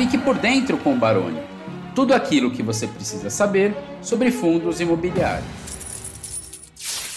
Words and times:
Fique 0.00 0.16
por 0.16 0.38
dentro 0.38 0.78
com 0.78 0.94
o 0.94 0.96
Baroni. 0.96 1.42
Tudo 1.94 2.14
aquilo 2.14 2.50
que 2.50 2.62
você 2.62 2.88
precisa 2.88 3.28
saber 3.28 3.76
sobre 4.00 4.30
fundos 4.30 4.80
imobiliários. 4.80 5.44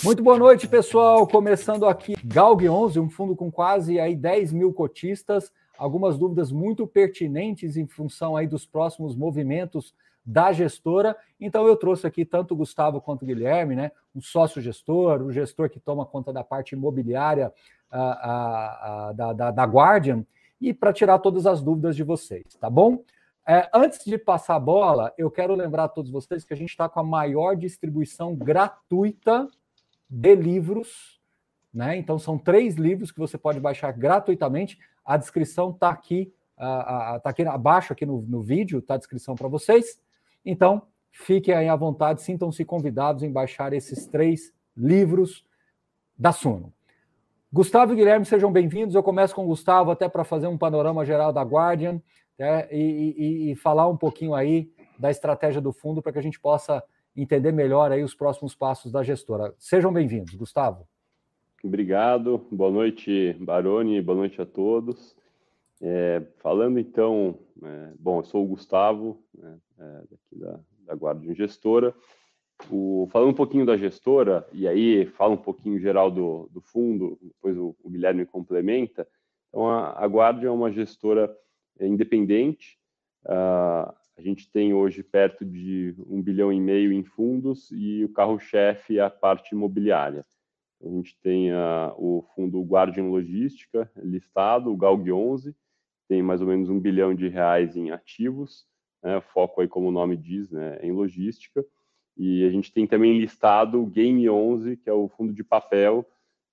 Muito 0.04 0.22
boa 0.22 0.38
noite, 0.38 0.68
pessoal. 0.68 1.26
Começando 1.26 1.86
aqui, 1.86 2.14
Galg 2.26 2.68
11, 2.68 3.00
um 3.00 3.10
fundo 3.10 3.38
com 3.38 3.50
quase 3.50 4.02
aí 4.02 4.18
10 4.18 4.52
mil 4.52 4.74
cotistas. 4.74 5.50
Algumas 5.78 6.18
dúvidas 6.18 6.52
muito 6.52 6.86
pertinentes 6.86 7.78
em 7.78 7.88
função 7.88 8.36
aí 8.36 8.48
dos 8.48 8.66
próximos 8.66 9.16
movimentos 9.16 9.96
da 10.26 10.52
gestora. 10.52 11.16
Então 11.40 11.66
eu 11.66 11.78
trouxe 11.78 12.06
aqui 12.06 12.26
tanto 12.26 12.54
o 12.54 12.58
Gustavo 12.58 13.00
quanto 13.00 13.22
o 13.24 13.26
Guilherme, 13.26 13.78
né? 13.78 13.94
Um 14.14 14.20
sócio 14.20 14.62
gestor, 14.62 15.22
o 15.22 15.32
gestor 15.32 15.70
que 15.70 15.80
toma 15.80 16.06
conta 16.06 16.34
da 16.34 16.44
parte 16.44 16.76
imobiliária 16.76 17.50
da, 17.90 19.34
da, 19.34 19.52
da 19.52 19.64
Guardian, 19.64 20.26
e 20.60 20.74
para 20.74 20.94
tirar 20.94 21.20
todas 21.20 21.46
as 21.46 21.62
dúvidas 21.62 21.96
de 21.96 22.04
vocês, 22.04 22.56
tá 22.60 22.70
bom? 22.70 23.04
É, 23.46 23.70
antes 23.74 24.06
de 24.06 24.18
passar 24.18 24.56
a 24.56 24.60
bola, 24.60 25.14
eu 25.18 25.30
quero 25.30 25.54
lembrar 25.54 25.86
a 25.86 25.90
todos 25.90 26.10
vocês 26.10 26.46
que 26.46 26.54
a 26.54 26.58
gente 26.58 26.70
está 26.70 26.88
com 26.88 27.00
a 27.02 27.04
maior 27.04 27.56
distribuição 27.56 28.34
gratuita 28.34 29.48
de 30.10 30.36
livros, 30.36 31.20
né? 31.74 31.98
Então 31.98 32.18
são 32.18 32.38
três 32.38 32.76
livros 32.76 33.12
que 33.12 33.20
você 33.20 33.38
pode 33.38 33.60
baixar 33.60 33.92
gratuitamente. 33.92 34.80
A 35.04 35.18
descrição 35.18 35.72
está 35.72 35.90
aqui, 35.90 36.34
está 37.18 37.30
aqui 37.30 37.44
abaixo 37.44 37.92
aqui 37.92 38.06
no, 38.06 38.22
no 38.22 38.42
vídeo, 38.42 38.80
está 38.80 38.94
a 38.94 38.98
descrição 38.98 39.36
para 39.36 39.50
vocês. 39.50 40.00
Então, 40.46 40.84
fiquem 41.12 41.54
aí 41.54 41.68
à 41.68 41.76
vontade, 41.76 42.22
sintam-se 42.22 42.64
convidados 42.64 43.24
em 43.24 43.32
baixar 43.32 43.74
esses 43.74 44.08
três 44.08 44.54
livros 44.76 45.46
da 46.18 46.32
Suno. 46.32 46.72
Gustavo 47.54 47.94
e 47.94 47.96
Guilherme, 47.96 48.26
sejam 48.26 48.52
bem-vindos. 48.52 48.96
Eu 48.96 49.04
começo 49.04 49.36
com 49.36 49.44
o 49.44 49.48
Gustavo 49.48 49.92
até 49.92 50.10
para 50.10 50.24
fazer 50.24 50.48
um 50.48 50.58
panorama 50.58 51.06
geral 51.06 51.32
da 51.32 51.44
Guardian 51.44 52.02
né, 52.40 52.68
e, 52.72 53.14
e, 53.16 53.52
e, 53.52 53.56
falar 53.56 53.88
um 53.88 53.96
pouquinho 53.96 54.34
aí 54.34 54.72
da 54.98 55.12
estratégia 55.12 55.62
do 55.62 55.72
fundo 55.72 56.02
para 56.02 56.12
que 56.12 56.18
a 56.18 56.22
gente 56.24 56.40
possa 56.40 56.84
entender 57.16 57.52
melhor 57.52 57.92
aí 57.92 58.02
os 58.02 58.16
próximos 58.16 58.56
passos 58.56 58.92
da 58.92 59.04
gestora. 59.04 59.54
Sejam 59.60 59.94
bem-vindos, 59.94 60.34
Gustavo. 60.34 60.88
Obrigado, 61.64 62.44
boa 62.52 62.72
noite, 62.72 63.38
Baroni, 63.40 64.02
boa 64.02 64.18
noite 64.18 64.42
a 64.42 64.48
todos. 64.48 65.16
É, 65.80 66.24
falando 66.40 66.80
então, 66.80 67.38
é, 67.62 67.92
bom, 68.00 68.18
eu 68.18 68.24
sou 68.24 68.44
o 68.44 68.48
Gustavo, 68.48 69.24
né, 69.38 69.60
é, 69.78 70.02
daqui 70.10 70.40
da, 70.40 70.60
da 70.88 70.96
Guardian 70.96 71.36
Gestora. 71.36 71.94
O, 72.70 73.08
falando 73.12 73.32
um 73.32 73.36
pouquinho 73.36 73.66
da 73.66 73.76
gestora, 73.76 74.48
e 74.54 74.68
aí 74.68 75.06
fala 75.06 75.34
um 75.34 75.38
pouquinho 75.38 75.80
geral 75.80 76.10
do, 76.10 76.50
do 76.52 76.62
fundo, 76.62 77.18
depois 77.22 77.58
o, 77.58 77.76
o, 77.84 77.90
Guilherme 77.90 78.26
complementa. 78.26 79.08
Então, 79.50 79.68
a, 79.68 80.04
a 80.04 80.06
Guardian 80.06 80.50
é 80.50 80.52
uma 80.52 80.72
gestora 80.72 81.36
é, 81.80 81.88
independente. 81.88 82.78
Uh, 83.26 83.94
a 84.18 84.22
gente 84.22 84.50
tem 84.52 84.74
hoje 84.74 85.02
perto 85.04 85.44
de 85.44 85.96
um 86.08 86.22
bilhão 86.22 86.54
e 86.54 86.60
meio 86.60 86.92
em 86.92 87.04
fundos 87.04 87.72
e 87.72 88.04
o 88.04 88.10
carro-chefe 88.10 89.00
é 89.00 89.02
a 89.02 89.10
parte 89.10 89.54
imobiliária. 89.54 90.26
A 90.82 90.88
gente 90.88 91.18
tem 91.22 91.52
uh, 91.52 91.94
o 91.98 92.24
fundo 92.36 92.62
Guardian 92.62 93.06
Logística 93.06 93.90
listado, 93.98 94.72
o 94.72 94.78
GALG 94.78 95.12
11, 95.12 95.56
tem 96.08 96.22
mais 96.22 96.42
ou 96.42 96.48
menos 96.48 96.70
um 96.70 96.80
bilhão 96.80 97.16
de 97.16 97.28
reais 97.28 97.76
em 97.76 97.92
ativos, 97.92 98.66
né, 99.02 99.20
foco 99.22 99.62
aí, 99.62 99.68
como 99.68 99.88
o 99.88 99.92
nome 99.92 100.16
diz, 100.16 100.52
né, 100.52 100.78
em 100.82 100.92
logística. 100.92 101.66
E 102.18 102.46
a 102.46 102.50
gente 102.50 102.72
tem 102.72 102.86
também 102.86 103.20
listado 103.20 103.82
o 103.82 103.88
Game 103.88 104.30
11, 104.30 104.78
que 104.78 104.90
é 104.90 104.94
o 104.94 105.08
fundo 105.08 105.34
de 105.34 105.44
papel, 105.44 106.06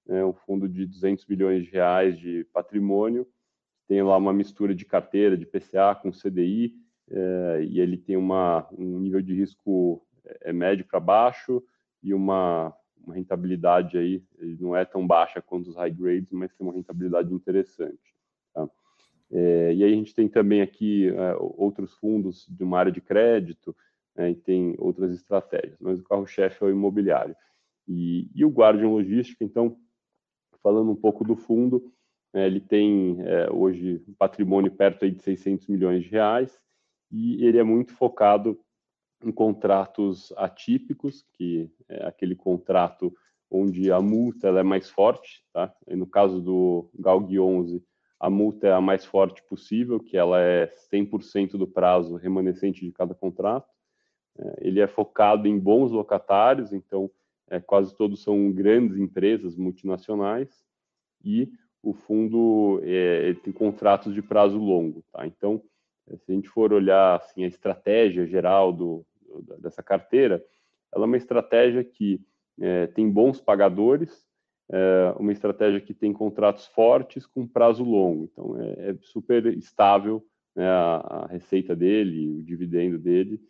né, 0.07 0.25
um 0.25 0.33
fundo 0.33 0.69
de 0.69 0.87
200 0.87 1.25
bilhões 1.25 1.65
de 1.65 1.71
reais 1.71 2.19
de 2.19 2.45
patrimônio, 2.53 3.27
tem 3.87 4.03
lá 4.03 4.17
uma 4.17 4.33
mistura 4.33 4.75
de 4.75 4.85
carteira 4.85 5.37
de 5.37 5.45
PCA 5.45 5.95
com 5.95 6.11
CDI, 6.11 6.75
é, 7.11 7.65
e 7.69 7.81
ele 7.81 7.97
tem 7.97 8.17
uma, 8.17 8.67
um 8.73 8.99
nível 8.99 9.21
de 9.21 9.35
risco 9.35 10.01
é, 10.43 10.53
médio 10.53 10.85
para 10.85 11.01
baixo 11.01 11.63
e 12.03 12.15
uma, 12.15 12.75
uma 13.05 13.15
rentabilidade 13.15 13.99
aí, 13.99 14.23
não 14.59 14.77
é 14.77 14.85
tão 14.85 15.07
baixa 15.07 15.43
quanto 15.43 15.69
os 15.69 15.77
high 15.77 15.91
grades, 15.91 16.31
mas 16.31 16.53
tem 16.55 16.67
uma 16.67 16.75
rentabilidade 16.75 17.35
interessante. 17.35 18.15
Tá? 18.55 18.69
É, 19.33 19.75
e 19.75 19.85
aí 19.85 19.93
a 19.93 19.97
gente 19.97 20.15
tem 20.15 20.29
também 20.29 20.61
aqui 20.63 21.09
é, 21.09 21.37
outros 21.39 21.95
fundos 21.95 22.47
de 22.49 22.63
uma 22.63 22.79
área 22.79 22.93
de 22.93 23.01
crédito, 23.01 23.77
né, 24.21 24.31
e 24.31 24.35
tem 24.35 24.75
outras 24.79 25.13
estratégias, 25.13 25.79
mas 25.81 25.99
o 25.99 26.05
carro-chefe 26.05 26.63
é 26.63 26.67
o 26.67 26.71
imobiliário. 26.71 27.35
E, 27.89 28.31
e, 28.35 28.45
o 28.45 28.51
Guardian 28.51 28.91
Logística, 28.91 29.43
então, 29.43 29.79
falando 30.63 30.91
um 30.91 30.97
pouco 30.97 31.25
do 31.25 31.35
fundo, 31.35 31.91
é, 32.35 32.47
ele 32.47 32.61
tem 32.61 33.17
é, 33.23 33.51
hoje 33.51 34.05
um 34.07 34.13
patrimônio 34.13 34.71
perto 34.71 35.07
aí 35.07 35.11
de 35.11 35.23
600 35.23 35.67
milhões 35.69 36.05
de 36.05 36.11
reais 36.11 36.57
e 37.11 37.45
ele 37.45 37.59
é 37.59 37.65
muito 37.65 37.93
focado 37.95 38.61
em 39.25 39.33
contratos 39.33 40.33
atípicos, 40.37 41.25
que 41.33 41.71
é 41.89 42.07
aquele 42.07 42.37
contrato 42.37 43.13
onde 43.51 43.91
a 43.91 44.01
multa 44.01 44.49
é 44.49 44.63
mais 44.63 44.89
forte, 44.89 45.43
tá? 45.53 45.75
E 45.89 45.97
no 45.97 46.07
caso 46.07 46.41
do 46.41 46.91
GALG 46.95 47.41
11, 47.41 47.83
a 48.21 48.31
multa 48.31 48.69
é 48.69 48.73
a 48.73 48.81
mais 48.81 49.05
forte 49.05 49.43
possível, 49.43 49.99
que 49.99 50.17
ela 50.17 50.41
é 50.41 50.73
100% 50.93 51.53
do 51.53 51.67
prazo 51.67 52.17
remanescente 52.17 52.85
de 52.85 52.93
cada 52.93 53.15
contrato. 53.15 53.69
É, 54.39 54.69
ele 54.69 54.81
é 54.81 54.87
focado 54.87 55.47
em 55.47 55.59
bons 55.59 55.91
locatários, 55.91 56.73
então 56.73 57.11
é, 57.49 57.61
quase 57.61 57.95
todos 57.97 58.23
são 58.23 58.51
grandes 58.53 58.97
empresas 58.97 59.57
multinacionais 59.57 60.65
e 61.25 61.51
o 61.83 61.93
fundo 61.93 62.81
é, 62.85 63.35
tem 63.43 63.53
contratos 63.53 64.15
de 64.15 64.23
prazo 64.23 64.59
longo, 64.59 65.03
tá? 65.13 65.27
Então, 65.27 65.63
é, 66.09 66.17
se 66.17 66.31
a 66.31 66.35
gente 66.35 66.49
for 66.49 66.73
olhar 66.73 67.17
assim 67.17 67.45
a 67.45 67.49
estratégia 67.49 68.27
geral 68.27 68.73
do, 68.73 69.05
dessa 69.59 69.83
carteira, 69.83 70.45
ela 70.93 71.05
é 71.05 71.07
uma 71.07 71.17
estratégia 71.17 71.83
que 71.83 72.21
é, 72.61 72.87
tem 72.89 73.11
bons 73.11 73.41
pagadores, 73.41 74.27
é, 74.71 75.15
uma 75.19 75.33
estratégia 75.33 75.81
que 75.81 75.95
tem 75.95 76.13
contratos 76.13 76.67
fortes 76.67 77.27
com 77.27 77.47
prazo 77.47 77.83
longo. 77.83 78.29
Então, 78.31 78.61
é, 78.61 78.91
é 78.91 78.97
super 79.01 79.47
estável 79.47 80.25
né, 80.55 80.69
a, 80.69 81.25
a, 81.25 81.27
receita 81.27 81.75
dele, 81.75 82.29
o 82.29 82.43
dividendo 82.43 82.99
dele, 82.99 83.41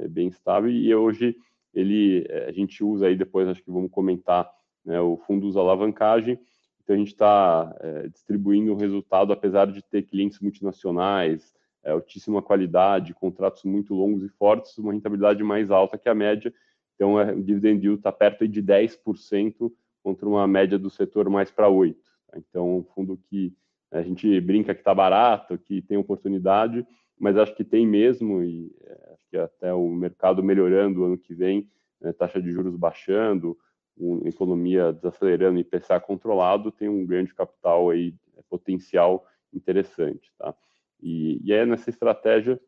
é 0.00 0.08
bem 0.08 0.28
estável 0.28 0.70
e 0.70 0.94
hoje 0.94 1.36
ele 1.74 2.26
é, 2.28 2.46
a 2.48 2.52
gente 2.52 2.82
usa 2.84 3.06
aí 3.06 3.16
depois 3.16 3.48
acho 3.48 3.62
que 3.62 3.70
vamos 3.70 3.90
comentar 3.90 4.50
né, 4.84 5.00
o 5.00 5.16
fundo 5.16 5.46
usa 5.46 5.60
alavancagem 5.60 6.38
então 6.82 6.94
a 6.94 6.98
gente 6.98 7.12
está 7.12 7.74
é, 7.80 8.08
distribuindo 8.08 8.72
o 8.72 8.76
resultado 8.76 9.32
apesar 9.32 9.66
de 9.66 9.82
ter 9.82 10.02
clientes 10.02 10.40
multinacionais 10.40 11.54
é, 11.84 11.90
altíssima 11.90 12.42
qualidade 12.42 13.14
contratos 13.14 13.64
muito 13.64 13.94
longos 13.94 14.24
e 14.24 14.28
fortes 14.28 14.76
uma 14.78 14.92
rentabilidade 14.92 15.42
mais 15.42 15.70
alta 15.70 15.98
que 15.98 16.08
a 16.08 16.14
média 16.14 16.52
então 16.94 17.18
é, 17.18 17.32
o 17.32 17.42
dividend 17.42 17.84
yield 17.84 18.00
está 18.00 18.12
perto 18.12 18.46
de 18.46 18.62
10% 18.62 19.72
contra 20.02 20.28
uma 20.28 20.46
média 20.46 20.78
do 20.78 20.90
setor 20.90 21.28
mais 21.30 21.50
para 21.50 21.68
8 21.68 21.98
tá? 22.28 22.38
então 22.38 22.78
um 22.78 22.84
fundo 22.84 23.18
que 23.28 23.52
a 23.90 24.02
gente 24.02 24.40
brinca 24.40 24.74
que 24.74 24.80
está 24.80 24.94
barato 24.94 25.58
que 25.58 25.82
tem 25.82 25.96
oportunidade 25.96 26.86
mas 27.22 27.36
acho 27.36 27.54
que 27.54 27.62
tem 27.62 27.86
mesmo, 27.86 28.42
e 28.42 28.74
é, 28.84 29.11
que 29.32 29.38
até 29.38 29.72
o 29.72 29.88
mercado 29.88 30.44
melhorando 30.44 31.04
ano 31.04 31.16
que 31.16 31.34
vem, 31.34 31.66
né, 31.98 32.12
taxa 32.12 32.40
de 32.40 32.52
juros 32.52 32.76
baixando, 32.76 33.56
uma 33.96 34.28
economia 34.28 34.92
desacelerando 34.92 35.58
e 35.58 35.62
IPCA 35.62 35.98
controlado, 35.98 36.70
tem 36.70 36.86
um 36.86 37.06
grande 37.06 37.34
capital 37.34 37.88
aí, 37.88 38.14
é, 38.36 38.42
potencial 38.42 39.26
interessante. 39.52 40.30
Tá? 40.38 40.54
E, 41.00 41.40
e 41.42 41.52
aí, 41.52 41.64
nessa 41.64 41.88
estratégia, 41.88 42.60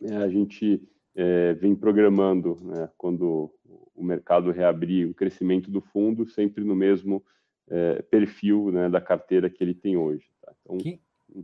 é, 0.00 0.16
a 0.16 0.28
gente 0.28 0.82
é, 1.14 1.52
vem 1.52 1.74
programando, 1.74 2.58
né, 2.62 2.88
quando 2.96 3.52
o 3.94 4.02
mercado 4.02 4.50
reabrir, 4.50 5.06
o 5.06 5.14
crescimento 5.14 5.70
do 5.70 5.82
fundo, 5.82 6.26
sempre 6.26 6.64
no 6.64 6.74
mesmo 6.74 7.22
é, 7.68 8.00
perfil 8.02 8.70
né, 8.72 8.88
da 8.88 9.02
carteira 9.02 9.50
que 9.50 9.62
ele 9.62 9.74
tem 9.74 9.98
hoje. 9.98 10.26
Tá? 10.40 10.52
Então, 10.62 10.78
que, 10.78 10.98
um 11.34 11.42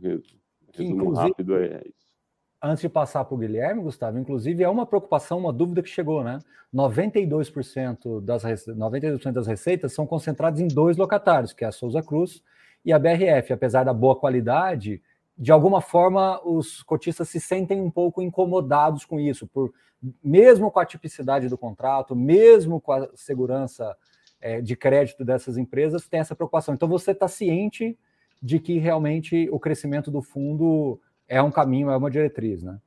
resumo, 0.73 1.13
rápido 1.13 1.55
é 1.57 1.83
isso 1.85 2.10
antes 2.61 2.81
de 2.81 2.89
passar 2.89 3.25
para 3.25 3.33
o 3.33 3.37
Guilherme, 3.37 3.81
Gustavo, 3.81 4.19
inclusive 4.19 4.63
é 4.63 4.69
uma 4.69 4.85
preocupação, 4.85 5.39
uma 5.39 5.51
dúvida 5.51 5.81
que 5.81 5.89
chegou, 5.89 6.23
né? 6.23 6.39
92% 6.73 8.21
das, 8.21 8.43
92% 8.43 9.31
das 9.31 9.47
receitas 9.47 9.93
são 9.93 10.05
concentradas 10.05 10.59
em 10.59 10.67
dois 10.67 10.95
locatários, 10.95 11.53
que 11.53 11.65
é 11.65 11.67
a 11.67 11.71
Souza 11.71 12.01
Cruz 12.01 12.41
e 12.85 12.93
a 12.93 12.99
BRF. 12.99 13.51
Apesar 13.51 13.83
da 13.83 13.93
boa 13.93 14.15
qualidade, 14.15 15.01
de 15.37 15.51
alguma 15.51 15.81
forma 15.81 16.39
os 16.45 16.83
cotistas 16.83 17.27
se 17.29 17.39
sentem 17.39 17.81
um 17.81 17.89
pouco 17.89 18.21
incomodados 18.21 19.05
com 19.05 19.19
isso, 19.19 19.47
por 19.47 19.73
mesmo 20.23 20.71
com 20.71 20.79
a 20.79 20.85
tipicidade 20.85 21.49
do 21.49 21.57
contrato, 21.57 22.15
mesmo 22.15 22.79
com 22.79 22.91
a 22.91 23.09
segurança 23.15 23.95
é, 24.39 24.61
de 24.61 24.75
crédito 24.75 25.23
dessas 25.23 25.57
empresas, 25.57 26.07
tem 26.07 26.19
essa 26.19 26.35
preocupação. 26.35 26.73
Então 26.73 26.87
você 26.87 27.11
está 27.11 27.27
ciente 27.27 27.97
de 28.41 28.59
que 28.59 28.79
realmente 28.79 29.47
o 29.51 29.59
crescimento 29.59 30.09
do 30.09 30.21
fundo 30.21 30.99
é 31.31 31.41
um 31.41 31.49
caminho, 31.49 31.89
é 31.89 31.95
uma 31.95 32.11
diretriz, 32.11 32.61
né? 32.61 32.77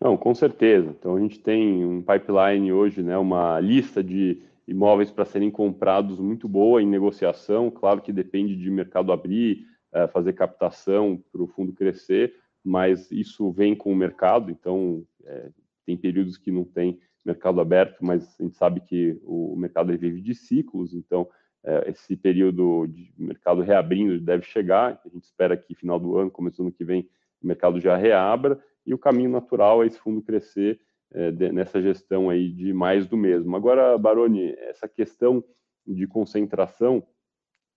Não, 0.00 0.16
com 0.16 0.34
certeza. 0.34 0.94
Então 0.98 1.14
a 1.14 1.20
gente 1.20 1.38
tem 1.38 1.84
um 1.84 2.02
pipeline 2.02 2.72
hoje, 2.72 3.02
né, 3.02 3.16
uma 3.18 3.60
lista 3.60 4.02
de 4.02 4.42
imóveis 4.66 5.10
para 5.10 5.26
serem 5.26 5.50
comprados 5.50 6.18
muito 6.18 6.48
boa 6.48 6.82
em 6.82 6.86
negociação. 6.86 7.70
Claro 7.70 8.00
que 8.00 8.12
depende 8.12 8.56
de 8.56 8.70
mercado 8.70 9.12
abrir, 9.12 9.66
é, 9.92 10.06
fazer 10.08 10.32
captação 10.32 11.22
para 11.30 11.42
o 11.42 11.46
fundo 11.46 11.72
crescer, 11.72 12.34
mas 12.64 13.10
isso 13.12 13.52
vem 13.52 13.76
com 13.76 13.92
o 13.92 13.96
mercado, 13.96 14.50
então 14.50 15.04
é, 15.24 15.50
tem 15.84 15.96
períodos 15.96 16.38
que 16.38 16.50
não 16.50 16.64
tem 16.64 16.98
mercado 17.24 17.60
aberto, 17.60 17.98
mas 18.00 18.36
a 18.40 18.42
gente 18.42 18.56
sabe 18.56 18.80
que 18.80 19.20
o 19.22 19.54
mercado 19.56 19.96
vive 19.96 20.20
de 20.20 20.34
ciclos, 20.34 20.94
então 20.94 21.28
é, 21.62 21.90
esse 21.90 22.16
período 22.16 22.86
de 22.86 23.12
mercado 23.18 23.60
reabrindo 23.60 24.20
deve 24.20 24.44
chegar, 24.44 25.00
a 25.04 25.08
gente 25.08 25.24
espera 25.24 25.56
que 25.56 25.74
final 25.74 25.98
do 25.98 26.16
ano, 26.16 26.30
começo 26.30 26.56
do 26.56 26.64
ano 26.64 26.72
que 26.72 26.84
vem, 26.84 27.08
o 27.42 27.46
mercado 27.46 27.80
já 27.80 27.96
reabra, 27.96 28.62
e 28.84 28.94
o 28.94 28.98
caminho 28.98 29.30
natural 29.30 29.82
é 29.82 29.86
esse 29.86 29.98
fundo 29.98 30.22
crescer 30.22 30.80
é, 31.12 31.30
de, 31.30 31.52
nessa 31.52 31.80
gestão 31.80 32.30
aí 32.30 32.50
de 32.50 32.72
mais 32.72 33.06
do 33.06 33.16
mesmo. 33.16 33.54
Agora, 33.56 33.96
Baroni, 33.98 34.54
essa 34.58 34.88
questão 34.88 35.42
de 35.86 36.06
concentração, 36.06 37.06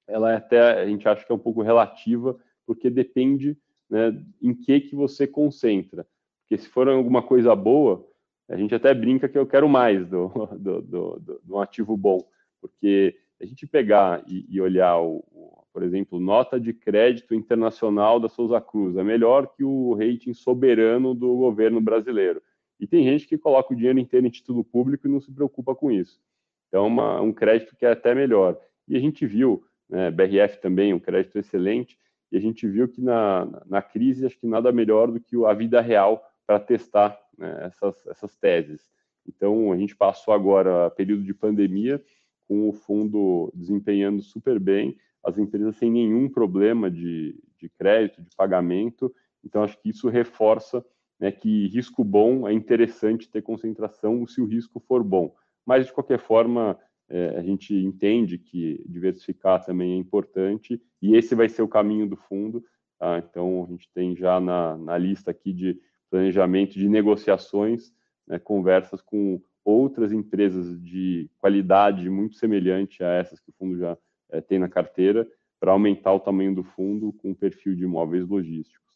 ela 0.07 0.31
é 0.31 0.35
até, 0.35 0.81
a 0.81 0.85
gente 0.85 1.07
acha 1.07 1.25
que 1.25 1.31
é 1.31 1.35
um 1.35 1.39
pouco 1.39 1.61
relativa, 1.61 2.39
porque 2.65 2.89
depende 2.89 3.57
né, 3.89 4.15
em 4.41 4.53
que 4.53 4.79
que 4.81 4.95
você 4.95 5.27
concentra. 5.27 6.07
Porque 6.41 6.61
se 6.61 6.69
for 6.69 6.87
alguma 6.87 7.21
coisa 7.21 7.55
boa, 7.55 8.07
a 8.49 8.55
gente 8.57 8.73
até 8.73 8.93
brinca 8.93 9.29
que 9.29 9.37
eu 9.37 9.45
quero 9.45 9.69
mais 9.69 10.07
do, 10.07 10.27
do, 10.57 10.81
do, 10.81 11.19
do, 11.19 11.41
do 11.43 11.59
ativo 11.59 11.95
bom, 11.95 12.19
porque 12.59 13.15
a 13.39 13.45
gente 13.45 13.67
pegar 13.67 14.23
e, 14.27 14.45
e 14.49 14.59
olhar, 14.59 14.99
o, 14.99 15.23
o, 15.31 15.63
por 15.79 15.85
exemplo, 15.85 16.19
nota 16.19 16.59
de 16.59 16.73
crédito 16.73 17.33
internacional 17.33 18.19
da 18.19 18.27
Souza 18.27 18.59
Cruz, 18.59 18.97
é 18.97 19.03
melhor 19.03 19.47
que 19.47 19.63
o 19.63 19.93
rating 19.93 20.33
soberano 20.33 21.15
do 21.15 21.37
governo 21.37 21.79
brasileiro. 21.79 22.43
E 22.77 22.85
tem 22.85 23.05
gente 23.05 23.25
que 23.25 23.37
coloca 23.37 23.73
o 23.73 23.77
dinheiro 23.77 23.97
inteiro 23.97 24.27
em 24.27 24.29
título 24.29 24.61
público 24.61 25.07
e 25.07 25.09
não 25.09 25.21
se 25.21 25.31
preocupa 25.31 25.73
com 25.73 25.89
isso. 25.89 26.19
Então, 26.67 26.85
uma, 26.85 27.21
um 27.21 27.31
crédito 27.31 27.77
que 27.77 27.85
é 27.85 27.91
até 27.91 28.13
melhor. 28.13 28.59
E 28.89 28.97
a 28.97 28.99
gente 28.99 29.25
viu, 29.25 29.63
né, 29.89 30.11
BRF 30.11 30.59
também, 30.59 30.93
um 30.93 30.99
crédito 30.99 31.39
excelente, 31.39 31.97
e 32.29 32.35
a 32.35 32.41
gente 32.41 32.67
viu 32.67 32.89
que 32.89 32.99
na, 32.99 33.47
na 33.65 33.81
crise, 33.81 34.25
acho 34.25 34.37
que 34.37 34.47
nada 34.47 34.73
melhor 34.73 35.09
do 35.09 35.17
que 35.17 35.41
a 35.45 35.53
vida 35.53 35.79
real 35.79 36.21
para 36.45 36.59
testar 36.59 37.17
né, 37.37 37.57
essas, 37.67 38.05
essas 38.07 38.35
teses. 38.35 38.91
Então, 39.25 39.71
a 39.71 39.77
gente 39.77 39.95
passou 39.95 40.33
agora 40.33 40.89
período 40.89 41.23
de 41.23 41.33
pandemia, 41.33 42.03
com 42.49 42.67
o 42.67 42.73
fundo 42.73 43.49
desempenhando 43.55 44.21
super 44.21 44.59
bem, 44.59 44.97
as 45.23 45.37
empresas 45.37 45.75
sem 45.77 45.91
nenhum 45.91 46.29
problema 46.29 46.89
de, 46.89 47.35
de 47.57 47.69
crédito, 47.69 48.21
de 48.21 48.29
pagamento. 48.35 49.13
Então, 49.43 49.63
acho 49.63 49.79
que 49.81 49.89
isso 49.89 50.09
reforça 50.09 50.83
né, 51.19 51.31
que 51.31 51.67
risco 51.67 52.03
bom 52.03 52.47
é 52.47 52.53
interessante 52.53 53.29
ter 53.29 53.41
concentração 53.41 54.25
se 54.25 54.41
o 54.41 54.45
risco 54.45 54.79
for 54.79 55.03
bom. 55.03 55.35
Mas, 55.65 55.85
de 55.85 55.93
qualquer 55.93 56.19
forma, 56.19 56.79
é, 57.09 57.37
a 57.37 57.41
gente 57.41 57.75
entende 57.75 58.37
que 58.37 58.83
diversificar 58.87 59.63
também 59.63 59.93
é 59.93 59.97
importante 59.97 60.81
e 61.01 61.15
esse 61.15 61.35
vai 61.35 61.49
ser 61.49 61.61
o 61.61 61.67
caminho 61.67 62.07
do 62.07 62.15
fundo. 62.15 62.63
Tá? 62.97 63.19
Então, 63.19 63.65
a 63.65 63.71
gente 63.71 63.89
tem 63.93 64.15
já 64.15 64.39
na, 64.39 64.77
na 64.77 64.97
lista 64.97 65.31
aqui 65.31 65.53
de 65.53 65.79
planejamento 66.09 66.73
de 66.73 66.89
negociações, 66.89 67.93
né, 68.27 68.39
conversas 68.39 69.01
com 69.01 69.41
outras 69.63 70.11
empresas 70.11 70.81
de 70.81 71.29
qualidade 71.37 72.09
muito 72.09 72.35
semelhante 72.35 73.03
a 73.03 73.09
essas 73.09 73.39
que 73.39 73.49
o 73.49 73.53
fundo 73.53 73.77
já 73.77 73.97
é, 74.31 74.41
tem 74.41 74.59
na 74.59 74.69
carteira, 74.69 75.27
para 75.59 75.71
aumentar 75.71 76.13
o 76.13 76.19
tamanho 76.19 76.55
do 76.55 76.63
fundo 76.63 77.13
com 77.13 77.31
o 77.31 77.35
perfil 77.35 77.75
de 77.75 77.83
imóveis 77.83 78.27
logísticos. 78.27 78.87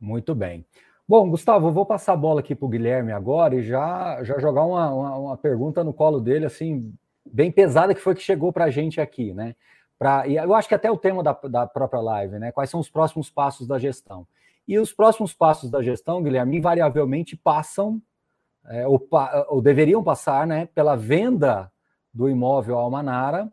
Muito 0.00 0.34
bem. 0.34 0.66
Bom, 1.06 1.30
Gustavo, 1.30 1.72
vou 1.72 1.86
passar 1.86 2.12
a 2.12 2.16
bola 2.16 2.40
aqui 2.40 2.54
para 2.54 2.66
o 2.66 2.68
Guilherme 2.68 3.12
agora 3.12 3.54
e 3.54 3.62
já, 3.62 4.22
já 4.22 4.38
jogar 4.38 4.64
uma, 4.64 4.92
uma, 4.92 5.16
uma, 5.16 5.36
pergunta 5.36 5.82
no 5.82 5.92
colo 5.94 6.20
dele, 6.20 6.44
assim, 6.44 6.92
bem 7.24 7.50
pesada, 7.50 7.94
que 7.94 8.00
foi 8.00 8.14
que 8.14 8.20
chegou 8.20 8.52
para 8.52 8.64
a 8.64 8.70
gente 8.70 9.00
aqui, 9.00 9.32
né? 9.32 9.54
Pra, 9.98 10.26
e 10.28 10.36
eu 10.36 10.54
acho 10.54 10.68
que 10.68 10.74
até 10.74 10.90
o 10.90 10.98
tema 10.98 11.22
da, 11.22 11.32
da 11.32 11.66
própria 11.66 12.00
live, 12.00 12.38
né? 12.38 12.52
Quais 12.52 12.68
são 12.68 12.78
os 12.78 12.90
próximos 12.90 13.30
passos 13.30 13.66
da 13.66 13.78
gestão? 13.78 14.26
E 14.66 14.78
os 14.78 14.92
próximos 14.92 15.32
passos 15.32 15.70
da 15.70 15.82
gestão, 15.82 16.22
Guilherme, 16.22 16.58
invariavelmente 16.58 17.36
passam 17.36 18.02
é, 18.66 18.86
ou, 18.86 19.08
ou, 19.48 19.62
deveriam 19.62 20.04
passar 20.04 20.46
né, 20.46 20.66
pela 20.66 20.94
venda 20.94 21.72
do 22.12 22.28
imóvel 22.28 22.76
Almanara 22.76 23.50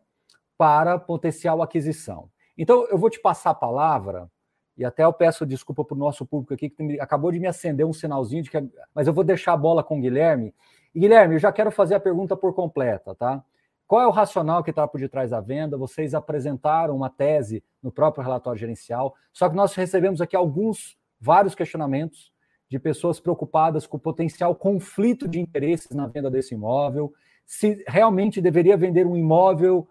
para 0.58 0.98
potencial 0.98 1.62
aquisição. 1.62 2.30
Então, 2.58 2.88
eu 2.90 2.98
vou 2.98 3.10
te 3.10 3.20
passar 3.20 3.52
a 3.52 3.56
palavra, 3.56 4.30
e 4.78 4.84
até 4.84 5.04
eu 5.04 5.14
peço 5.14 5.46
desculpa 5.46 5.84
para 5.84 5.96
o 5.96 5.98
nosso 5.98 6.26
público 6.26 6.54
aqui, 6.54 6.70
que 6.70 7.00
acabou 7.00 7.32
de 7.32 7.40
me 7.40 7.48
acender 7.48 7.86
um 7.86 7.94
sinalzinho, 7.94 8.44
de 8.44 8.50
que, 8.50 8.70
mas 8.94 9.08
eu 9.08 9.14
vou 9.14 9.24
deixar 9.24 9.54
a 9.54 9.58
bola 9.58 9.84
com 9.84 9.98
o 9.98 10.02
Guilherme. 10.02 10.54
E, 10.94 11.00
Guilherme, 11.00 11.36
eu 11.36 11.40
já 11.40 11.52
quero 11.52 11.72
fazer 11.72 11.96
a 11.96 12.00
pergunta 12.00 12.36
por 12.36 12.54
completa, 12.54 13.16
tá? 13.16 13.44
Qual 13.88 14.02
é 14.02 14.08
o 14.08 14.12
racional 14.12 14.64
que 14.64 14.72
está 14.72 14.88
por 14.88 15.00
detrás 15.00 15.30
da 15.30 15.40
venda? 15.40 15.78
Vocês 15.78 16.16
apresentaram 16.16 16.96
uma 16.96 17.10
tese 17.10 17.64
no 17.84 17.92
próprio 17.92 18.24
relatório 18.24 18.60
gerencial, 18.60 19.14
só 19.32 19.48
que 19.48 19.56
nós 19.56 19.76
recebemos 19.76 20.22
aqui 20.22 20.36
alguns, 20.36 20.98
vários 21.20 21.54
questionamentos 21.54 22.34
de 22.68 22.80
pessoas 22.80 23.20
preocupadas 23.20 23.86
com 23.86 23.98
o 23.98 24.00
potencial 24.00 24.56
conflito 24.56 25.28
de 25.28 25.40
interesses 25.40 25.92
na 25.92 26.08
venda 26.08 26.32
desse 26.32 26.56
imóvel, 26.56 27.14
se 27.46 27.84
realmente 27.88 28.42
deveria 28.42 28.76
vender 28.76 29.06
um 29.06 29.16
imóvel 29.16 29.88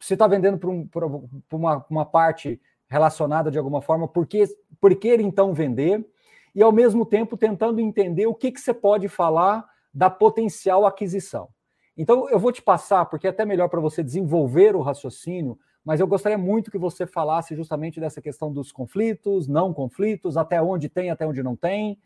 se 0.00 0.14
está 0.14 0.26
vendendo 0.26 0.58
para 0.58 0.70
um, 1.06 1.28
uma, 1.52 1.84
uma 1.88 2.06
parte 2.06 2.60
relacionada 2.88 3.50
de 3.50 3.58
alguma 3.58 3.82
forma, 3.82 4.08
por 4.08 4.26
que, 4.26 4.44
por 4.80 4.94
que 4.94 5.14
então 5.16 5.52
vender? 5.52 6.04
E 6.54 6.62
ao 6.62 6.72
mesmo 6.72 7.04
tempo 7.04 7.36
tentando 7.36 7.80
entender 7.80 8.26
o 8.26 8.34
que, 8.34 8.50
que 8.50 8.60
você 8.60 8.72
pode 8.72 9.08
falar 9.08 9.68
da 9.92 10.08
potencial 10.08 10.86
aquisição. 10.86 11.48
Então 11.96 12.28
eu 12.30 12.38
vou 12.38 12.52
te 12.52 12.62
passar, 12.62 13.04
porque 13.06 13.26
é 13.26 13.30
até 13.30 13.44
melhor 13.44 13.68
para 13.68 13.80
você 13.80 14.02
desenvolver 14.02 14.74
o 14.74 14.80
raciocínio, 14.80 15.58
mas 15.84 16.00
eu 16.00 16.06
gostaria 16.06 16.38
muito 16.38 16.70
que 16.70 16.78
você 16.78 17.06
falasse 17.06 17.56
justamente 17.56 17.98
dessa 17.98 18.20
questão 18.20 18.52
dos 18.52 18.70
conflitos, 18.70 19.48
não 19.48 19.72
conflitos, 19.72 20.36
até 20.36 20.60
onde 20.62 20.88
tem, 20.88 21.10
até 21.10 21.26
onde 21.26 21.42
não 21.42 21.56
tem. 21.56 21.98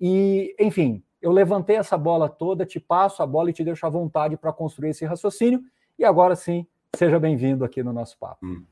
E, 0.00 0.54
enfim, 0.58 1.02
eu 1.20 1.32
levantei 1.32 1.76
essa 1.76 1.96
bola 1.96 2.28
toda, 2.28 2.66
te 2.66 2.78
passo 2.78 3.22
a 3.22 3.26
bola 3.26 3.50
e 3.50 3.52
te 3.52 3.64
deixo 3.64 3.86
à 3.86 3.88
vontade 3.88 4.36
para 4.36 4.52
construir 4.52 4.90
esse 4.90 5.04
raciocínio. 5.04 5.62
E 5.98 6.04
agora 6.04 6.36
sim, 6.36 6.66
seja 6.96 7.18
bem-vindo 7.18 7.64
aqui 7.64 7.82
no 7.82 7.92
nosso 7.92 8.18
papo. 8.18 8.44
Hum. 8.44 8.64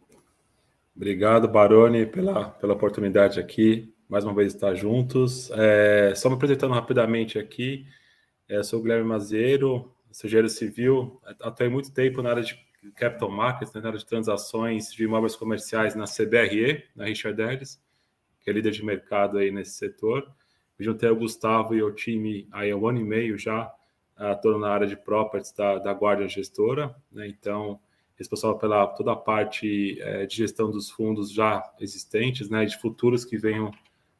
Obrigado, 0.95 1.47
Baroni, 1.47 2.07
pela, 2.07 2.51
pela 2.51 2.73
oportunidade 2.73 3.39
aqui, 3.39 3.93
mais 4.09 4.25
uma 4.25 4.35
vez 4.35 4.55
estar 4.55 4.75
juntos. 4.75 5.51
É, 5.53 6.15
só 6.15 6.31
me 6.31 6.37
apresentando 6.37 6.73
rapidamente 6.73 7.39
aqui, 7.39 7.87
é, 8.49 8.63
sou 8.63 8.81
o 8.81 8.83
Guilherme 8.83 9.07
Mazeiro, 9.07 9.93
sou 10.11 10.27
engenheiro 10.27 10.49
civil, 10.49 11.21
atuei 11.41 11.69
muito 11.69 11.93
tempo 11.93 12.23
na 12.23 12.31
área 12.31 12.43
de 12.43 12.59
capital 12.95 13.31
markets, 13.31 13.75
né, 13.75 13.81
na 13.83 13.89
área 13.89 13.99
de 13.99 14.07
transações 14.07 14.91
de 14.93 15.05
imóveis 15.05 15.37
comerciais 15.37 15.95
na 15.95 16.05
CBRE, 16.05 16.85
na 16.95 17.05
Richard 17.05 17.41
Ellis, 17.41 17.79
que 18.41 18.49
é 18.49 18.53
líder 18.53 18.71
de 18.71 18.85
mercado 18.85 19.37
aí 19.37 19.51
nesse 19.51 19.73
setor. 19.73 20.27
juntei 20.79 21.11
o 21.11 21.17
Gustavo 21.17 21.75
e 21.75 21.83
o 21.83 21.93
time 21.93 22.49
aí 22.51 22.71
há 22.71 22.77
um 22.77 22.87
ano 22.87 23.01
e 23.01 23.05
meio 23.05 23.37
já, 23.37 23.71
estou 24.33 24.59
na 24.59 24.71
área 24.71 24.87
de 24.87 24.97
properties 24.97 25.53
da, 25.53 25.79
da 25.79 25.93
Guardian 25.93 26.29
Gestora, 26.29 26.97
né, 27.13 27.29
então 27.29 27.79
responsável 28.17 28.57
pela 28.59 28.87
toda 28.87 29.13
a 29.13 29.17
parte 29.17 30.01
é, 30.01 30.27
de 30.27 30.37
gestão 30.37 30.71
dos 30.71 30.91
fundos 30.91 31.31
já 31.31 31.63
existentes, 31.79 32.49
né, 32.49 32.65
de 32.65 32.77
futuros 32.79 33.25
que 33.25 33.37
venham 33.37 33.71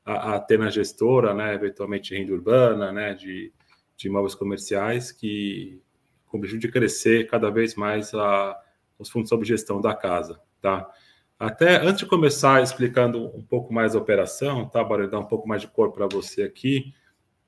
a, 0.05 0.35
a 0.35 0.41
ter 0.41 0.59
na 0.59 0.71
gestora, 0.71 1.33
né, 1.33 1.55
eventualmente 1.55 2.15
renda 2.15 2.33
urbana, 2.33 2.93
né, 2.93 3.15
de, 3.15 3.53
de 3.97 4.09
imóveis 4.09 4.35
comerciais, 4.35 5.11
que 5.11 5.81
com 6.27 6.37
o 6.37 6.41
objetivo 6.41 6.61
de 6.61 6.71
crescer 6.71 7.27
cada 7.29 7.51
vez 7.51 7.75
mais 7.75 8.13
a, 8.13 8.61
os 8.99 9.09
fundos 9.09 9.29
sob 9.29 9.45
gestão 9.45 9.81
da 9.81 9.95
casa, 9.95 10.41
tá? 10.61 10.91
Até 11.39 11.77
antes 11.77 11.99
de 11.99 12.07
começar 12.07 12.63
explicando 12.63 13.27
um 13.37 13.43
pouco 13.43 13.73
mais 13.73 13.95
a 13.95 13.99
operação, 13.99 14.67
tá, 14.67 14.83
Para 14.83 15.07
dar 15.07 15.19
um 15.19 15.27
pouco 15.27 15.47
mais 15.47 15.61
de 15.61 15.69
cor 15.69 15.93
para 15.93 16.07
você 16.07 16.43
aqui, 16.43 16.95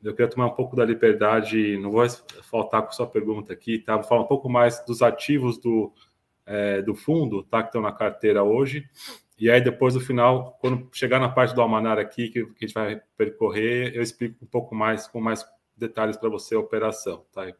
eu 0.03 0.13
queria 0.13 0.31
tomar 0.31 0.47
um 0.47 0.55
pouco 0.55 0.77
da 0.77 0.85
liberdade, 0.85 1.79
não 1.79 1.91
vou 1.91 2.07
faltar 2.43 2.83
com 2.83 2.93
sua 2.93 3.07
pergunta 3.07 3.53
aqui, 3.53 3.79
tá? 3.79 3.97
Vou 3.97 4.05
falar 4.05 4.23
um 4.23 4.27
pouco 4.27 4.49
mais 4.49 4.85
dos 4.85 5.03
ativos 5.03 5.59
do, 5.59 5.93
é, 6.49 6.83
do 6.83 6.95
fundo, 6.95 7.43
tá? 7.43 7.63
Que 7.63 7.69
estão 7.69 7.83
na 7.83 7.93
carteira 7.93 8.43
hoje. 8.43 8.89
E 9.39 9.51
aí, 9.51 9.61
depois, 9.61 9.95
no 9.95 10.01
final, 10.01 10.59
quando 10.61 10.89
chegar 10.93 11.21
na 11.21 11.29
parte 11.29 11.55
do 11.55 11.61
Almanar 11.61 11.99
aqui, 11.99 12.29
que, 12.29 12.45
que 12.45 12.65
a 12.65 12.67
gente 12.67 12.75
vai 12.75 13.01
percorrer, 13.17 13.95
eu 13.95 14.03
explico 14.03 14.45
um 14.45 14.49
pouco 14.49 14.75
mais, 14.75 15.07
com 15.07 15.21
mais 15.21 15.47
detalhes 15.77 16.17
para 16.17 16.29
você 16.29 16.55
a 16.55 16.61
operação, 16.61 17.25
tá? 17.33 17.49
E 17.49 17.55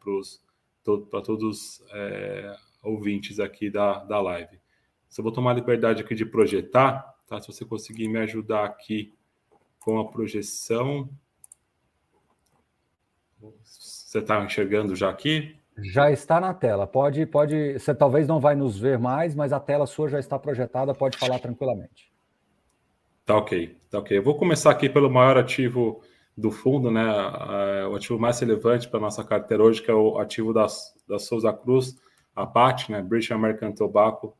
para 1.09 1.21
todos 1.21 1.81
é, 1.93 2.55
ouvintes 2.83 3.39
aqui 3.39 3.69
da, 3.69 4.03
da 4.03 4.19
live. 4.19 4.59
Eu 5.17 5.23
vou 5.23 5.31
tomar 5.31 5.53
liberdade 5.53 6.01
aqui 6.01 6.15
de 6.15 6.25
projetar, 6.25 7.15
tá? 7.27 7.39
Se 7.39 7.47
você 7.47 7.63
conseguir 7.63 8.07
me 8.07 8.19
ajudar 8.19 8.65
aqui 8.65 9.13
com 9.79 9.99
a 9.99 10.07
projeção. 10.07 11.09
Você 13.63 14.19
está 14.19 14.43
enxergando 14.43 14.95
já 14.95 15.09
aqui? 15.09 15.58
Já 15.83 16.11
está 16.11 16.39
na 16.39 16.53
tela. 16.53 16.85
Pode, 16.87 17.25
pode. 17.25 17.73
Você 17.73 17.93
talvez 17.93 18.27
não 18.27 18.39
vai 18.39 18.55
nos 18.55 18.79
ver 18.79 18.97
mais, 18.97 19.35
mas 19.35 19.53
a 19.53 19.59
tela 19.59 19.85
sua 19.85 20.09
já 20.09 20.19
está 20.19 20.37
projetada. 20.37 20.93
Pode 20.93 21.17
falar 21.17 21.39
tranquilamente. 21.39 22.11
Tá 23.25 23.37
ok, 23.37 23.77
tá 23.89 23.99
ok. 23.99 24.17
Eu 24.17 24.23
vou 24.23 24.35
começar 24.35 24.71
aqui 24.71 24.89
pelo 24.89 25.09
maior 25.09 25.37
ativo 25.37 26.01
do 26.35 26.51
fundo, 26.51 26.89
né? 26.89 27.05
O 27.87 27.95
ativo 27.95 28.17
mais 28.17 28.39
relevante 28.39 28.87
para 28.87 28.99
nossa 28.99 29.23
carteira 29.23 29.63
hoje, 29.63 29.81
que 29.81 29.91
é 29.91 29.93
o 29.93 30.17
ativo 30.17 30.53
da, 30.53 30.65
da 31.07 31.19
Souza 31.19 31.53
Cruz, 31.53 31.95
a 32.35 32.45
BAT, 32.45 32.89
né? 32.89 33.01
British 33.01 33.31
American 33.31 33.71
Tobacco, 33.71 34.35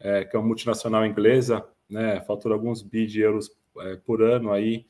é, 0.00 0.24
que 0.24 0.34
é 0.34 0.38
uma 0.38 0.46
multinacional 0.46 1.06
inglesa, 1.06 1.64
né? 1.88 2.20
Fatura 2.22 2.54
alguns 2.54 2.82
bi 2.82 3.06
de 3.06 3.20
euros 3.20 3.50
é, 3.78 3.96
por 3.96 4.22
ano 4.22 4.52
aí. 4.52 4.86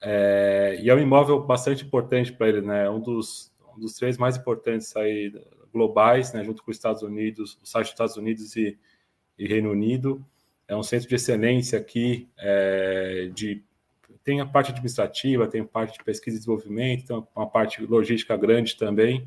é, 0.00 0.78
e 0.80 0.90
é 0.90 0.94
um 0.94 0.98
imóvel 0.98 1.42
bastante 1.42 1.84
importante 1.84 2.32
para 2.32 2.48
ele, 2.48 2.60
né? 2.60 2.88
Um 2.90 3.00
dos, 3.00 3.51
um 3.76 3.80
dos 3.80 3.94
três 3.94 4.16
mais 4.18 4.36
importantes 4.36 4.94
aí 4.96 5.32
globais, 5.72 6.32
né? 6.32 6.44
Junto 6.44 6.62
com 6.62 6.70
os 6.70 6.76
Estados 6.76 7.02
Unidos, 7.02 7.58
o 7.62 7.66
site 7.66 7.86
dos 7.86 7.92
Estados 7.92 8.16
Unidos 8.16 8.56
e, 8.56 8.78
e 9.38 9.46
Reino 9.46 9.70
Unido. 9.70 10.24
É 10.68 10.76
um 10.76 10.82
centro 10.82 11.08
de 11.08 11.14
excelência 11.14 11.78
aqui 11.78 12.28
é, 12.38 13.30
de 13.34 13.62
tem 14.24 14.40
a 14.40 14.46
parte 14.46 14.70
administrativa, 14.70 15.48
tem 15.48 15.62
a 15.62 15.64
parte 15.64 15.98
de 15.98 16.04
pesquisa 16.04 16.36
e 16.36 16.38
desenvolvimento, 16.38 17.06
tem 17.06 17.26
uma 17.34 17.48
parte 17.48 17.84
logística 17.84 18.36
grande 18.36 18.76
também. 18.76 19.26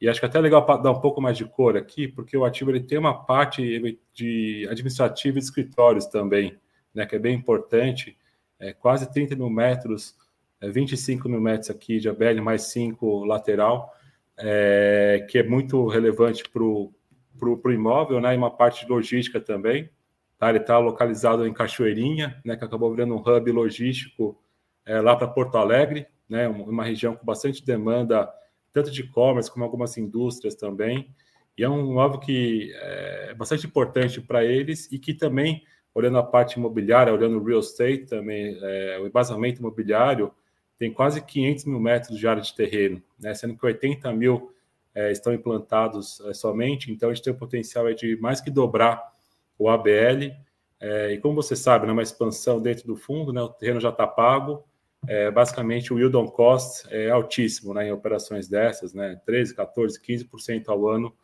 E 0.00 0.08
acho 0.08 0.18
que 0.20 0.26
é 0.26 0.28
até 0.28 0.40
legal 0.40 0.66
dar 0.82 0.90
um 0.90 1.00
pouco 1.00 1.20
mais 1.20 1.36
de 1.36 1.44
cor 1.44 1.76
aqui, 1.76 2.08
porque 2.08 2.36
o 2.36 2.44
ativo 2.44 2.70
ele 2.70 2.80
tem 2.80 2.98
uma 2.98 3.24
parte 3.24 3.98
de 4.12 4.66
administrativa 4.68 5.38
e 5.38 5.40
de 5.40 5.46
escritórios 5.46 6.06
também, 6.06 6.58
né, 6.92 7.06
que 7.06 7.14
é 7.14 7.18
bem 7.18 7.34
importante. 7.34 8.16
É 8.58 8.72
quase 8.72 9.10
30 9.10 9.36
mil 9.36 9.48
metros, 9.48 10.16
é 10.64 10.70
25 10.70 11.28
mil 11.28 11.40
metros 11.40 11.70
aqui 11.70 11.98
de 11.98 12.08
ABL, 12.08 12.40
mais 12.42 12.62
5 12.62 13.24
lateral, 13.24 13.92
é, 14.38 15.26
que 15.28 15.38
é 15.38 15.42
muito 15.42 15.86
relevante 15.86 16.42
para 16.48 16.62
o 16.62 16.92
imóvel, 17.72 18.20
né, 18.20 18.34
e 18.34 18.36
uma 18.36 18.50
parte 18.50 18.84
de 18.84 18.90
logística 18.90 19.40
também. 19.40 19.90
Tá? 20.38 20.48
Ele 20.48 20.58
está 20.58 20.78
localizado 20.78 21.46
em 21.46 21.52
Cachoeirinha, 21.52 22.40
né, 22.44 22.56
que 22.56 22.64
acabou 22.64 22.90
virando 22.90 23.14
um 23.14 23.18
hub 23.18 23.52
logístico 23.52 24.40
é, 24.86 25.00
lá 25.00 25.14
para 25.16 25.28
Porto 25.28 25.56
Alegre, 25.56 26.06
né, 26.28 26.48
uma 26.48 26.84
região 26.84 27.14
com 27.14 27.24
bastante 27.24 27.64
demanda, 27.64 28.28
tanto 28.72 28.90
de 28.90 29.02
e-commerce 29.02 29.50
como 29.50 29.64
algumas 29.64 29.96
indústrias 29.96 30.54
também. 30.54 31.14
E 31.56 31.62
é 31.62 31.68
um 31.68 31.90
imóvel 31.92 32.18
que 32.18 32.72
é 32.74 33.34
bastante 33.34 33.66
importante 33.66 34.20
para 34.20 34.44
eles 34.44 34.90
e 34.90 34.98
que 34.98 35.14
também, 35.14 35.62
olhando 35.94 36.18
a 36.18 36.22
parte 36.22 36.58
imobiliária, 36.58 37.12
olhando 37.12 37.38
o 37.38 37.44
real 37.44 37.60
estate 37.60 38.06
também, 38.06 38.58
é, 38.60 38.98
o 39.00 39.06
embasamento 39.06 39.60
imobiliário, 39.60 40.32
tem 40.78 40.92
quase 40.92 41.20
500 41.20 41.64
mil 41.66 41.80
metros 41.80 42.18
de 42.18 42.26
área 42.26 42.42
de 42.42 42.54
terreno, 42.54 43.02
né, 43.18 43.34
sendo 43.34 43.56
que 43.56 43.64
80 43.64 44.12
mil 44.12 44.52
é, 44.94 45.10
estão 45.10 45.32
implantados 45.32 46.20
é, 46.20 46.34
somente, 46.34 46.90
então 46.90 47.10
a 47.10 47.14
gente 47.14 47.24
tem 47.24 47.32
o 47.32 47.36
potencial 47.36 47.92
de 47.92 48.16
mais 48.16 48.40
que 48.40 48.50
dobrar 48.50 49.12
o 49.58 49.68
ABL. 49.68 50.32
É, 50.80 51.12
e 51.12 51.18
como 51.18 51.34
você 51.34 51.56
sabe, 51.56 51.86
né, 51.86 52.02
expansão 52.02 52.60
dentro 52.60 52.86
do 52.86 52.96
fundo, 52.96 53.32
né, 53.32 53.42
o 53.42 53.48
terreno 53.48 53.80
já 53.80 53.90
está 53.90 54.06
pago. 54.06 54.64
É, 55.06 55.30
basicamente, 55.30 55.92
o 55.92 55.98
yield 55.98 56.16
on 56.16 56.26
cost 56.26 56.86
é 56.90 57.10
altíssimo 57.10 57.74
né, 57.74 57.88
em 57.88 57.92
operações 57.92 58.48
dessas, 58.48 58.94
né, 58.94 59.20
13, 59.26 59.54
14, 59.54 60.00
15% 60.00 60.68
ao 60.68 60.88
ano, 60.88 61.14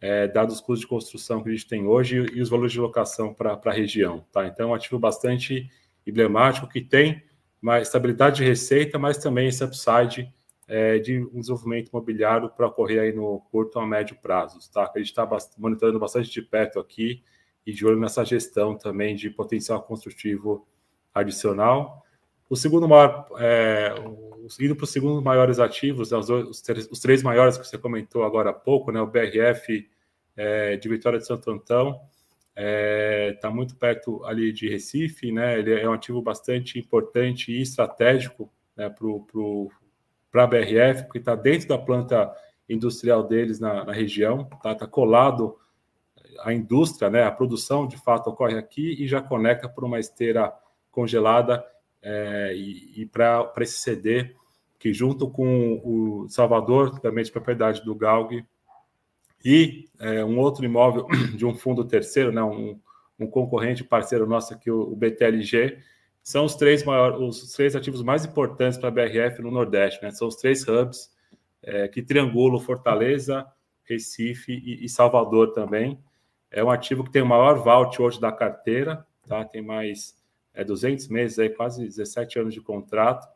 é, 0.00 0.26
dados 0.26 0.56
os 0.56 0.60
custos 0.60 0.80
de 0.80 0.86
construção 0.86 1.42
que 1.42 1.48
a 1.48 1.52
gente 1.52 1.68
tem 1.68 1.86
hoje 1.86 2.26
e, 2.32 2.40
os 2.40 2.48
valores 2.48 2.72
de 2.72 2.80
locação 2.80 3.32
para 3.32 3.60
a 3.62 3.72
região. 3.72 4.24
Tá? 4.32 4.46
Então, 4.46 4.68
é 4.68 4.70
um 4.72 4.74
ativo 4.74 4.98
bastante 4.98 5.70
emblemático 6.06 6.68
que 6.68 6.80
tem 6.80 7.22
mais 7.60 7.88
estabilidade 7.88 8.36
de 8.36 8.44
receita, 8.44 8.98
mas 8.98 9.18
também 9.18 9.48
esse 9.48 9.62
upside 9.62 10.32
é, 10.66 10.98
de 10.98 11.18
um 11.32 11.40
desenvolvimento 11.40 11.88
imobiliário 11.88 12.48
para 12.48 12.68
ocorrer 12.68 13.02
aí 13.02 13.12
no 13.12 13.40
curto 13.50 13.78
a 13.78 13.86
médio 13.86 14.16
prazo. 14.22 14.58
Tá? 14.72 14.90
A 14.94 14.98
gente 14.98 15.08
está 15.08 15.28
monitorando 15.58 15.98
bastante 15.98 16.30
de 16.30 16.40
perto 16.40 16.78
aqui 16.78 17.22
e 17.66 17.72
de 17.72 17.84
olho 17.84 17.98
nessa 17.98 18.24
gestão 18.24 18.76
também 18.76 19.14
de 19.14 19.28
potencial 19.28 19.82
construtivo 19.82 20.66
adicional. 21.12 22.04
O 22.48 22.56
segundo 22.56 22.88
maior, 22.88 23.28
é, 23.38 23.94
indo 24.60 24.76
para 24.76 24.84
os 24.84 24.90
segundos 24.90 25.22
maiores 25.22 25.58
ativos, 25.58 26.10
né, 26.10 26.18
os, 26.18 26.28
os, 26.28 26.62
os, 26.90 27.00
três 27.00 27.22
maiores 27.22 27.58
que 27.58 27.66
você 27.66 27.76
comentou 27.76 28.24
agora 28.24 28.50
há 28.50 28.52
pouco, 28.52 28.90
né, 28.90 29.00
o 29.00 29.06
BRF 29.06 29.88
é, 30.36 30.76
de 30.76 30.88
Vitória 30.88 31.18
de 31.18 31.26
Santo 31.26 31.50
Antão, 31.50 32.00
está 32.50 32.62
é, 32.62 33.32
tá 33.40 33.50
muito 33.50 33.76
perto 33.76 34.24
ali 34.24 34.52
de 34.52 34.68
Recife, 34.68 35.32
né, 35.32 35.58
ele 35.58 35.72
é 35.72 35.88
um 35.88 35.92
ativo 35.92 36.20
bastante 36.20 36.78
importante 36.78 37.52
e 37.52 37.62
estratégico 37.62 38.52
né, 38.76 38.92
para 40.30 40.44
a 40.44 40.46
BRF, 40.46 41.04
porque 41.04 41.18
está 41.18 41.34
dentro 41.34 41.68
da 41.68 41.78
planta 41.78 42.34
industrial 42.68 43.22
deles 43.24 43.58
na, 43.58 43.84
na 43.84 43.92
região, 43.92 44.48
está 44.52 44.74
tá 44.74 44.86
colado 44.86 45.56
a 46.42 46.52
indústria, 46.52 47.10
né, 47.10 47.24
a 47.24 47.32
produção 47.32 47.86
de 47.86 47.96
fato 47.96 48.30
ocorre 48.30 48.56
aqui 48.56 49.02
e 49.02 49.06
já 49.06 49.20
conecta 49.20 49.68
por 49.68 49.84
uma 49.84 49.98
esteira 49.98 50.52
congelada 50.90 51.64
é, 52.02 52.52
e, 52.54 53.02
e 53.02 53.06
para 53.06 53.52
esse 53.58 53.80
CD, 53.80 54.34
que 54.78 54.92
junto 54.92 55.28
com 55.28 55.80
o 55.84 56.28
Salvador, 56.28 56.98
também 57.00 57.24
de 57.24 57.32
propriedade 57.32 57.84
do 57.84 57.94
Galg, 57.94 58.44
e 59.44 59.88
é, 59.98 60.24
um 60.24 60.38
outro 60.38 60.64
imóvel 60.64 61.06
de 61.36 61.46
um 61.46 61.54
fundo 61.54 61.84
terceiro, 61.84 62.32
né, 62.32 62.42
um, 62.42 62.78
um 63.18 63.26
concorrente 63.26 63.84
parceiro 63.84 64.26
nosso 64.26 64.54
aqui, 64.54 64.70
o, 64.70 64.80
o 64.80 64.96
BTLG, 64.96 65.78
são 66.22 66.44
os 66.44 66.54
três 66.54 66.84
maiores, 66.84 67.18
os 67.18 67.52
três 67.52 67.74
ativos 67.74 68.02
mais 68.02 68.24
importantes 68.24 68.78
para 68.78 68.88
a 68.88 68.92
BRF 68.92 69.42
no 69.42 69.50
Nordeste, 69.50 70.02
né? 70.02 70.10
São 70.10 70.28
os 70.28 70.36
três 70.36 70.66
hubs 70.68 71.10
é, 71.62 71.88
que 71.88 72.02
triangulam 72.02 72.60
Fortaleza, 72.60 73.46
Recife 73.84 74.52
e, 74.52 74.84
e 74.84 74.88
Salvador 74.88 75.52
também. 75.52 75.98
É 76.50 76.62
um 76.62 76.70
ativo 76.70 77.04
que 77.04 77.10
tem 77.10 77.22
o 77.22 77.26
maior 77.26 77.62
vault 77.62 78.00
hoje 78.00 78.20
da 78.20 78.30
carteira, 78.30 79.06
tá? 79.26 79.44
Tem 79.44 79.62
mais 79.62 80.14
é, 80.52 80.62
200 80.62 81.08
meses, 81.08 81.38
aí, 81.38 81.48
quase 81.48 81.84
17 81.84 82.38
anos 82.38 82.54
de 82.54 82.60
contrato. 82.60 83.26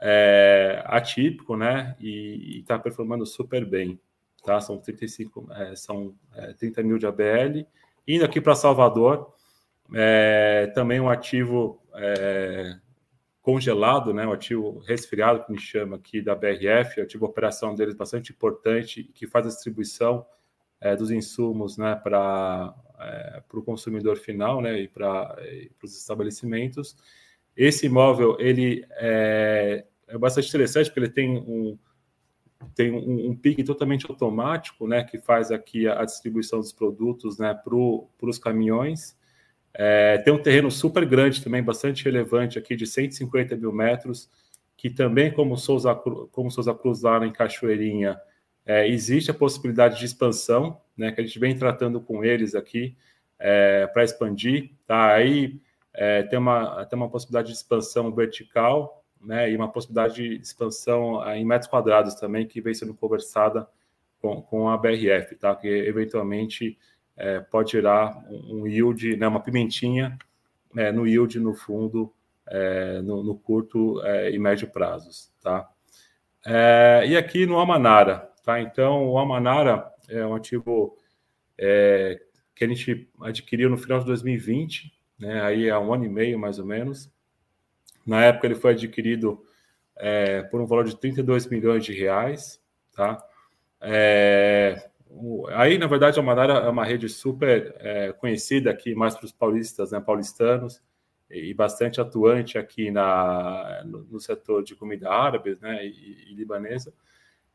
É, 0.00 0.82
atípico, 0.86 1.56
né? 1.56 1.96
E 2.00 2.60
está 2.60 2.78
performando 2.78 3.26
super 3.26 3.66
bem, 3.66 4.00
tá? 4.42 4.60
São 4.60 4.78
35, 4.78 5.46
é, 5.52 5.76
são 5.76 6.14
é, 6.34 6.52
30 6.54 6.82
mil 6.82 6.98
de 6.98 7.06
ABL. 7.06 7.66
Indo 8.06 8.24
aqui 8.24 8.40
para 8.40 8.54
Salvador, 8.54 9.32
é, 9.94 10.70
também 10.74 11.00
um 11.00 11.08
ativo 11.08 11.82
é, 11.94 12.76
congelado, 13.42 14.12
né? 14.12 14.26
Um 14.26 14.32
ativo 14.32 14.78
resfriado, 14.80 15.44
que 15.44 15.52
me 15.52 15.58
chama 15.58 15.96
aqui 15.96 16.20
da 16.20 16.34
BRF, 16.34 17.00
ativo 17.00 17.26
operação 17.26 17.74
deles 17.74 17.94
bastante 17.94 18.32
importante, 18.32 19.04
que 19.14 19.26
faz 19.26 19.46
a 19.46 19.48
distribuição 19.48 20.26
é, 20.80 20.96
dos 20.96 21.10
insumos 21.10 21.76
né, 21.76 21.94
para 21.94 22.74
é, 22.98 23.42
o 23.52 23.62
consumidor 23.62 24.16
final 24.16 24.60
né, 24.60 24.80
e 24.80 24.88
para 24.88 25.36
os 25.82 25.96
estabelecimentos. 25.96 26.96
Esse 27.56 27.86
imóvel 27.86 28.36
ele 28.40 28.86
é, 28.92 29.84
é, 30.08 30.18
bastante 30.18 30.48
interessante 30.48 30.86
porque 30.86 31.00
ele 31.00 31.10
tem 31.10 31.36
um 31.36 31.78
tem 32.74 32.90
um, 32.92 33.30
um 33.30 33.64
totalmente 33.64 34.06
automático, 34.08 34.86
né, 34.86 35.04
que 35.04 35.18
faz 35.18 35.50
aqui 35.50 35.86
a, 35.88 36.00
a 36.00 36.04
distribuição 36.04 36.58
dos 36.58 36.72
produtos, 36.72 37.38
né, 37.38 37.54
para 37.54 37.74
os 37.74 38.38
caminhões. 38.38 39.16
É, 39.72 40.18
tem 40.18 40.32
um 40.32 40.42
terreno 40.42 40.70
super 40.70 41.04
grande 41.06 41.42
também, 41.42 41.62
bastante 41.62 42.04
relevante 42.04 42.58
aqui, 42.58 42.76
de 42.76 42.86
150 42.86 43.56
mil 43.56 43.72
metros, 43.72 44.30
que 44.76 44.90
também, 44.90 45.30
como 45.30 45.56
Souza, 45.56 45.94
como 45.94 46.50
Souza 46.50 46.74
Cruz 46.74 47.02
lá 47.02 47.24
em 47.26 47.32
Cachoeirinha, 47.32 48.20
é, 48.64 48.88
existe 48.88 49.30
a 49.30 49.34
possibilidade 49.34 49.98
de 49.98 50.04
expansão, 50.04 50.80
né, 50.96 51.12
que 51.12 51.20
a 51.20 51.24
gente 51.24 51.38
vem 51.38 51.56
tratando 51.56 52.00
com 52.00 52.24
eles 52.24 52.54
aqui 52.54 52.96
é, 53.38 53.86
para 53.86 54.04
expandir. 54.04 54.70
Tá? 54.86 55.14
Aí 55.14 55.60
é, 55.94 56.22
tem, 56.24 56.38
uma, 56.38 56.84
tem 56.86 56.96
uma 56.96 57.08
possibilidade 57.08 57.48
de 57.48 57.54
expansão 57.54 58.12
vertical 58.12 58.99
né, 59.20 59.50
e 59.50 59.56
uma 59.56 59.70
possibilidade 59.70 60.14
de 60.14 60.40
expansão 60.40 61.26
é, 61.26 61.38
em 61.38 61.44
metros 61.44 61.70
quadrados 61.70 62.14
também, 62.14 62.46
que 62.46 62.60
vem 62.60 62.74
sendo 62.74 62.94
conversada 62.94 63.68
com, 64.20 64.40
com 64.42 64.68
a 64.68 64.76
BRF, 64.76 65.36
tá? 65.36 65.54
que 65.54 65.68
eventualmente 65.68 66.78
é, 67.16 67.40
pode 67.40 67.72
gerar 67.72 68.24
um, 68.30 68.66
yield, 68.66 69.16
né, 69.16 69.28
uma 69.28 69.40
pimentinha 69.40 70.18
é, 70.76 70.90
no 70.90 71.06
yield 71.06 71.38
no 71.38 71.54
fundo, 71.54 72.12
no, 73.04 73.22
no, 73.22 73.38
curto 73.38 74.02
e 74.32 74.36
médio 74.36 74.68
prazos. 74.68 75.32
Tá? 75.40 75.70
e 77.06 77.16
aqui 77.16 77.46
no 77.46 77.60
Amanara, 77.60 78.30
Tá? 78.42 78.60
Então, 78.60 79.08
o 79.08 79.18
Amanara 79.18 79.90
é 80.08 80.24
um 80.24 80.34
ativo 80.34 80.96
é, 81.58 82.20
que 82.54 82.64
a 82.64 82.68
gente 82.68 83.08
adquiriu 83.20 83.68
no 83.68 83.78
final 83.78 84.00
de 84.00 84.06
2020, 84.06 84.92
né? 85.18 85.42
aí 85.42 85.70
há 85.70 85.78
um 85.78 85.92
ano 85.92 86.06
e 86.06 86.08
meio 86.08 86.38
mais 86.38 86.58
ou 86.58 86.66
menos. 86.66 87.12
Na 88.06 88.24
época, 88.24 88.46
ele 88.46 88.54
foi 88.54 88.72
adquirido 88.72 89.44
é, 89.96 90.42
por 90.42 90.60
um 90.60 90.66
valor 90.66 90.84
de 90.84 90.96
32 90.96 91.46
milhões 91.46 91.84
de 91.84 91.92
reais. 91.92 92.60
Tá? 92.94 93.22
É, 93.80 94.90
aí, 95.54 95.78
na 95.78 95.86
verdade, 95.86 96.18
a 96.18 96.22
Manara 96.22 96.54
é 96.54 96.68
uma 96.68 96.84
rede 96.84 97.08
super 97.08 97.74
é, 97.78 98.12
conhecida 98.12 98.70
aqui, 98.70 98.94
mais 98.94 99.14
para 99.14 99.26
os 99.26 99.32
paulistas, 99.32 99.92
né, 99.92 100.00
paulistanos, 100.00 100.82
e 101.30 101.54
bastante 101.54 102.00
atuante 102.00 102.58
aqui 102.58 102.90
na, 102.90 103.82
no, 103.84 104.00
no 104.04 104.20
setor 104.20 104.64
de 104.64 104.74
comida 104.74 105.08
árabe 105.10 105.56
né, 105.60 105.86
e, 105.86 106.30
e 106.30 106.34
libanesa. 106.34 106.92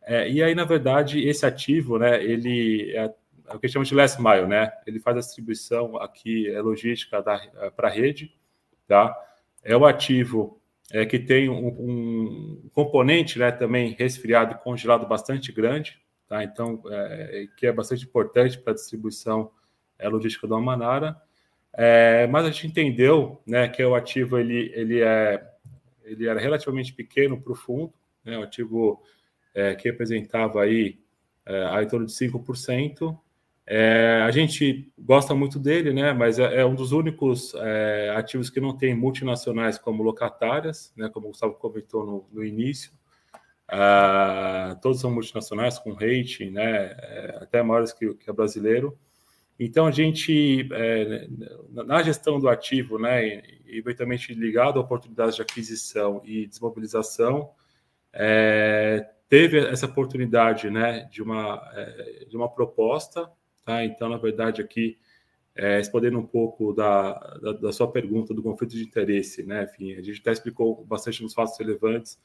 É, 0.02 0.30
e 0.30 0.42
aí, 0.42 0.54
na 0.56 0.64
verdade, 0.64 1.28
esse 1.28 1.46
ativo, 1.46 1.98
né, 1.98 2.24
ele 2.24 2.92
é, 2.96 3.14
é 3.48 3.56
o 3.56 3.60
que 3.60 3.68
chama 3.68 3.84
de 3.84 3.96
last 3.96 4.22
mile, 4.22 4.46
né? 4.48 4.72
Ele 4.86 5.00
faz 5.00 5.18
a 5.18 5.20
distribuição 5.20 5.98
aqui, 5.98 6.48
é 6.50 6.62
logística 6.62 7.24
é, 7.58 7.70
para 7.70 7.88
a 7.88 7.92
rede, 7.92 8.34
tá? 8.88 9.16
É 9.66 9.76
o 9.76 9.86
ativo 9.86 10.62
é, 10.92 11.06
que 11.06 11.18
tem 11.18 11.50
um, 11.50 11.68
um, 11.68 12.70
componente, 12.72 13.40
né, 13.40 13.52
também 13.52 13.96
resfriado 13.98 14.54
e 14.54 14.64
congelado 14.64 15.08
bastante 15.08 15.52
grande, 15.52 16.00
tá? 16.28 16.44
Então, 16.44 16.82
é, 16.88 17.48
que 17.58 17.66
é 17.66 17.72
bastante 17.72 18.06
importante 18.06 18.60
para 18.60 18.72
a 18.72 18.76
distribuição 18.76 19.52
é, 19.98 20.08
logística 20.08 20.48
do 20.48 20.54
Almanara. 20.54 21.20
É, 21.74 22.28
mas 22.28 22.46
a 22.46 22.52
gente 22.52 22.68
entendeu, 22.68 23.42
né, 23.46 23.68
que 23.68 23.84
o 23.84 23.96
ativo 23.96 24.38
ele, 24.38 24.72
ele 24.74 25.02
é 25.02 25.52
ele 26.04 26.28
era 26.28 26.40
relativamente 26.40 26.94
pequeno 26.94 27.42
para 27.42 27.52
o 27.52 27.56
fundo, 27.56 27.92
né, 28.24 28.38
um 28.38 28.44
ativo 28.44 29.02
é, 29.56 29.74
que 29.74 29.90
representava 29.90 30.62
aí 30.62 31.00
é, 31.46 31.82
em 31.82 31.88
torno 31.88 32.06
de 32.06 32.14
5%. 32.14 33.18
É, 33.68 34.22
a 34.24 34.30
gente 34.30 34.92
gosta 34.98 35.34
muito 35.34 35.58
dele, 35.58 35.92
né, 35.92 36.14
mas 36.14 36.38
é, 36.38 36.62
é 36.62 36.66
um 36.66 36.76
dos 36.76 36.92
únicos 36.92 37.54
é, 37.56 38.14
ativos 38.16 38.50
que 38.50 38.60
não 38.60 38.78
tem 38.78 38.94
multinacionais 38.94 39.78
como 39.78 40.04
locatárias, 40.04 40.94
né, 40.96 41.10
como 41.10 41.28
o 41.28 41.30
Gustavo 41.30 41.56
comentou 41.56 42.06
no, 42.06 42.28
no 42.32 42.46
início. 42.46 42.92
Uh, 43.68 44.80
todos 44.80 45.02
são 45.02 45.10
multinacionais 45.12 45.80
com 45.80 45.92
rating, 45.94 46.52
né, 46.52 46.96
é, 47.00 47.40
até 47.42 47.64
maiores 47.64 47.92
que, 47.92 48.14
que 48.14 48.30
o 48.30 48.34
brasileiro. 48.34 48.96
Então, 49.60 49.88
a 49.88 49.92
gente, 49.92 50.68
é, 50.72 51.28
na 51.70 52.04
gestão 52.04 52.40
do 52.40 52.50
ativo, 52.50 53.00
né, 53.00 53.42
eventualmente 53.66 54.34
ligado 54.34 54.78
a 54.78 54.82
oportunidades 54.82 55.36
de 55.36 55.42
aquisição 55.42 56.22
e 56.26 56.46
desmobilização, 56.46 57.52
é, 58.12 59.10
teve 59.30 59.60
essa 59.60 59.86
oportunidade 59.86 60.70
né, 60.70 61.08
de, 61.12 61.24
uma, 61.24 61.72
é, 61.74 62.26
de 62.30 62.36
uma 62.36 62.50
proposta. 62.50 63.32
Tá? 63.66 63.84
Então, 63.84 64.08
na 64.08 64.18
verdade, 64.18 64.62
aqui, 64.62 64.98
é, 65.56 65.78
respondendo 65.78 66.20
um 66.20 66.26
pouco 66.26 66.72
da, 66.72 67.14
da, 67.42 67.54
da, 67.54 67.72
sua 67.72 67.92
pergunta 67.92 68.34
do 68.34 68.44
conflito 68.44 68.76
de 68.76 68.84
interesse, 68.84 69.44
né? 69.44 69.64
Enfim, 69.64 69.94
a 69.94 70.02
gente 70.02 70.22
até 70.22 70.32
explicou 70.32 70.86
bastante 70.86 71.24
nos 71.24 71.34
fatos 71.34 71.58
relevantes. 71.58 72.20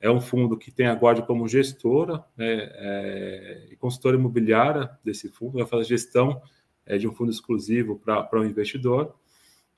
É 0.00 0.10
um 0.10 0.20
fundo 0.20 0.56
que 0.56 0.72
tem 0.72 0.86
a 0.86 0.94
Guarda 0.94 1.22
como 1.22 1.46
gestora 1.46 2.24
né, 2.36 2.70
é, 2.72 3.68
e 3.70 3.76
consultora 3.76 4.16
imobiliária 4.16 4.90
desse 5.04 5.28
fundo, 5.28 5.58
vai 5.58 5.66
fazer 5.66 5.84
gestão 5.84 6.42
é, 6.86 6.96
de 6.96 7.06
um 7.06 7.12
fundo 7.12 7.30
exclusivo 7.30 7.98
para 7.98 8.28
o 8.32 8.40
um 8.40 8.44
investidor. 8.44 9.14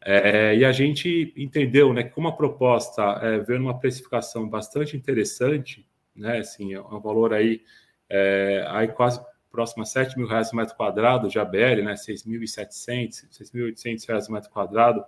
É, 0.00 0.56
e 0.56 0.64
a 0.64 0.72
gente 0.72 1.32
entendeu 1.36 1.92
né, 1.92 2.04
que 2.04 2.10
como 2.10 2.28
a 2.28 2.36
proposta 2.36 3.02
é, 3.20 3.38
veio 3.40 3.58
numa 3.58 3.78
precificação 3.78 4.48
bastante 4.48 4.96
interessante, 4.96 5.86
né, 6.14 6.38
assim, 6.38 6.72
é 6.72 6.80
um 6.80 7.00
valor 7.00 7.34
aí, 7.34 7.62
é, 8.08 8.64
aí 8.68 8.88
quase 8.88 9.20
próximo 9.52 9.82
a 9.82 9.86
7 9.86 10.18
mil 10.18 10.26
reais 10.26 10.50
o 10.50 10.56
metro 10.56 10.74
quadrado 10.74 11.28
de 11.28 11.38
ABL, 11.38 11.84
né, 11.84 11.94
6.700, 11.94 13.28
6.800 13.30 14.08
reais 14.08 14.28
o 14.28 14.32
metro 14.32 14.50
quadrado, 14.50 15.04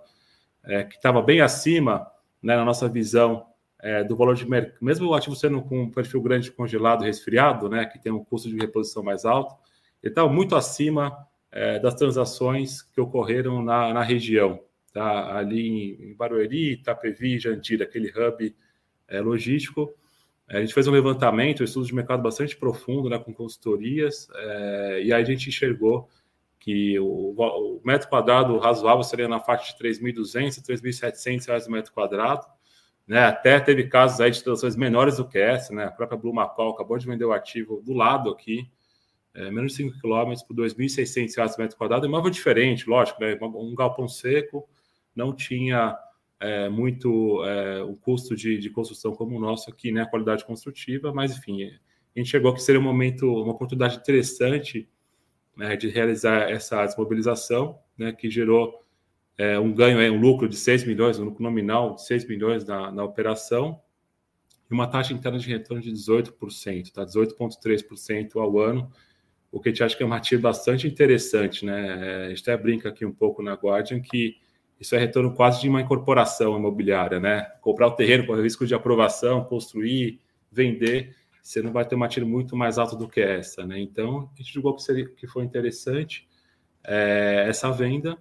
é, 0.63 0.83
que 0.83 0.95
estava 0.95 1.21
bem 1.21 1.41
acima, 1.41 2.07
né, 2.41 2.55
na 2.55 2.63
nossa 2.63 2.87
visão, 2.87 3.47
é, 3.79 4.03
do 4.03 4.15
valor 4.15 4.35
de 4.35 4.47
mercado, 4.47 4.77
mesmo 4.81 5.07
o 5.07 5.13
ativo 5.13 5.35
sendo 5.35 5.61
com 5.61 5.81
um 5.83 5.91
perfil 5.91 6.21
grande 6.21 6.51
congelado 6.51 7.03
resfriado, 7.03 7.67
né, 7.67 7.85
que 7.85 7.99
tem 7.99 8.11
um 8.11 8.23
custo 8.23 8.47
de 8.47 8.55
reposição 8.55 9.03
mais 9.03 9.25
alto, 9.25 9.55
ele 10.01 10.11
estava 10.11 10.29
muito 10.29 10.55
acima 10.55 11.27
é, 11.51 11.79
das 11.79 11.95
transações 11.95 12.81
que 12.81 13.01
ocorreram 13.01 13.63
na, 13.63 13.93
na 13.93 14.03
região, 14.03 14.59
tá? 14.93 15.37
ali 15.37 15.95
em 15.99 16.13
Barueri, 16.13 16.73
Itapevi, 16.73 17.39
Jandira, 17.39 17.85
aquele 17.85 18.09
hub 18.09 18.55
é, 19.07 19.21
logístico. 19.21 19.93
É, 20.47 20.57
a 20.57 20.61
gente 20.61 20.73
fez 20.73 20.87
um 20.87 20.91
levantamento, 20.91 21.61
um 21.61 21.63
estudo 21.63 21.85
de 21.85 21.95
mercado 21.95 22.21
bastante 22.21 22.55
profundo, 22.55 23.09
né, 23.09 23.17
com 23.17 23.33
consultorias, 23.33 24.27
é, 24.35 25.01
e 25.03 25.13
aí 25.13 25.21
a 25.21 25.25
gente 25.25 25.49
enxergou 25.49 26.07
que 26.59 26.99
o, 26.99 27.33
o, 27.37 27.81
metro 27.83 28.07
quadrado 28.09 28.57
razoável 28.57 29.03
seria 29.03 29.27
na 29.27 29.39
faixa 29.39 29.73
de 29.73 29.79
3.200 29.83 30.59
a 30.59 30.61
3.700 30.61 31.47
reais 31.47 31.67
o 31.67 31.71
metro 31.71 31.93
quadrado, 31.93 32.45
né, 33.07 33.23
até 33.25 33.59
teve 33.59 33.87
casos 33.87 34.19
aí 34.21 34.31
de 34.31 34.43
transações 34.43 34.75
menores 34.75 35.17
do 35.17 35.27
que 35.27 35.37
essa, 35.37 35.73
né, 35.73 35.85
a 35.85 35.91
própria 35.91 36.17
Blue 36.17 36.33
Macau 36.33 36.71
acabou 36.71 36.97
de 36.97 37.07
vender 37.07 37.25
o 37.25 37.33
ativo 37.33 37.81
do 37.81 37.93
lado 37.93 38.29
aqui, 38.29 38.69
é, 39.35 39.51
menos 39.51 39.73
de 39.73 39.77
5 39.79 39.99
km 39.99 40.33
por 40.47 40.55
2.600 40.55 41.35
reais 41.35 41.57
metro 41.57 41.77
quadrado, 41.77 42.05
imóvel 42.05 42.31
diferente, 42.31 42.89
lógico, 42.89 43.19
né? 43.21 43.37
um 43.41 43.75
galpão 43.75 44.07
seco, 44.07 44.67
não 45.13 45.35
tinha 45.35 45.97
é, 46.45 46.69
muito 46.69 47.43
é, 47.43 47.81
o 47.81 47.95
custo 47.95 48.35
de, 48.35 48.57
de, 48.57 48.69
construção 48.69 49.13
como 49.13 49.35
o 49.37 49.39
nosso 49.39 49.69
aqui, 49.69 49.91
né? 49.91 50.01
a 50.01 50.05
qualidade 50.05 50.45
construtiva, 50.45 51.13
mas 51.13 51.37
enfim, 51.37 51.63
a 51.63 52.19
gente 52.19 52.29
chegou 52.29 52.53
que 52.53 52.61
seria 52.61 52.79
um 52.79 52.83
momento, 52.83 53.25
uma 53.25 53.53
oportunidade 53.53 53.97
interessante 53.97 54.87
né, 55.55 55.75
de 55.75 55.89
realizar 55.89 56.49
essa 56.49 56.85
desmobilização, 56.85 57.79
né, 57.97 58.11
que 58.11 58.29
gerou 58.29 58.83
é, 59.37 59.59
um 59.59 59.73
ganho, 59.73 59.99
é, 59.99 60.09
um 60.09 60.19
lucro 60.19 60.47
de 60.47 60.55
6 60.55 60.85
milhões, 60.85 61.19
um 61.19 61.25
lucro 61.25 61.43
nominal 61.43 61.95
de 61.95 62.05
6 62.05 62.27
milhões 62.27 62.65
na, 62.65 62.91
na 62.91 63.03
operação, 63.03 63.81
e 64.69 64.73
uma 64.73 64.87
taxa 64.87 65.13
interna 65.13 65.37
de 65.37 65.47
retorno 65.47 65.81
de 65.81 65.91
18%, 65.91 66.91
tá? 66.91 67.05
18,3% 67.05 68.35
ao 68.35 68.59
ano, 68.59 68.91
o 69.51 69.59
que 69.59 69.69
a 69.69 69.71
gente 69.71 69.83
acha 69.83 69.95
que 69.95 70.03
é 70.03 70.05
uma 70.05 70.17
ativo 70.17 70.41
bastante 70.41 70.87
interessante, 70.87 71.65
né? 71.65 72.25
A 72.25 72.29
gente 72.29 72.41
até 72.41 72.57
brinca 72.57 72.89
aqui 72.89 73.05
um 73.05 73.13
pouco 73.13 73.43
na 73.43 73.53
Guardian 73.53 74.01
que 74.01 74.37
isso 74.79 74.95
é 74.95 74.99
retorno 74.99 75.33
quase 75.33 75.61
de 75.61 75.69
uma 75.69 75.81
incorporação 75.81 76.57
imobiliária, 76.57 77.19
né? 77.19 77.43
Comprar 77.61 77.87
o 77.87 77.91
terreno 77.91 78.25
com 78.25 78.33
risco 78.35 78.65
de 78.65 78.75
aprovação, 78.75 79.43
construir, 79.43 80.19
vender, 80.51 81.15
você 81.41 81.61
não 81.61 81.71
vai 81.71 81.85
ter 81.85 81.95
uma 81.95 82.07
tiro 82.07 82.25
muito 82.25 82.55
mais 82.55 82.77
alto 82.77 82.95
do 82.95 83.07
que 83.07 83.21
essa, 83.21 83.65
né? 83.65 83.79
Então, 83.79 84.29
a 84.33 84.37
gente 84.37 84.53
julgou 84.53 84.75
que, 84.75 84.83
seria, 84.83 85.07
que 85.07 85.27
foi 85.27 85.43
interessante 85.43 86.27
é, 86.83 87.45
essa 87.47 87.71
venda. 87.71 88.17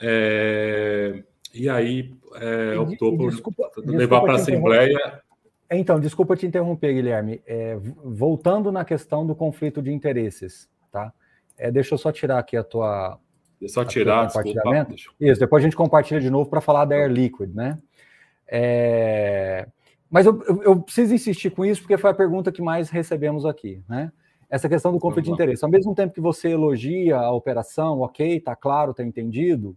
É, 0.00 1.22
e 1.54 1.68
aí 1.68 2.14
é, 2.36 2.78
optou 2.78 3.16
por 3.16 3.30
desculpa, 3.30 3.70
levar 3.84 4.20
para 4.20 4.32
a 4.32 4.36
Assembleia 4.36 5.22
então, 5.70 6.00
desculpa 6.00 6.36
te 6.36 6.46
interromper, 6.46 6.92
Guilherme. 6.92 7.40
É, 7.46 7.76
voltando 8.04 8.72
na 8.72 8.84
questão 8.84 9.24
do 9.24 9.36
conflito 9.36 9.80
de 9.80 9.92
interesses, 9.92 10.68
tá? 10.90 11.12
É, 11.56 11.70
deixa 11.70 11.94
eu 11.94 11.98
só 11.98 12.10
tirar 12.10 12.38
aqui 12.38 12.56
a 12.56 12.64
tua. 12.64 13.20
Eu 13.60 13.68
só 13.68 13.84
tirar, 13.84 14.26
compartilhamento. 14.28 14.94
Desculpa. 14.94 15.24
Isso, 15.24 15.40
depois 15.40 15.62
a 15.62 15.64
gente 15.64 15.76
compartilha 15.76 16.20
de 16.20 16.30
novo 16.30 16.48
para 16.48 16.60
falar 16.60 16.84
da 16.84 16.94
Air 16.94 17.10
Liquid, 17.10 17.54
né? 17.54 17.78
É, 18.48 19.68
mas 20.10 20.26
eu, 20.26 20.42
eu, 20.44 20.62
eu, 20.62 20.80
preciso 20.80 21.14
insistir 21.14 21.50
com 21.50 21.64
isso 21.64 21.82
porque 21.82 21.96
foi 21.98 22.10
a 22.10 22.14
pergunta 22.14 22.50
que 22.50 22.62
mais 22.62 22.90
recebemos 22.90 23.46
aqui, 23.46 23.82
né? 23.88 24.10
Essa 24.48 24.68
questão 24.68 24.90
do 24.90 24.98
conflito 24.98 25.26
de 25.26 25.30
interesse. 25.30 25.64
Ao 25.64 25.70
mesmo 25.70 25.94
tempo 25.94 26.12
que 26.12 26.20
você 26.20 26.48
elogia 26.48 27.16
a 27.16 27.30
operação, 27.30 28.00
ok, 28.00 28.40
tá 28.40 28.56
claro, 28.56 28.92
tá 28.92 29.04
entendido, 29.04 29.76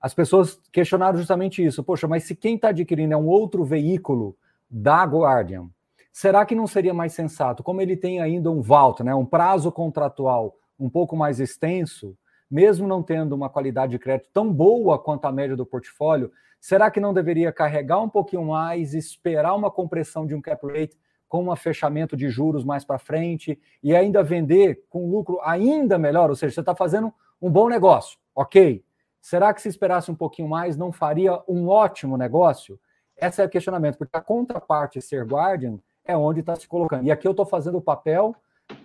as 0.00 0.14
pessoas 0.14 0.60
questionaram 0.70 1.18
justamente 1.18 1.64
isso. 1.64 1.82
Poxa, 1.82 2.06
mas 2.06 2.22
se 2.22 2.36
quem 2.36 2.54
está 2.54 2.68
adquirindo 2.68 3.14
é 3.14 3.16
um 3.16 3.26
outro 3.26 3.64
veículo 3.64 4.36
da 4.70 5.02
Guardian. 5.04 5.68
Será 6.12 6.44
que 6.44 6.54
não 6.54 6.66
seria 6.66 6.92
mais 6.92 7.12
sensato, 7.12 7.62
como 7.62 7.80
ele 7.80 7.96
tem 7.96 8.20
ainda 8.20 8.50
um 8.50 8.60
vault, 8.60 9.02
né, 9.02 9.14
um 9.14 9.24
prazo 9.24 9.70
contratual 9.70 10.56
um 10.78 10.88
pouco 10.88 11.16
mais 11.16 11.40
extenso, 11.40 12.16
mesmo 12.50 12.86
não 12.86 13.02
tendo 13.02 13.34
uma 13.34 13.48
qualidade 13.48 13.92
de 13.92 13.98
crédito 13.98 14.30
tão 14.32 14.52
boa 14.52 14.98
quanto 14.98 15.26
a 15.26 15.32
média 15.32 15.56
do 15.56 15.66
portfólio, 15.66 16.32
será 16.60 16.90
que 16.90 17.00
não 17.00 17.12
deveria 17.12 17.52
carregar 17.52 18.00
um 18.00 18.08
pouquinho 18.08 18.44
mais, 18.44 18.94
esperar 18.94 19.54
uma 19.54 19.70
compressão 19.70 20.26
de 20.26 20.34
um 20.34 20.40
cap 20.40 20.66
rate 20.66 20.96
com 21.28 21.48
um 21.48 21.56
fechamento 21.56 22.16
de 22.16 22.28
juros 22.28 22.64
mais 22.64 22.84
para 22.84 22.98
frente 22.98 23.60
e 23.82 23.94
ainda 23.94 24.22
vender 24.22 24.84
com 24.88 25.10
lucro 25.10 25.38
ainda 25.42 25.98
melhor? 25.98 26.30
Ou 26.30 26.36
seja, 26.36 26.54
você 26.54 26.60
está 26.60 26.74
fazendo 26.74 27.12
um 27.40 27.50
bom 27.50 27.68
negócio, 27.68 28.18
ok? 28.34 28.82
Será 29.20 29.52
que 29.52 29.60
se 29.60 29.68
esperasse 29.68 30.10
um 30.10 30.14
pouquinho 30.14 30.48
mais 30.48 30.76
não 30.76 30.90
faria 30.90 31.42
um 31.46 31.68
ótimo 31.68 32.16
negócio? 32.16 32.80
Esse 33.16 33.42
é 33.42 33.44
o 33.44 33.48
questionamento, 33.48 33.98
porque 33.98 34.16
a 34.16 34.20
contraparte 34.20 35.02
ser 35.02 35.24
Guardian 35.24 35.78
é 36.04 36.16
onde 36.16 36.40
está 36.40 36.56
se 36.56 36.66
colocando. 36.66 37.04
E 37.04 37.10
aqui 37.10 37.26
eu 37.26 37.32
estou 37.32 37.44
fazendo 37.44 37.78
o 37.78 37.82
papel 37.82 38.34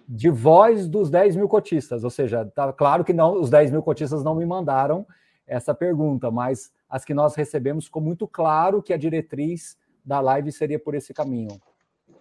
de 0.08 0.30
voz 0.30 0.88
dos 0.88 1.10
10 1.10 1.36
mil 1.36 1.48
cotistas, 1.48 2.04
ou 2.04 2.10
seja, 2.10 2.46
tá 2.46 2.72
claro 2.74 3.04
que 3.04 3.14
não, 3.14 3.40
os 3.40 3.50
10 3.50 3.72
mil 3.72 3.82
cotistas 3.82 4.24
não 4.24 4.36
me 4.36 4.46
mandaram 4.46 5.06
essa 5.48 5.74
pergunta, 5.74 6.32
mas 6.32 6.72
as 6.90 7.04
que 7.04 7.14
nós 7.14 7.36
recebemos 7.36 7.86
ficou 7.86 8.02
muito 8.02 8.28
claro 8.28 8.82
que 8.82 8.94
a 8.94 8.98
diretriz 8.98 9.78
da 10.06 10.20
live 10.20 10.52
seria 10.52 10.80
por 10.80 10.96
esse 10.96 11.14
caminho. 11.14 11.60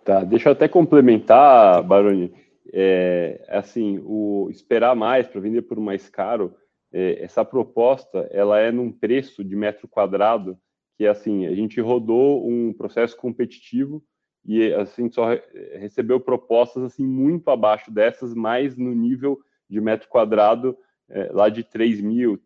Tá, 0.04 0.24
deixa 0.24 0.48
eu 0.48 0.52
até 0.52 0.68
complementar, 0.68 1.82
Baroni. 1.82 2.32
É, 2.72 3.44
assim, 3.48 4.00
o 4.04 4.48
esperar 4.50 4.96
mais 4.96 5.26
para 5.28 5.40
vender 5.40 5.62
por 5.62 5.78
mais 5.78 6.08
caro, 6.08 6.54
é, 6.92 7.22
essa 7.22 7.44
proposta, 7.44 8.28
ela 8.30 8.58
é 8.58 8.70
num 8.70 8.90
preço 8.90 9.44
de 9.44 9.54
metro 9.54 9.86
quadrado 9.88 10.58
que 10.96 11.06
assim 11.06 11.46
a 11.46 11.54
gente 11.54 11.80
rodou 11.80 12.46
um 12.48 12.72
processo 12.72 13.16
competitivo 13.16 14.02
e 14.44 14.72
assim 14.74 15.10
só 15.10 15.28
recebeu 15.74 16.18
propostas 16.18 16.82
assim 16.82 17.06
muito 17.06 17.48
abaixo 17.50 17.90
dessas, 17.90 18.34
mais 18.34 18.76
no 18.76 18.94
nível 18.94 19.40
de 19.68 19.80
metro 19.80 20.08
quadrado 20.08 20.76
é, 21.08 21.30
lá 21.32 21.48
de 21.48 21.62
3 21.62 22.00
mil, 22.00 22.40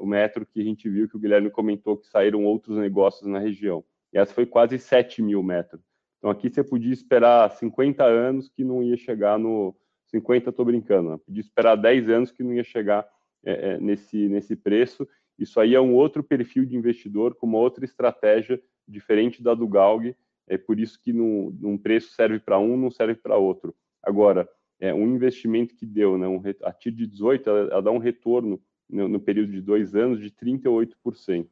o 0.00 0.06
metro 0.06 0.46
que 0.46 0.60
a 0.60 0.64
gente 0.64 0.88
viu 0.88 1.08
que 1.08 1.16
o 1.16 1.18
Guilherme 1.18 1.50
comentou 1.50 1.96
que 1.96 2.06
saíram 2.08 2.44
outros 2.44 2.76
negócios 2.76 3.26
na 3.26 3.38
região. 3.38 3.84
E 4.12 4.18
essa 4.18 4.32
foi 4.32 4.46
quase 4.46 4.78
7 4.78 5.22
mil 5.22 5.42
metros. 5.42 5.80
Então 6.18 6.30
aqui 6.30 6.50
você 6.50 6.64
podia 6.64 6.92
esperar 6.92 7.50
50 7.50 8.04
anos 8.04 8.48
que 8.48 8.64
não 8.64 8.82
ia 8.82 8.96
chegar 8.96 9.38
no 9.38 9.74
50, 10.06 10.50
estou 10.50 10.64
brincando, 10.64 11.10
né? 11.10 11.18
podia 11.24 11.40
esperar 11.40 11.76
10 11.76 12.08
anos 12.08 12.32
que 12.32 12.42
não 12.42 12.54
ia 12.54 12.64
chegar 12.64 13.06
é, 13.44 13.72
é, 13.74 13.78
nesse, 13.78 14.28
nesse 14.28 14.56
preço 14.56 15.06
isso 15.38 15.60
aí 15.60 15.74
é 15.74 15.80
um 15.80 15.94
outro 15.94 16.22
perfil 16.22 16.64
de 16.64 16.76
investidor 16.76 17.34
com 17.34 17.46
uma 17.46 17.58
outra 17.58 17.84
estratégia 17.84 18.60
diferente 18.88 19.42
da 19.42 19.54
do 19.54 19.68
Galg. 19.68 20.16
É 20.46 20.56
por 20.56 20.78
isso 20.78 21.00
que 21.00 21.12
num, 21.12 21.50
num 21.60 21.76
preço 21.76 22.12
serve 22.14 22.38
para 22.38 22.58
um, 22.58 22.76
não 22.76 22.90
serve 22.90 23.14
para 23.14 23.36
outro. 23.36 23.74
Agora, 24.02 24.48
é 24.78 24.92
um 24.92 25.06
investimento 25.08 25.74
que 25.74 25.86
deu, 25.86 26.16
né, 26.18 26.28
um, 26.28 26.40
a 26.62 26.72
TIR 26.72 26.92
de 26.92 27.06
18, 27.06 27.48
ela, 27.48 27.58
ela 27.72 27.82
dá 27.82 27.90
um 27.90 27.98
retorno 27.98 28.60
no, 28.88 29.08
no, 29.08 29.18
período 29.18 29.52
de 29.52 29.60
dois 29.60 29.94
anos 29.94 30.20
de 30.20 30.30
38%. 30.30 31.48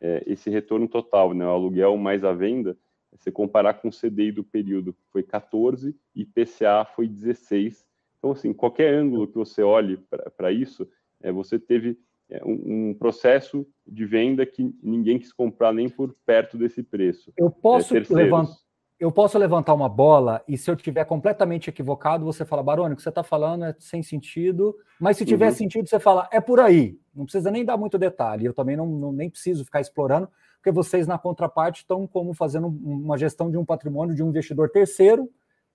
é, 0.00 0.22
esse 0.26 0.48
retorno 0.48 0.88
total, 0.88 1.34
né, 1.34 1.44
o 1.44 1.50
aluguel 1.50 1.96
mais 1.96 2.24
a 2.24 2.32
venda, 2.32 2.78
você 3.18 3.30
comparar 3.30 3.74
com 3.74 3.88
o 3.88 3.92
CDI 3.92 4.32
do 4.32 4.44
período, 4.44 4.96
foi 5.10 5.22
14 5.22 5.94
e 6.14 6.24
PCA 6.24 6.86
foi 6.94 7.08
16. 7.08 7.84
Então, 8.18 8.30
assim, 8.32 8.52
qualquer 8.52 8.94
ângulo 8.94 9.26
que 9.26 9.34
você 9.34 9.62
olhe 9.62 9.98
para 10.36 10.52
isso, 10.52 10.88
é, 11.20 11.32
você 11.32 11.58
teve 11.58 11.98
um, 12.44 12.90
um, 12.90 12.94
processo 12.94 13.66
de 13.86 14.06
venda 14.06 14.46
que 14.46 14.74
ninguém 14.82 15.18
quis 15.18 15.32
comprar 15.32 15.72
nem 15.72 15.88
por 15.88 16.14
perto 16.24 16.56
desse 16.56 16.82
preço. 16.82 17.32
Eu 17.36 17.50
posso 17.50 17.96
é, 17.96 18.02
levantar 18.10 18.56
eu 19.00 19.10
posso 19.10 19.38
levantar 19.38 19.72
uma 19.72 19.88
bola 19.88 20.44
e 20.46 20.58
se 20.58 20.70
eu 20.70 20.74
estiver 20.74 21.06
completamente 21.06 21.70
equivocado, 21.70 22.22
você 22.22 22.44
fala, 22.44 22.62
Barone, 22.62 22.92
o 22.92 22.96
que 22.96 23.02
você 23.02 23.08
está 23.08 23.22
falando 23.22 23.64
é 23.64 23.74
sem 23.78 24.02
sentido, 24.02 24.76
mas 25.00 25.16
se 25.16 25.24
tiver 25.24 25.46
uhum. 25.46 25.54
sentido, 25.54 25.88
você 25.88 25.98
fala, 25.98 26.28
é 26.30 26.38
por 26.38 26.60
aí. 26.60 27.00
Não 27.14 27.24
precisa 27.24 27.50
nem 27.50 27.64
dar 27.64 27.78
muito 27.78 27.96
detalhe. 27.96 28.44
Eu 28.44 28.52
também 28.52 28.76
não, 28.76 28.84
não 28.86 29.10
nem 29.10 29.30
preciso 29.30 29.64
ficar 29.64 29.80
explorando, 29.80 30.28
porque 30.56 30.70
vocês, 30.70 31.06
na 31.06 31.18
contraparte, 31.18 31.80
estão 31.80 32.06
como 32.06 32.34
fazendo 32.34 32.68
uma 32.68 33.16
gestão 33.16 33.50
de 33.50 33.56
um 33.56 33.64
patrimônio 33.64 34.14
de 34.14 34.22
um 34.22 34.28
investidor 34.28 34.68
terceiro, 34.68 35.30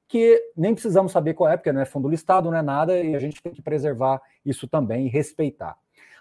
que 0.07 0.39
nem 0.55 0.75
precisamos 0.75 1.11
saber 1.11 1.33
qual 1.33 1.49
é, 1.49 1.57
porque 1.57 1.71
não 1.71 1.81
é 1.81 1.85
fundo 1.85 2.07
listado, 2.07 2.51
não 2.51 2.57
é 2.57 2.61
nada, 2.61 2.95
e 3.01 3.15
a 3.15 3.19
gente 3.19 3.41
tem 3.41 3.51
que 3.51 3.61
preservar 3.61 4.21
isso 4.45 4.67
também 4.67 5.07
e 5.07 5.09
respeitar. 5.09 5.75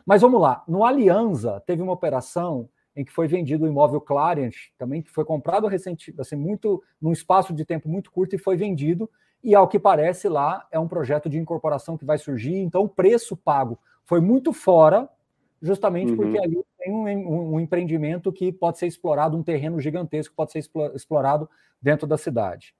Mas 0.04 0.20
vamos 0.20 0.40
lá, 0.40 0.62
no 0.68 0.84
Alianza 0.84 1.62
teve 1.66 1.82
uma 1.82 1.92
operação 1.92 2.68
em 2.96 3.04
que 3.04 3.12
foi 3.12 3.26
vendido 3.26 3.64
o 3.64 3.68
imóvel 3.68 4.00
Clariant, 4.00 4.54
também 4.78 5.02
que 5.02 5.10
foi 5.10 5.24
comprado 5.24 5.66
recentemente, 5.66 6.20
assim, 6.20 6.36
muito 6.36 6.82
num 7.00 7.12
espaço 7.12 7.52
de 7.52 7.64
tempo 7.64 7.88
muito 7.88 8.10
curto 8.10 8.34
e 8.36 8.38
foi 8.38 8.56
vendido. 8.56 9.10
E 9.42 9.54
ao 9.54 9.68
que 9.68 9.78
parece 9.78 10.28
lá 10.28 10.66
é 10.70 10.78
um 10.78 10.88
projeto 10.88 11.28
de 11.28 11.38
incorporação 11.38 11.98
que 11.98 12.04
vai 12.04 12.18
surgir, 12.18 12.56
então 12.56 12.82
o 12.82 12.88
preço 12.88 13.36
pago 13.36 13.78
foi 14.04 14.20
muito 14.20 14.52
fora, 14.52 15.08
justamente 15.60 16.10
uhum. 16.10 16.16
porque 16.16 16.38
ali 16.38 16.64
tem 16.78 16.92
um, 16.92 17.06
um, 17.06 17.54
um, 17.54 17.60
empreendimento 17.60 18.32
que 18.32 18.52
pode 18.52 18.78
ser 18.78 18.86
explorado, 18.86 19.36
um 19.36 19.42
terreno 19.42 19.80
gigantesco 19.80 20.34
pode 20.34 20.52
ser 20.52 20.64
explorado 20.94 21.48
dentro 21.80 22.06
da 22.06 22.16
cidade. 22.16 22.74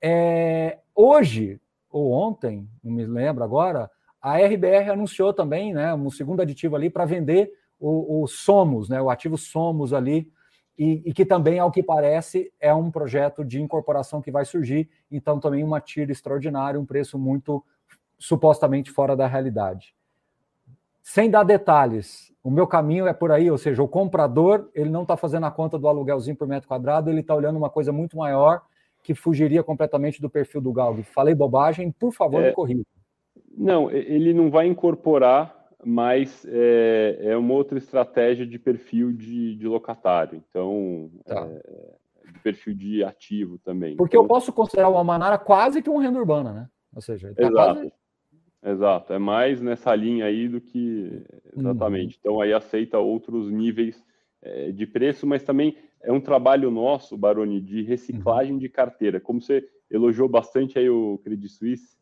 É, 0.00 0.78
hoje, 0.94 1.60
ou 1.90 2.12
ontem, 2.12 2.68
não 2.82 2.92
me 2.92 3.04
lembro 3.04 3.44
agora, 3.44 3.90
a 4.20 4.36
RBR 4.38 4.90
anunciou 4.90 5.32
também 5.32 5.72
né, 5.72 5.94
um 5.94 6.10
segundo 6.10 6.40
aditivo 6.40 6.76
ali 6.76 6.90
para 6.90 7.04
vender 7.04 7.52
o, 7.78 8.22
o 8.22 8.26
Somos, 8.26 8.88
né, 8.88 9.00
o 9.00 9.10
ativo 9.10 9.38
Somos 9.38 9.92
ali, 9.92 10.30
e, 10.76 11.02
e, 11.06 11.12
que 11.12 11.24
também, 11.24 11.58
ao 11.58 11.72
que 11.72 11.82
parece, 11.82 12.52
é 12.60 12.72
um 12.72 12.88
projeto 12.88 13.44
de 13.44 13.60
incorporação 13.60 14.22
que 14.22 14.30
vai 14.30 14.44
surgir, 14.44 14.88
então 15.10 15.40
também 15.40 15.64
uma 15.64 15.80
tira 15.80 16.12
extraordinária, 16.12 16.78
um 16.78 16.86
preço 16.86 17.18
muito 17.18 17.64
supostamente 18.16 18.90
fora 18.90 19.16
da 19.16 19.26
realidade. 19.26 19.92
Sem 21.02 21.28
dar 21.28 21.42
detalhes, 21.42 22.32
o 22.44 22.50
meu 22.50 22.66
caminho 22.66 23.08
é 23.08 23.12
por 23.12 23.32
aí, 23.32 23.50
ou 23.50 23.58
seja, 23.58 23.82
o 23.82 23.88
comprador 23.88 24.70
ele 24.72 24.90
não 24.90 25.02
está 25.02 25.16
fazendo 25.16 25.46
a 25.46 25.50
conta 25.50 25.78
do 25.78 25.88
aluguelzinho 25.88 26.36
por 26.36 26.46
metro 26.46 26.68
quadrado, 26.68 27.10
ele 27.10 27.20
está 27.20 27.34
olhando 27.34 27.56
uma 27.56 27.70
coisa 27.70 27.92
muito 27.92 28.16
maior 28.16 28.62
que 29.02 29.14
fugiria 29.14 29.62
completamente 29.62 30.20
do 30.20 30.28
perfil 30.28 30.60
do 30.60 30.72
Galg. 30.72 31.02
Falei 31.02 31.34
bobagem, 31.34 31.90
por 31.90 32.12
favor, 32.12 32.42
é, 32.42 32.48
me 32.48 32.52
corrija. 32.52 32.84
Não, 33.58 33.90
ele 33.90 34.32
não 34.32 34.50
vai 34.50 34.66
incorporar 34.66 35.58
mas 35.84 36.44
é, 36.48 37.18
é, 37.20 37.36
uma 37.36 37.54
outra 37.54 37.78
estratégia 37.78 38.46
de 38.46 38.58
perfil 38.58 39.12
de, 39.12 39.54
de 39.54 39.66
locatário. 39.66 40.42
Então, 40.48 41.10
tá. 41.24 41.46
é, 41.46 42.32
de 42.32 42.40
perfil 42.40 42.74
de 42.74 43.04
ativo 43.04 43.58
também. 43.58 43.96
Porque 43.96 44.16
então, 44.16 44.24
eu 44.24 44.28
posso 44.28 44.52
considerar 44.52 44.88
o 44.88 44.96
Almanara 44.96 45.38
quase 45.38 45.80
que 45.80 45.88
uma 45.88 46.02
renda 46.02 46.18
urbana, 46.18 46.52
né? 46.52 46.68
Ou 46.94 47.00
seja, 47.00 47.32
tá 47.34 47.42
exato. 47.42 47.80
Quase... 47.80 47.92
Exato, 48.60 49.12
é 49.12 49.18
mais 49.20 49.60
nessa 49.60 49.94
linha 49.94 50.24
aí 50.24 50.48
do 50.48 50.60
que 50.60 51.24
exatamente. 51.56 52.14
Uhum. 52.14 52.20
Então 52.20 52.40
aí 52.40 52.52
aceita 52.52 52.98
outros 52.98 53.52
níveis 53.52 54.02
é, 54.42 54.72
de 54.72 54.84
preço, 54.84 55.28
mas 55.28 55.44
também 55.44 55.76
é 56.02 56.12
um 56.12 56.20
trabalho 56.20 56.68
nosso, 56.68 57.16
Baroni, 57.16 57.60
de 57.60 57.82
reciclagem 57.82 58.54
uhum. 58.54 58.58
de 58.58 58.68
carteira. 58.68 59.20
Como 59.20 59.40
você 59.40 59.64
elogiou 59.88 60.28
bastante 60.28 60.76
aí 60.76 60.90
o 60.90 61.18
Credit 61.18 61.48
Suisse, 61.48 61.96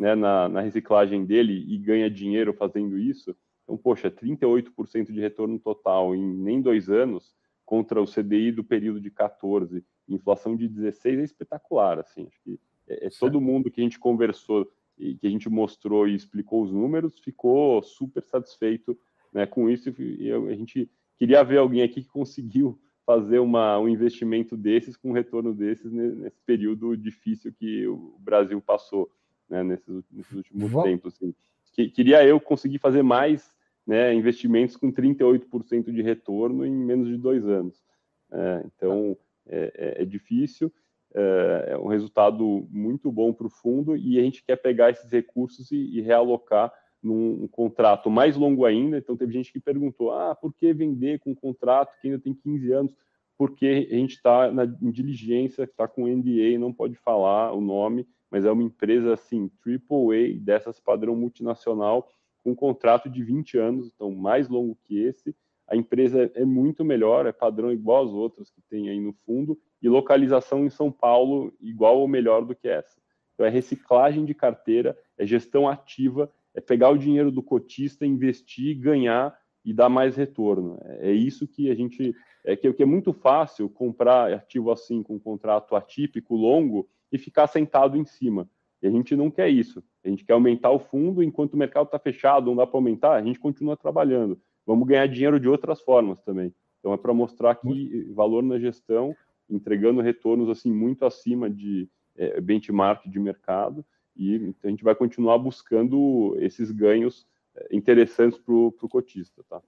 né, 0.00 0.14
na, 0.14 0.48
na, 0.48 0.60
reciclagem 0.62 1.26
dele 1.26 1.62
e 1.68 1.76
ganha 1.76 2.10
dinheiro 2.10 2.54
fazendo 2.54 2.98
isso, 2.98 3.36
então, 3.62 3.76
poxa, 3.76 4.10
38% 4.10 5.12
de 5.12 5.20
retorno 5.20 5.58
total 5.58 6.16
em 6.16 6.26
nem 6.26 6.62
dois 6.62 6.88
anos 6.88 7.34
contra 7.66 8.00
o 8.00 8.06
CDI 8.06 8.50
do 8.50 8.64
período 8.64 8.98
de 8.98 9.10
14, 9.10 9.84
inflação 10.08 10.56
de 10.56 10.66
16 10.66 11.18
é 11.18 11.22
espetacular, 11.22 11.98
assim, 11.98 12.26
acho 12.26 12.42
que 12.42 12.58
é, 12.88 13.08
é 13.08 13.10
todo 13.10 13.42
mundo 13.42 13.70
que 13.70 13.82
a 13.82 13.84
gente 13.84 13.98
conversou 13.98 14.72
e 14.98 15.16
que 15.16 15.26
a 15.26 15.30
gente 15.30 15.50
mostrou 15.50 16.08
e 16.08 16.14
explicou 16.14 16.62
os 16.62 16.72
números 16.72 17.18
ficou 17.18 17.82
super 17.82 18.24
satisfeito 18.24 18.98
né, 19.30 19.46
com 19.46 19.68
isso. 19.68 19.94
E 19.98 20.32
a 20.32 20.54
gente 20.54 20.90
queria 21.18 21.44
ver 21.44 21.58
alguém 21.58 21.82
aqui 21.82 22.02
que 22.02 22.08
conseguiu 22.08 22.78
fazer 23.04 23.38
uma, 23.38 23.78
um 23.78 23.88
investimento 23.88 24.56
desses 24.56 24.96
com 24.96 25.10
um 25.10 25.14
retorno 25.14 25.54
desses 25.54 25.92
nesse 25.92 26.40
período 26.44 26.96
difícil 26.96 27.52
que 27.52 27.86
o 27.86 28.16
Brasil 28.18 28.60
passou 28.60 29.10
né, 29.50 29.64
nesses, 29.64 30.04
nesses 30.10 30.32
últimos 30.32 30.82
tempos. 30.84 31.14
Assim. 31.14 31.34
Que, 31.72 31.90
queria 31.90 32.24
eu 32.24 32.40
conseguir 32.40 32.78
fazer 32.78 33.02
mais 33.02 33.52
né, 33.86 34.14
investimentos 34.14 34.76
com 34.76 34.92
38% 34.92 35.92
de 35.92 36.00
retorno 36.00 36.64
em 36.64 36.72
menos 36.72 37.08
de 37.08 37.16
dois 37.16 37.44
anos. 37.46 37.82
É, 38.30 38.62
então, 38.64 39.16
é, 39.46 39.72
é, 39.74 40.02
é 40.02 40.04
difícil, 40.04 40.72
é, 41.12 41.70
é, 41.70 41.78
um 41.78 41.88
resultado 41.88 42.68
muito 42.70 43.10
bom 43.10 43.32
para 43.32 43.48
o 43.48 43.50
fundo 43.50 43.96
e 43.96 44.18
a 44.18 44.22
gente 44.22 44.44
quer 44.44 44.56
pegar 44.56 44.90
esses 44.90 45.10
recursos 45.10 45.72
e, 45.72 45.98
e 45.98 46.00
realocar 46.00 46.72
num 47.02 47.44
um 47.44 47.48
contrato 47.48 48.08
mais 48.08 48.36
longo 48.36 48.64
ainda. 48.64 48.98
Então, 48.98 49.16
teve 49.16 49.32
gente 49.32 49.52
que 49.52 49.58
perguntou: 49.58 50.12
ah, 50.12 50.36
por 50.36 50.54
que 50.54 50.72
vender 50.72 51.18
com 51.18 51.30
um 51.30 51.34
contrato 51.34 51.98
que 52.00 52.08
ainda 52.08 52.20
tem 52.20 52.32
15 52.32 52.72
anos? 52.72 52.94
Porque 53.40 53.88
a 53.90 53.94
gente 53.94 54.16
está 54.16 54.52
em 54.82 54.90
diligência, 54.90 55.62
está 55.62 55.88
com 55.88 56.06
NDA, 56.06 56.58
não 56.58 56.74
pode 56.74 56.94
falar 56.96 57.54
o 57.54 57.60
nome, 57.62 58.06
mas 58.30 58.44
é 58.44 58.52
uma 58.52 58.62
empresa 58.62 59.14
assim, 59.14 59.50
AAA, 59.66 60.38
dessas 60.38 60.78
padrão 60.78 61.16
multinacional, 61.16 62.12
com 62.44 62.50
um 62.50 62.54
contrato 62.54 63.08
de 63.08 63.24
20 63.24 63.56
anos, 63.56 63.90
então 63.94 64.10
mais 64.10 64.50
longo 64.50 64.76
que 64.84 64.98
esse. 64.98 65.34
A 65.66 65.74
empresa 65.74 66.30
é 66.34 66.44
muito 66.44 66.84
melhor, 66.84 67.24
é 67.24 67.32
padrão 67.32 67.72
igual 67.72 68.02
aos 68.02 68.12
outros 68.12 68.50
que 68.50 68.60
tem 68.68 68.90
aí 68.90 69.00
no 69.00 69.14
fundo, 69.24 69.58
e 69.80 69.88
localização 69.88 70.66
em 70.66 70.70
São 70.70 70.92
Paulo 70.92 71.50
igual 71.62 71.98
ou 71.98 72.06
melhor 72.06 72.44
do 72.44 72.54
que 72.54 72.68
essa. 72.68 73.00
Então 73.32 73.46
é 73.46 73.48
reciclagem 73.48 74.26
de 74.26 74.34
carteira, 74.34 74.98
é 75.16 75.24
gestão 75.24 75.66
ativa, 75.66 76.30
é 76.54 76.60
pegar 76.60 76.90
o 76.90 76.98
dinheiro 76.98 77.32
do 77.32 77.42
cotista, 77.42 78.04
investir, 78.04 78.78
ganhar 78.78 79.34
e 79.64 79.72
dar 79.72 79.88
mais 79.88 80.14
retorno. 80.14 80.78
É 80.98 81.10
isso 81.10 81.48
que 81.48 81.70
a 81.70 81.74
gente 81.74 82.14
é 82.44 82.56
que, 82.56 82.72
que 82.72 82.82
é 82.82 82.86
muito 82.86 83.12
fácil 83.12 83.68
comprar 83.68 84.32
ativo 84.32 84.70
assim 84.70 85.02
com 85.02 85.14
um 85.14 85.18
contrato 85.18 85.76
atípico 85.76 86.34
longo 86.34 86.88
e 87.12 87.18
ficar 87.18 87.46
sentado 87.46 87.96
em 87.96 88.04
cima. 88.04 88.48
E 88.82 88.86
a 88.86 88.90
gente 88.90 89.14
não 89.14 89.30
quer 89.30 89.48
isso. 89.48 89.82
A 90.04 90.08
gente 90.08 90.24
quer 90.24 90.32
aumentar 90.32 90.70
o 90.70 90.78
fundo 90.78 91.22
enquanto 91.22 91.54
o 91.54 91.56
mercado 91.56 91.86
está 91.86 91.98
fechado, 91.98 92.46
não 92.46 92.56
dá 92.56 92.66
para 92.66 92.78
aumentar, 92.78 93.12
a 93.12 93.22
gente 93.22 93.38
continua 93.38 93.76
trabalhando. 93.76 94.40
Vamos 94.66 94.86
ganhar 94.86 95.06
dinheiro 95.06 95.38
de 95.38 95.48
outras 95.48 95.80
formas 95.80 96.20
também. 96.20 96.54
Então 96.78 96.92
é 96.92 96.96
para 96.96 97.12
mostrar 97.12 97.54
que 97.56 98.10
valor 98.14 98.42
na 98.42 98.58
gestão, 98.58 99.14
entregando 99.48 100.00
retornos 100.00 100.48
assim 100.48 100.72
muito 100.72 101.04
acima 101.04 101.50
de 101.50 101.88
é, 102.16 102.40
benchmark 102.40 103.06
de 103.08 103.18
mercado 103.18 103.84
e 104.16 104.54
a 104.62 104.68
gente 104.68 104.84
vai 104.84 104.94
continuar 104.94 105.38
buscando 105.38 106.36
esses 106.38 106.70
ganhos 106.70 107.26
é, 107.54 107.68
interessantes 107.76 108.38
para 108.38 108.54
o 108.54 108.72
cotista, 108.88 109.42
tá? 109.48 109.62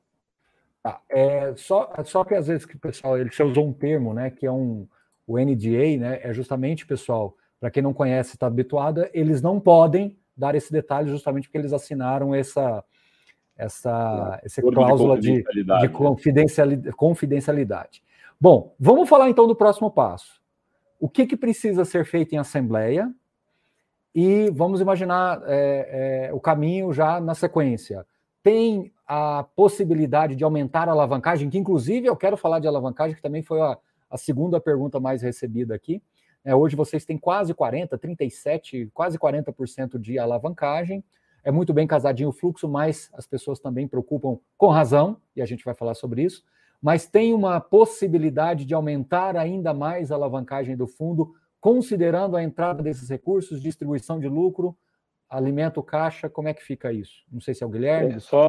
Ah, 0.84 1.00
é, 1.08 1.54
só, 1.56 1.92
só 2.04 2.24
que 2.24 2.34
às 2.34 2.48
vezes 2.48 2.66
que 2.66 2.76
o 2.76 2.80
pessoal 2.80 3.16
ele 3.16 3.30
usou 3.44 3.66
um 3.66 3.72
termo, 3.72 4.12
né, 4.12 4.30
que 4.30 4.46
é 4.46 4.52
um 4.52 4.86
o 5.24 5.38
NDA, 5.38 5.96
né, 5.98 6.20
é 6.22 6.32
justamente, 6.32 6.84
pessoal, 6.84 7.36
para 7.60 7.70
quem 7.70 7.82
não 7.82 7.94
conhece, 7.94 8.34
está 8.34 8.48
habituado, 8.48 9.06
eles 9.14 9.40
não 9.40 9.60
podem 9.60 10.18
dar 10.36 10.54
esse 10.56 10.72
detalhe 10.72 11.08
justamente 11.08 11.44
porque 11.44 11.58
eles 11.58 11.72
assinaram 11.72 12.34
essa 12.34 12.84
essa, 13.56 14.40
essa 14.42 14.62
cláusula 14.62 15.20
de, 15.20 15.44
de, 15.44 15.64
de 15.64 15.88
confidencialidade, 15.90 16.96
confidencialidade. 16.96 18.02
Bom, 18.40 18.74
vamos 18.78 19.08
falar 19.08 19.30
então 19.30 19.46
do 19.46 19.54
próximo 19.54 19.90
passo. 19.90 20.42
O 20.98 21.08
que, 21.08 21.26
que 21.26 21.36
precisa 21.36 21.84
ser 21.84 22.04
feito 22.04 22.32
em 22.32 22.38
assembleia? 22.38 23.12
E 24.14 24.50
vamos 24.50 24.80
imaginar 24.80 25.40
é, 25.46 26.28
é, 26.28 26.34
o 26.34 26.40
caminho 26.40 26.92
já 26.92 27.20
na 27.20 27.34
sequência. 27.34 28.06
Tem 28.42 28.92
a 29.14 29.42
possibilidade 29.54 30.34
de 30.34 30.42
aumentar 30.42 30.88
a 30.88 30.92
alavancagem, 30.92 31.50
que 31.50 31.58
inclusive 31.58 32.06
eu 32.06 32.16
quero 32.16 32.34
falar 32.34 32.60
de 32.60 32.66
alavancagem, 32.66 33.14
que 33.14 33.20
também 33.20 33.42
foi 33.42 33.60
a, 33.60 33.76
a 34.10 34.16
segunda 34.16 34.58
pergunta 34.58 34.98
mais 34.98 35.20
recebida 35.20 35.74
aqui. 35.74 36.02
É, 36.42 36.54
hoje 36.54 36.74
vocês 36.74 37.04
têm 37.04 37.18
quase 37.18 37.52
40, 37.52 37.98
37, 37.98 38.90
quase 38.94 39.18
40% 39.18 39.98
de 39.98 40.18
alavancagem. 40.18 41.04
É 41.44 41.50
muito 41.50 41.74
bem 41.74 41.86
casadinho 41.86 42.30
o 42.30 42.32
fluxo, 42.32 42.66
mas 42.66 43.10
as 43.12 43.26
pessoas 43.26 43.60
também 43.60 43.86
preocupam 43.86 44.38
com 44.56 44.68
razão, 44.68 45.18
e 45.36 45.42
a 45.42 45.46
gente 45.46 45.62
vai 45.62 45.74
falar 45.74 45.92
sobre 45.92 46.22
isso. 46.22 46.42
Mas 46.80 47.04
tem 47.04 47.34
uma 47.34 47.60
possibilidade 47.60 48.64
de 48.64 48.72
aumentar 48.72 49.36
ainda 49.36 49.74
mais 49.74 50.10
a 50.10 50.14
alavancagem 50.14 50.74
do 50.74 50.86
fundo, 50.86 51.34
considerando 51.60 52.34
a 52.34 52.42
entrada 52.42 52.82
desses 52.82 53.10
recursos, 53.10 53.60
distribuição 53.60 54.18
de 54.18 54.26
lucro, 54.26 54.74
alimento 55.28 55.82
caixa, 55.82 56.30
como 56.30 56.48
é 56.48 56.54
que 56.54 56.62
fica 56.62 56.90
isso? 56.90 57.22
Não 57.30 57.42
sei 57.42 57.52
se 57.52 57.62
é 57.62 57.66
o 57.66 57.70
Guilherme. 57.70 58.14
É, 58.14 58.18
só 58.18 58.48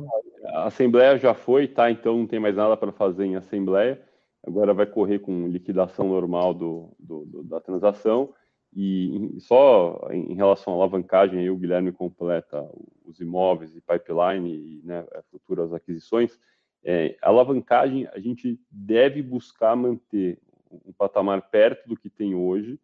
a 0.54 0.66
Assembleia 0.66 1.18
já 1.18 1.34
foi, 1.34 1.68
tá? 1.68 1.89
Então 1.89 2.18
não 2.18 2.28
tem 2.28 2.39
mais 2.39 2.56
nada 2.56 2.78
para 2.78 2.92
fazer 2.92 3.26
em 3.26 3.36
Assembleia. 3.36 4.00
Agora 4.46 4.74
vai 4.74 4.86
correr 4.86 5.20
com 5.20 5.48
liquidação 5.48 6.08
normal 6.08 6.54
do, 6.54 6.96
do, 7.00 7.26
do 7.26 7.44
da 7.44 7.60
transação. 7.60 8.34
E 8.76 9.36
só 9.39 10.08
em 10.12 10.34
relação 10.34 10.74
à 10.74 10.76
alavancagem, 10.76 11.39
aí 11.39 11.50
o 11.50 11.58
Guilherme 11.58 11.92
completa 11.92 12.68
os 13.06 13.20
imóveis 13.20 13.76
e 13.76 13.82
pipeline 13.82 14.50
e 14.52 14.82
né, 14.84 15.06
futuras 15.32 15.74
aquisições. 15.74 16.39
É, 16.84 17.16
a 17.22 17.30
alavancagem, 17.30 18.08
a 18.13 18.20
gente 18.20 18.60
deve 18.70 19.22
buscar 19.22 19.76
manter 19.76 20.39
um 20.86 20.92
patamar 20.92 21.50
perto 21.50 21.88
do 21.88 21.96
que 21.96 22.10
tem 22.10 22.36
hoje. 22.36 22.80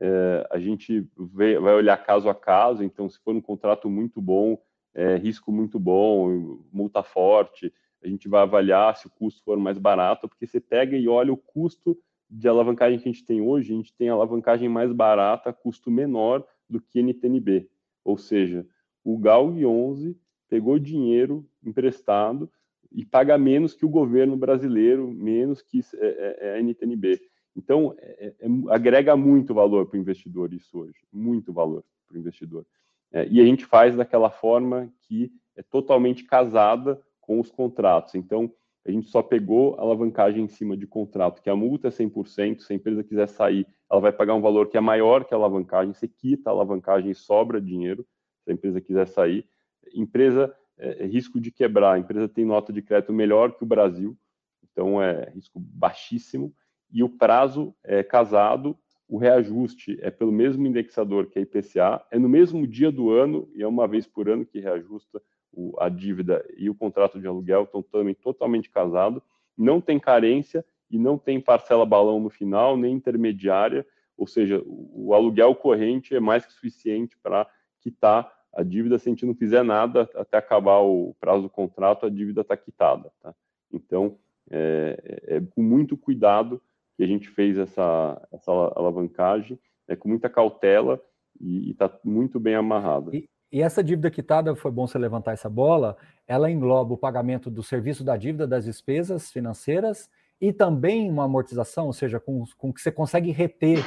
É, 0.00 0.46
a 0.50 0.58
gente 0.58 1.08
vai 1.16 1.56
olhar 1.56 1.96
caso 1.96 2.28
a 2.28 2.34
caso, 2.34 2.84
então, 2.84 3.08
se 3.08 3.18
for 3.18 3.34
um 3.34 3.40
contrato 3.40 3.88
muito 3.88 4.20
bom, 4.20 4.60
é, 4.98 5.16
risco 5.16 5.52
muito 5.52 5.78
bom, 5.78 6.58
multa 6.72 7.04
forte, 7.04 7.72
a 8.02 8.08
gente 8.08 8.28
vai 8.28 8.42
avaliar 8.42 8.96
se 8.96 9.06
o 9.06 9.10
custo 9.10 9.40
for 9.44 9.56
mais 9.56 9.78
barato, 9.78 10.28
porque 10.28 10.44
você 10.44 10.58
pega 10.58 10.96
e 10.96 11.06
olha 11.06 11.32
o 11.32 11.36
custo 11.36 11.96
de 12.28 12.48
alavancagem 12.48 12.98
que 12.98 13.08
a 13.08 13.12
gente 13.12 13.24
tem 13.24 13.40
hoje, 13.40 13.72
a 13.72 13.76
gente 13.76 13.94
tem 13.94 14.08
alavancagem 14.08 14.68
mais 14.68 14.92
barata, 14.92 15.52
custo 15.52 15.88
menor 15.88 16.44
do 16.68 16.80
que 16.80 17.00
NTNB. 17.00 17.68
Ou 18.04 18.18
seja, 18.18 18.66
o 19.04 19.16
GALG 19.16 19.64
11 19.64 20.18
pegou 20.48 20.80
dinheiro 20.80 21.48
emprestado 21.64 22.50
e 22.90 23.04
paga 23.04 23.38
menos 23.38 23.74
que 23.74 23.86
o 23.86 23.88
governo 23.88 24.36
brasileiro, 24.36 25.08
menos 25.12 25.62
que 25.62 25.78
é, 25.94 26.06
é, 26.06 26.38
é 26.40 26.54
a 26.56 26.60
NTNB. 26.60 27.20
Então, 27.54 27.94
é, 27.98 28.34
é, 28.40 28.46
agrega 28.70 29.16
muito 29.16 29.54
valor 29.54 29.86
para 29.86 29.96
o 29.96 30.00
investidor 30.00 30.52
isso 30.52 30.76
hoje, 30.76 30.98
muito 31.12 31.52
valor 31.52 31.84
para 32.08 32.16
o 32.16 32.20
investidor. 32.20 32.66
É, 33.12 33.26
e 33.28 33.40
a 33.40 33.44
gente 33.44 33.64
faz 33.64 33.96
daquela 33.96 34.30
forma 34.30 34.92
que 35.02 35.32
é 35.56 35.62
totalmente 35.62 36.24
casada 36.24 37.00
com 37.20 37.40
os 37.40 37.50
contratos. 37.50 38.14
Então, 38.14 38.52
a 38.86 38.90
gente 38.90 39.08
só 39.08 39.22
pegou 39.22 39.74
a 39.76 39.82
alavancagem 39.82 40.44
em 40.44 40.48
cima 40.48 40.76
de 40.76 40.86
contrato, 40.86 41.42
que 41.42 41.50
a 41.50 41.56
multa 41.56 41.88
é 41.88 41.90
100%, 41.90 42.60
se 42.60 42.72
a 42.72 42.76
empresa 42.76 43.04
quiser 43.04 43.28
sair, 43.28 43.66
ela 43.90 44.00
vai 44.00 44.12
pagar 44.12 44.34
um 44.34 44.40
valor 44.40 44.68
que 44.68 44.78
é 44.78 44.80
maior 44.80 45.24
que 45.24 45.34
a 45.34 45.36
alavancagem, 45.36 45.92
você 45.92 46.08
quita 46.08 46.48
a 46.48 46.52
alavancagem 46.52 47.10
e 47.10 47.14
sobra 47.14 47.60
dinheiro, 47.60 48.06
se 48.44 48.50
a 48.50 48.54
empresa 48.54 48.80
quiser 48.80 49.06
sair. 49.06 49.46
Empresa, 49.94 50.54
é, 50.78 51.04
é 51.04 51.06
risco 51.06 51.38
de 51.40 51.50
quebrar, 51.50 51.94
a 51.94 51.98
empresa 51.98 52.28
tem 52.28 52.44
nota 52.44 52.72
de 52.72 52.80
crédito 52.80 53.12
melhor 53.12 53.52
que 53.52 53.62
o 53.62 53.66
Brasil, 53.66 54.16
então 54.62 55.02
é 55.02 55.30
risco 55.30 55.58
baixíssimo, 55.60 56.54
e 56.90 57.02
o 57.02 57.08
prazo 57.10 57.74
é 57.84 58.02
casado, 58.02 58.78
o 59.08 59.16
reajuste 59.16 59.98
é 60.02 60.10
pelo 60.10 60.30
mesmo 60.30 60.66
indexador 60.66 61.26
que 61.26 61.38
a 61.38 61.42
IPCA, 61.42 62.04
é 62.10 62.18
no 62.18 62.28
mesmo 62.28 62.66
dia 62.66 62.92
do 62.92 63.10
ano, 63.10 63.48
e 63.54 63.62
é 63.62 63.66
uma 63.66 63.88
vez 63.88 64.06
por 64.06 64.28
ano 64.28 64.44
que 64.44 64.60
reajusta 64.60 65.22
o, 65.52 65.74
a 65.80 65.88
dívida 65.88 66.44
e 66.56 66.68
o 66.68 66.74
contrato 66.74 67.18
de 67.18 67.26
aluguel 67.26 67.64
estão 67.64 67.82
também 67.82 68.14
totalmente 68.14 68.70
casados, 68.70 69.22
não 69.56 69.80
tem 69.80 69.98
carência 69.98 70.64
e 70.90 70.98
não 70.98 71.16
tem 71.16 71.40
parcela 71.40 71.86
balão 71.86 72.20
no 72.20 72.28
final, 72.28 72.76
nem 72.76 72.94
intermediária, 72.94 73.86
ou 74.16 74.26
seja, 74.26 74.62
o, 74.66 75.08
o 75.08 75.14
aluguel 75.14 75.54
corrente 75.54 76.14
é 76.14 76.20
mais 76.20 76.44
que 76.44 76.52
suficiente 76.52 77.16
para 77.22 77.46
quitar 77.80 78.30
a 78.52 78.62
dívida 78.62 78.98
se 78.98 79.08
a 79.08 79.12
gente 79.12 79.24
não 79.24 79.34
fizer 79.34 79.62
nada 79.62 80.08
até 80.14 80.36
acabar 80.36 80.80
o 80.80 81.14
prazo 81.20 81.42
do 81.42 81.50
contrato, 81.50 82.04
a 82.04 82.10
dívida 82.10 82.42
está 82.42 82.56
quitada. 82.56 83.10
Tá? 83.22 83.34
Então, 83.72 84.18
é, 84.50 84.98
é, 85.30 85.36
é, 85.36 85.40
com 85.40 85.62
muito 85.62 85.96
cuidado 85.96 86.60
que 86.98 87.04
a 87.04 87.06
gente 87.06 87.30
fez 87.30 87.56
essa, 87.56 88.20
essa 88.32 88.50
alavancagem, 88.50 89.56
é, 89.86 89.94
com 89.94 90.08
muita 90.08 90.28
cautela 90.28 91.00
e 91.40 91.70
está 91.70 91.88
muito 92.04 92.40
bem 92.40 92.56
amarrada. 92.56 93.14
E, 93.14 93.28
e 93.52 93.62
essa 93.62 93.84
dívida 93.84 94.10
quitada, 94.10 94.56
foi 94.56 94.72
bom 94.72 94.84
você 94.84 94.98
levantar 94.98 95.32
essa 95.32 95.48
bola, 95.48 95.96
ela 96.26 96.50
engloba 96.50 96.92
o 96.92 96.98
pagamento 96.98 97.48
do 97.52 97.62
serviço 97.62 98.02
da 98.02 98.16
dívida, 98.16 98.48
das 98.48 98.64
despesas 98.64 99.30
financeiras 99.30 100.10
e 100.40 100.52
também 100.52 101.08
uma 101.08 101.24
amortização, 101.24 101.86
ou 101.86 101.92
seja, 101.92 102.18
com, 102.18 102.42
com 102.56 102.72
que 102.72 102.80
você 102.80 102.90
consegue 102.90 103.30
reter 103.30 103.78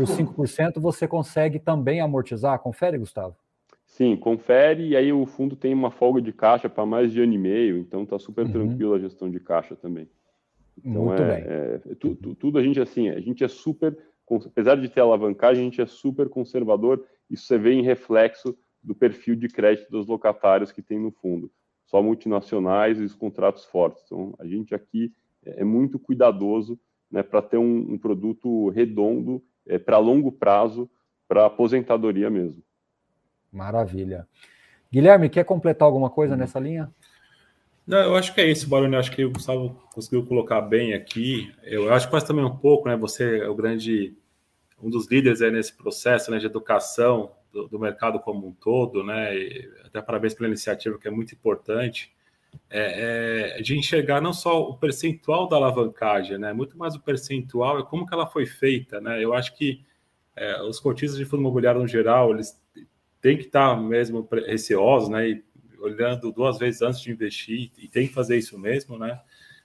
os 0.00 0.10
5%, 0.10 0.80
você 0.80 1.06
consegue 1.06 1.60
também 1.60 2.00
amortizar. 2.00 2.58
Confere, 2.58 2.98
Gustavo? 2.98 3.36
Sim, 3.86 4.16
confere, 4.16 4.88
e 4.88 4.96
aí 4.96 5.12
o 5.12 5.24
fundo 5.24 5.54
tem 5.54 5.72
uma 5.72 5.92
folga 5.92 6.20
de 6.20 6.32
caixa 6.32 6.68
para 6.68 6.84
mais 6.84 7.12
de 7.12 7.22
ano 7.22 7.32
e 7.32 7.38
meio, 7.38 7.78
então 7.78 8.02
está 8.02 8.18
super 8.18 8.44
uhum. 8.44 8.52
tranquilo 8.52 8.94
a 8.94 8.98
gestão 8.98 9.30
de 9.30 9.38
caixa 9.38 9.76
também. 9.76 10.08
Então, 10.84 11.04
Muito 11.06 11.22
é, 11.22 11.26
bem. 11.26 11.44
É, 11.48 11.94
tu, 11.98 12.14
tu, 12.14 12.34
tudo 12.34 12.58
a 12.58 12.62
gente 12.62 12.80
assim, 12.80 13.08
a 13.08 13.20
gente 13.20 13.42
é 13.42 13.48
super, 13.48 13.96
apesar 14.46 14.76
de 14.76 14.88
ter 14.88 15.00
alavancagem, 15.00 15.62
a 15.62 15.64
gente 15.64 15.80
é 15.80 15.86
super 15.86 16.28
conservador, 16.28 17.04
isso 17.30 17.46
você 17.46 17.58
vê 17.58 17.72
em 17.72 17.82
reflexo 17.82 18.56
do 18.82 18.94
perfil 18.94 19.34
de 19.34 19.48
crédito 19.48 19.90
dos 19.90 20.06
locatários 20.06 20.70
que 20.70 20.82
tem 20.82 20.98
no 20.98 21.10
fundo. 21.10 21.50
Só 21.86 22.02
multinacionais 22.02 23.00
e 23.00 23.04
os 23.04 23.14
contratos 23.14 23.64
fortes. 23.64 24.02
Então, 24.06 24.34
a 24.38 24.46
gente 24.46 24.74
aqui 24.74 25.12
é 25.44 25.64
muito 25.64 25.98
cuidadoso 25.98 26.78
né, 27.10 27.22
para 27.22 27.40
ter 27.40 27.56
um, 27.56 27.92
um, 27.92 27.98
produto 27.98 28.68
redondo 28.70 29.42
é, 29.66 29.78
para 29.78 29.98
longo 29.98 30.32
prazo, 30.32 30.90
para 31.28 31.46
aposentadoria 31.46 32.28
mesmo. 32.28 32.62
Maravilha. 33.52 34.26
Guilherme, 34.90 35.28
quer 35.28 35.44
completar 35.44 35.86
alguma 35.86 36.10
coisa 36.10 36.34
uhum. 36.34 36.40
nessa 36.40 36.58
linha? 36.58 36.92
Não, 37.86 37.98
eu 37.98 38.16
acho 38.16 38.34
que 38.34 38.40
é 38.40 38.50
isso, 38.50 38.68
Baroni. 38.68 38.96
Acho 38.96 39.12
que 39.12 39.24
o 39.24 39.30
Gustavo 39.30 39.80
conseguiu 39.94 40.26
colocar 40.26 40.60
bem 40.60 40.92
aqui. 40.92 41.52
Eu 41.62 41.92
acho 41.92 42.06
que 42.06 42.10
faz 42.10 42.24
também 42.24 42.44
um 42.44 42.56
pouco, 42.56 42.88
né? 42.88 42.96
Você 42.96 43.38
é 43.38 43.48
o 43.48 43.54
grande, 43.54 44.16
um 44.82 44.90
dos 44.90 45.08
líderes 45.08 45.40
aí 45.40 45.52
nesse 45.52 45.72
processo 45.72 46.30
né, 46.32 46.38
de 46.38 46.46
educação 46.46 47.30
do, 47.52 47.68
do, 47.68 47.78
mercado 47.78 48.18
como 48.18 48.48
um 48.48 48.52
todo, 48.52 49.04
né? 49.04 49.36
E 49.36 49.70
até 49.84 50.02
parabéns 50.02 50.34
pela 50.34 50.48
iniciativa, 50.48 50.98
que 50.98 51.06
é 51.06 51.12
muito 51.12 51.32
importante, 51.32 52.12
é, 52.68 53.58
é, 53.58 53.62
de 53.62 53.78
enxergar 53.78 54.20
não 54.20 54.32
só 54.32 54.62
o 54.62 54.76
percentual 54.76 55.48
da 55.48 55.54
alavancagem, 55.54 56.38
né? 56.38 56.52
Muito 56.52 56.76
mais 56.76 56.96
o 56.96 57.00
percentual 57.00 57.78
é 57.78 57.84
como 57.84 58.04
que 58.04 58.12
ela 58.12 58.26
foi 58.26 58.46
feita, 58.46 59.00
né? 59.00 59.22
Eu 59.22 59.32
acho 59.32 59.56
que 59.56 59.84
é, 60.34 60.60
os 60.62 60.80
cotistas 60.80 61.16
de 61.16 61.24
fundo 61.24 61.40
imobiliário 61.40 61.80
no 61.80 61.86
geral, 61.86 62.32
eles 62.32 62.60
têm 63.20 63.36
que 63.36 63.44
estar 63.44 63.76
mesmo 63.80 64.28
receosos, 64.44 65.08
né? 65.08 65.28
E 65.28 65.45
olhando 65.80 66.32
duas 66.32 66.58
vezes 66.58 66.82
antes 66.82 67.00
de 67.00 67.10
investir, 67.10 67.70
e 67.76 67.88
tem 67.88 68.08
que 68.08 68.14
fazer 68.14 68.36
isso 68.36 68.58
mesmo, 68.58 68.98
né? 68.98 69.20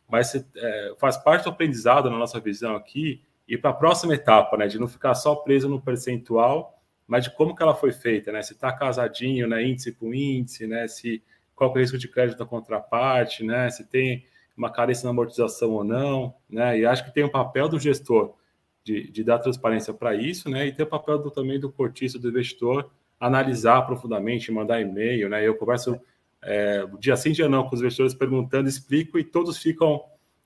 Mas 0.10 0.36
é, 0.36 0.93
faz 0.97 1.17
parte 1.17 1.43
do 1.43 1.50
aprendizado 1.50 2.10
na 2.10 2.17
nossa 2.17 2.39
visão 2.39 2.76
aqui, 2.76 3.21
e 3.47 3.58
para 3.58 3.71
a 3.71 3.74
próxima 3.74 4.13
etapa, 4.13 4.58
né? 4.58 4.67
De 4.67 4.80
não 4.80 4.88
ficar 4.88 5.13
só 5.13 5.36
preso 5.36 5.67
no 5.69 5.82
percentual 5.82 6.82
mas 7.12 7.26
de 7.26 7.32
como 7.32 7.54
que 7.54 7.62
ela 7.62 7.76
foi 7.76 7.91
feita, 7.91 8.32
né? 8.32 8.41
Se 8.41 8.54
está 8.54 8.71
casadinho, 8.71 9.45
né? 9.45 9.62
Índice 9.62 9.91
com 9.91 10.13
índice, 10.13 10.65
né? 10.65 10.88
Se 10.88 11.21
qual 11.54 11.69
é 11.71 11.74
o 11.74 11.78
risco 11.78 11.97
de 11.97 12.08
crédito 12.08 12.38
da 12.38 12.45
contraparte, 12.45 13.43
né? 13.43 13.69
Se 13.69 13.86
tem 13.86 14.26
uma 14.56 14.71
carência 14.71 15.04
na 15.04 15.10
amortização 15.10 15.71
ou 15.71 15.84
não, 15.84 16.34
né? 16.50 16.80
E 16.80 16.86
acho 16.86 17.04
que 17.04 17.13
tem 17.13 17.26
um 17.26 17.30
papel 17.30 17.67
do 17.67 17.78
gestor 17.78 18.34
de, 18.82 19.12
de 19.12 19.26
dar 19.26 19.39
transparência 19.39 19.93
para 19.93 20.15
isso, 20.15 20.50
né? 20.50 20.67
E 20.67 20.71
tem 20.71 20.86
o 20.86 20.89
papel 20.89 21.19
do, 21.19 21.30
também 21.30 21.60
do 21.60 21.69
cortista, 21.69 22.17
do 22.17 22.30
investidor, 22.30 22.89
analisar 23.22 23.84
profundamente, 23.84 24.52
mandar 24.52 24.82
e-mail, 24.82 25.30
né? 25.30 25.48
Eu 25.48 25.56
converso 25.56 26.02
é, 26.44 26.86
dia 27.00 27.16
sim, 27.16 27.32
dia 27.32 27.48
não 27.48 27.64
com 27.64 27.76
os 27.76 27.82
investidores 27.82 28.16
perguntando, 28.16 28.68
explico 28.68 29.20
e 29.20 29.24
todos 29.24 29.60
ficam 29.60 30.04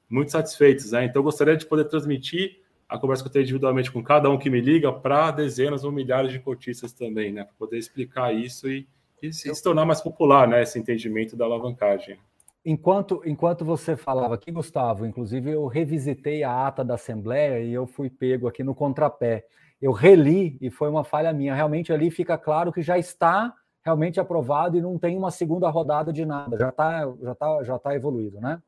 muito 0.09 0.31
satisfeitos, 0.31 0.91
né? 0.91 1.05
Então, 1.05 1.23
gostaria 1.23 1.55
de 1.55 1.65
poder 1.65 1.85
transmitir 1.85 2.59
a 2.87 2.99
conversa 2.99 3.23
que 3.23 3.29
eu 3.29 3.33
tenho 3.33 3.43
individualmente 3.43 3.91
com 3.91 4.03
cada 4.03 4.29
um 4.29 4.37
que 4.37 4.49
me 4.49 4.59
liga 4.59 4.91
para 4.91 5.31
dezenas 5.31 5.83
ou 5.83 5.91
milhares 5.91 6.31
de 6.31 6.39
cotistas 6.39 6.91
também, 6.91 7.31
né? 7.31 7.45
Para 7.45 7.53
poder 7.57 7.77
explicar 7.77 8.35
isso 8.35 8.69
e, 8.69 8.85
e 9.23 9.31
se, 9.31 9.55
se 9.55 9.63
tornar 9.63 9.85
mais 9.85 10.01
popular, 10.01 10.45
né? 10.45 10.61
Esse 10.61 10.77
entendimento 10.77 11.35
da 11.35 11.45
alavancagem. 11.45 12.19
Enquanto, 12.63 13.21
enquanto 13.25 13.63
você 13.63 13.95
falava 13.95 14.35
aqui, 14.35 14.51
Gustavo, 14.51 15.05
inclusive 15.05 15.51
eu 15.51 15.65
revisitei 15.67 16.43
a 16.43 16.67
ata 16.67 16.83
da 16.83 16.95
Assembleia 16.95 17.63
e 17.63 17.73
eu 17.73 17.87
fui 17.87 18.09
pego 18.09 18.47
aqui 18.47 18.63
no 18.63 18.75
contrapé. 18.75 19.45
Eu 19.81 19.91
reli 19.91 20.57
e 20.61 20.69
foi 20.69 20.89
uma 20.89 21.03
falha 21.03 21.33
minha. 21.33 21.53
Realmente 21.53 21.91
ali 21.91 22.09
fica 22.09 22.37
claro 22.37 22.71
que 22.71 22.81
já 22.81 22.97
está 22.97 23.53
realmente 23.83 24.19
aprovado 24.19 24.77
e 24.77 24.81
não 24.81 24.97
tem 24.97 25.17
uma 25.17 25.29
segunda 25.29 25.69
rodada 25.69 26.11
de 26.11 26.25
nada. 26.25 26.57
Já 26.57 26.69
está 26.69 27.13
já 27.21 27.35
tá, 27.35 27.63
já 27.63 27.79
tá 27.79 27.95
evoluído, 27.95 28.39
né? 28.41 28.61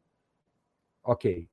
Ok. 1.03 1.47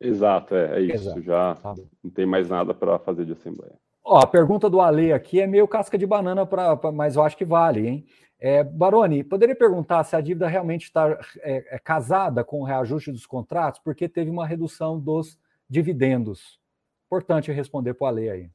Exato, 0.00 0.54
é, 0.54 0.78
é 0.78 0.80
isso. 0.80 1.08
Exato. 1.08 1.22
Já 1.22 1.54
tá 1.54 1.74
não 2.02 2.10
tem 2.10 2.26
mais 2.26 2.48
nada 2.48 2.74
para 2.74 2.98
fazer 2.98 3.24
de 3.24 3.32
assembleia. 3.32 3.74
Ó, 4.02 4.18
a 4.18 4.26
pergunta 4.26 4.68
do 4.68 4.80
Ale 4.80 5.12
aqui 5.12 5.40
é 5.40 5.46
meio 5.46 5.66
casca 5.66 5.96
de 5.96 6.06
banana, 6.06 6.44
pra, 6.44 6.76
pra 6.76 6.92
mas 6.92 7.16
eu 7.16 7.22
acho 7.22 7.36
que 7.36 7.44
vale, 7.44 7.86
hein? 7.86 8.06
É, 8.38 8.62
Baroni, 8.62 9.24
poderia 9.24 9.56
perguntar 9.56 10.04
se 10.04 10.14
a 10.14 10.20
dívida 10.20 10.46
realmente 10.46 10.84
está 10.84 11.18
é, 11.38 11.76
é, 11.76 11.78
casada 11.78 12.44
com 12.44 12.60
o 12.60 12.64
reajuste 12.64 13.10
dos 13.10 13.24
contratos, 13.24 13.80
porque 13.82 14.06
teve 14.06 14.30
uma 14.30 14.46
redução 14.46 15.00
dos 15.00 15.38
dividendos. 15.70 16.60
Importante 17.06 17.50
responder 17.50 17.94
para 17.94 18.04
o 18.04 18.08
Ale 18.08 18.28
aí. 18.28 18.50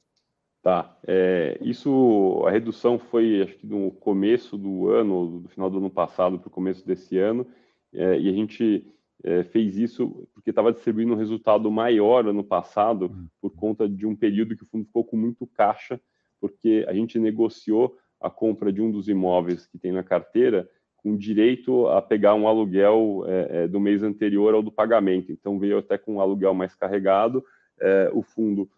Tá. 0.61 0.97
É, 1.07 1.57
isso, 1.61 2.43
a 2.45 2.51
redução 2.51 2.99
foi, 2.99 3.43
acho 3.43 3.55
que 3.57 3.65
no 3.65 3.91
começo 3.91 4.57
do 4.57 4.89
ano, 4.89 5.39
do 5.39 5.49
final 5.49 5.69
do 5.69 5.77
ano 5.77 5.89
passado 5.89 6.37
para 6.37 6.49
o 6.49 6.51
começo 6.51 6.85
desse 6.85 7.17
ano, 7.17 7.47
é, 7.93 8.19
e 8.19 8.27
a 8.27 8.31
gente 8.33 8.85
é, 9.23 9.43
fez 9.43 9.77
isso 9.77 10.27
porque 10.33 10.49
estava 10.49 10.73
distribuindo 10.73 11.13
um 11.13 11.17
resultado 11.17 11.71
maior 11.71 12.27
ano 12.27 12.43
passado 12.43 13.05
uhum. 13.05 13.27
por 13.41 13.55
conta 13.55 13.87
de 13.87 14.05
um 14.05 14.15
período 14.15 14.55
que 14.55 14.63
o 14.63 14.65
fundo 14.65 14.85
ficou 14.85 15.03
com 15.03 15.15
muito 15.15 15.47
caixa, 15.47 15.99
porque 16.41 16.85
a 16.87 16.93
gente 16.93 17.17
negociou 17.17 17.97
a 18.19 18.29
compra 18.29 18.71
de 18.71 18.81
um 18.81 18.91
dos 18.91 19.07
imóveis 19.07 19.65
que 19.65 19.77
tem 19.77 19.93
na 19.93 20.03
carteira 20.03 20.69
com 20.97 21.15
direito 21.15 21.87
a 21.87 22.01
pegar 22.01 22.35
um 22.35 22.47
aluguel 22.47 23.23
é, 23.25 23.63
é, 23.63 23.67
do 23.67 23.79
mês 23.79 24.03
anterior 24.03 24.53
ao 24.53 24.61
do 24.61 24.71
pagamento. 24.71 25.31
Então 25.31 25.57
veio 25.57 25.77
até 25.77 25.97
com 25.97 26.15
um 26.15 26.21
aluguel 26.21 26.53
mais 26.53 26.75
carregado, 26.75 27.43
é, 27.79 28.11
o 28.13 28.21
fundo 28.21 28.69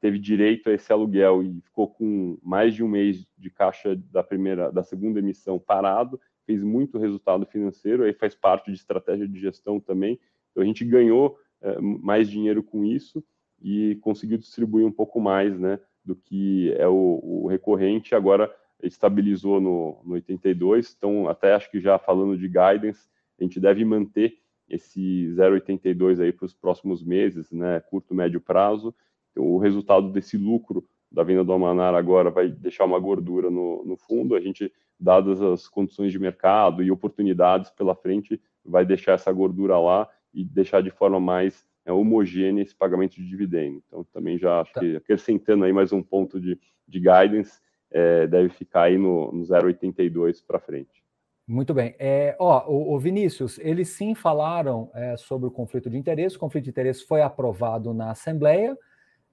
teve 0.00 0.18
direito 0.18 0.68
a 0.68 0.72
esse 0.72 0.92
aluguel 0.92 1.42
e 1.42 1.60
ficou 1.62 1.88
com 1.88 2.38
mais 2.42 2.74
de 2.74 2.82
um 2.82 2.88
mês 2.88 3.26
de 3.36 3.50
caixa 3.50 3.96
da 4.10 4.22
primeira, 4.22 4.70
da 4.70 4.82
segunda 4.82 5.18
emissão 5.18 5.58
parado, 5.58 6.20
fez 6.46 6.62
muito 6.62 6.98
resultado 6.98 7.46
financeiro, 7.46 8.04
aí 8.04 8.12
faz 8.12 8.34
parte 8.34 8.70
de 8.70 8.76
estratégia 8.76 9.26
de 9.26 9.40
gestão 9.40 9.80
também. 9.80 10.18
Então 10.50 10.62
a 10.62 10.66
gente 10.66 10.84
ganhou 10.84 11.38
é, 11.62 11.80
mais 11.80 12.28
dinheiro 12.28 12.62
com 12.62 12.84
isso 12.84 13.24
e 13.62 13.96
conseguiu 14.02 14.38
distribuir 14.38 14.86
um 14.86 14.92
pouco 14.92 15.20
mais, 15.20 15.58
né, 15.58 15.80
do 16.04 16.14
que 16.14 16.72
é 16.76 16.86
o, 16.86 17.20
o 17.22 17.46
recorrente. 17.46 18.14
Agora 18.14 18.54
estabilizou 18.82 19.60
no, 19.60 20.00
no 20.04 20.14
82, 20.14 20.94
então 20.96 21.28
até 21.28 21.54
acho 21.54 21.70
que 21.70 21.80
já 21.80 21.98
falando 21.98 22.36
de 22.36 22.46
guidance, 22.46 23.08
a 23.38 23.42
gente 23.42 23.58
deve 23.58 23.84
manter 23.84 24.38
esse 24.68 25.28
0,82 25.34 26.20
aí 26.20 26.32
para 26.32 26.46
os 26.46 26.54
próximos 26.54 27.02
meses, 27.02 27.50
né, 27.50 27.80
curto, 27.80 28.14
médio 28.14 28.40
prazo. 28.40 28.94
O 29.36 29.58
resultado 29.58 30.10
desse 30.10 30.36
lucro 30.36 30.84
da 31.10 31.22
venda 31.22 31.44
do 31.44 31.52
Almanar 31.52 31.94
agora 31.94 32.30
vai 32.30 32.48
deixar 32.48 32.84
uma 32.84 32.98
gordura 32.98 33.50
no, 33.50 33.84
no 33.84 33.96
fundo. 33.96 34.34
A 34.34 34.40
gente, 34.40 34.72
dadas 34.98 35.40
as 35.40 35.68
condições 35.68 36.12
de 36.12 36.18
mercado 36.18 36.82
e 36.82 36.90
oportunidades 36.90 37.70
pela 37.70 37.94
frente, 37.94 38.40
vai 38.64 38.84
deixar 38.84 39.12
essa 39.12 39.32
gordura 39.32 39.78
lá 39.78 40.08
e 40.32 40.44
deixar 40.44 40.82
de 40.82 40.90
forma 40.90 41.20
mais 41.20 41.64
é, 41.84 41.92
homogênea 41.92 42.62
esse 42.62 42.74
pagamento 42.74 43.14
de 43.14 43.28
dividendo. 43.28 43.82
Então, 43.86 44.04
também 44.12 44.38
já 44.38 44.60
acho 44.60 44.72
tá. 44.72 44.80
que 44.80 44.96
acrescentando 44.96 45.64
aí 45.64 45.72
mais 45.72 45.92
um 45.92 46.02
ponto 46.02 46.40
de, 46.40 46.58
de 46.88 46.98
guidance, 46.98 47.60
é, 47.90 48.26
deve 48.26 48.48
ficar 48.48 48.84
aí 48.84 48.98
no, 48.98 49.30
no 49.30 49.42
0,82 49.42 50.42
para 50.44 50.58
frente. 50.58 51.04
Muito 51.46 51.74
bem. 51.74 51.94
É, 51.98 52.34
ó, 52.38 52.66
o, 52.66 52.94
o, 52.94 52.98
Vinícius, 52.98 53.58
eles 53.58 53.90
sim 53.90 54.14
falaram 54.14 54.90
é, 54.94 55.14
sobre 55.16 55.46
o 55.46 55.50
conflito 55.50 55.90
de 55.90 55.96
interesse. 55.96 56.36
O 56.36 56.40
conflito 56.40 56.64
de 56.64 56.70
interesse 56.70 57.06
foi 57.06 57.20
aprovado 57.20 57.92
na 57.92 58.10
Assembleia. 58.10 58.76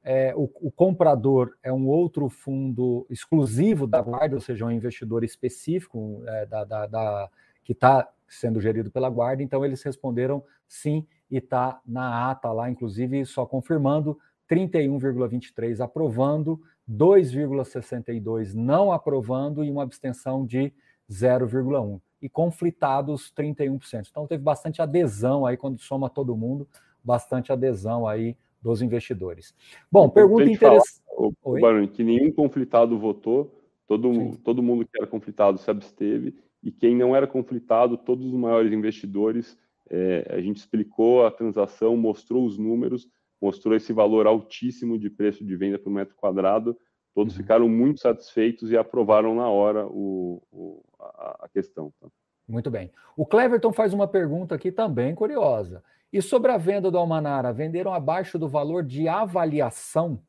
É, 0.04 0.34
o, 0.36 0.50
o, 0.62 0.72
comprador 0.72 1.56
é 1.62 1.72
um 1.72 1.88
outro 1.88 2.28
fundo 2.28 3.06
exclusivo 3.10 3.86
da 3.86 4.02
Guarda, 4.02 4.36
ou 4.36 4.42
seja, 4.42 4.66
um 4.66 4.72
investidor 4.72 5.24
específico 5.24 6.24
é, 6.26 6.46
da, 6.46 6.64
da, 6.64 6.88
da, 6.88 7.30
que 7.64 7.74
está 7.74 8.10
sendo 8.28 8.60
gerido 8.60 8.90
pela 8.90 9.10
Guarda. 9.10 9.44
Então, 9.44 9.64
eles 9.64 9.84
responderam 9.84 10.44
sim 10.68 11.06
e 11.30 11.38
está 11.38 11.80
na 11.86 12.32
ata 12.32 12.52
lá, 12.52 12.70
inclusive, 12.70 13.26
só 13.26 13.46
confirmando 13.46 14.18
31,23 14.50 15.80
aprovando, 15.80 16.60
2,62 16.90 18.54
não 18.54 18.92
aprovando 18.92 19.64
e 19.64 19.72
uma 19.72 19.84
abstenção 19.84 20.46
de 20.46 20.74
0,1. 21.10 22.02
E 22.22 22.28
conflitados 22.28 23.32
31%. 23.34 24.08
Então 24.10 24.28
teve 24.28 24.44
bastante 24.44 24.82
adesão 24.82 25.46
aí 25.46 25.56
quando 25.56 25.80
soma 25.80 26.10
todo 26.10 26.36
mundo, 26.36 26.68
bastante 27.04 27.52
adesão 27.52 28.08
aí 28.08 28.38
dos 28.62 28.82
investidores. 28.82 29.56
Bom, 29.92 30.10
pergunta 30.10 30.44
interessante. 30.44 31.02
O 31.44 31.60
Barão, 31.60 31.88
que 31.88 32.04
nenhum 32.04 32.32
conflitado 32.32 32.98
votou, 32.98 33.60
todo, 33.88 34.38
todo 34.38 34.64
mundo 34.64 34.86
que 34.86 34.98
era 34.98 35.08
conflitado 35.08 35.58
se 35.58 35.70
absteve, 35.70 36.36
e 36.64 36.72
quem 36.72 36.96
não 36.96 37.16
era 37.16 37.28
conflitado, 37.28 37.98
todos 37.98 38.26
os 38.26 38.34
maiores 38.34 38.72
investidores, 38.72 39.58
é, 39.90 40.26
a 40.30 40.40
gente 40.40 40.58
explicou 40.58 41.26
a 41.26 41.32
transação, 41.32 41.98
mostrou 41.98 42.46
os 42.46 42.58
números, 42.58 43.10
mostrou 43.42 43.76
esse 43.76 43.92
valor 43.92 44.28
altíssimo 44.28 44.98
de 44.98 45.10
preço 45.10 45.44
de 45.44 45.56
venda 45.56 45.80
por 45.80 45.90
metro 45.90 46.16
quadrado. 46.16 46.78
Todos 47.14 47.34
uhum. 47.36 47.42
ficaram 47.42 47.68
muito 47.68 48.00
satisfeitos 48.00 48.72
e 48.72 48.78
aprovaram 48.78 49.36
na 49.36 49.50
hora 49.50 49.86
o, 49.88 50.42
o 50.52 50.82
a, 51.00 51.46
a, 51.46 51.50
questão. 51.50 51.92
Tá? 52.00 52.08
Muito 52.48 52.72
bem. 52.72 52.92
O 53.18 53.26
Cleverton 53.26 53.74
faz 53.74 53.94
uma 53.94 54.08
pergunta 54.08 54.56
aqui 54.56 54.72
também 54.72 55.14
curiosa. 55.14 55.84
E 56.12 56.22
sobre 56.22 56.52
a 56.52 56.58
venda 56.58 56.92
do 56.92 56.98
Almanara, 56.98 57.54
venderam 57.54 57.94
abaixo 57.94 58.38
do 58.38 58.48
valor 58.48 58.84
de 58.84 59.08
avaliação? 59.08 60.22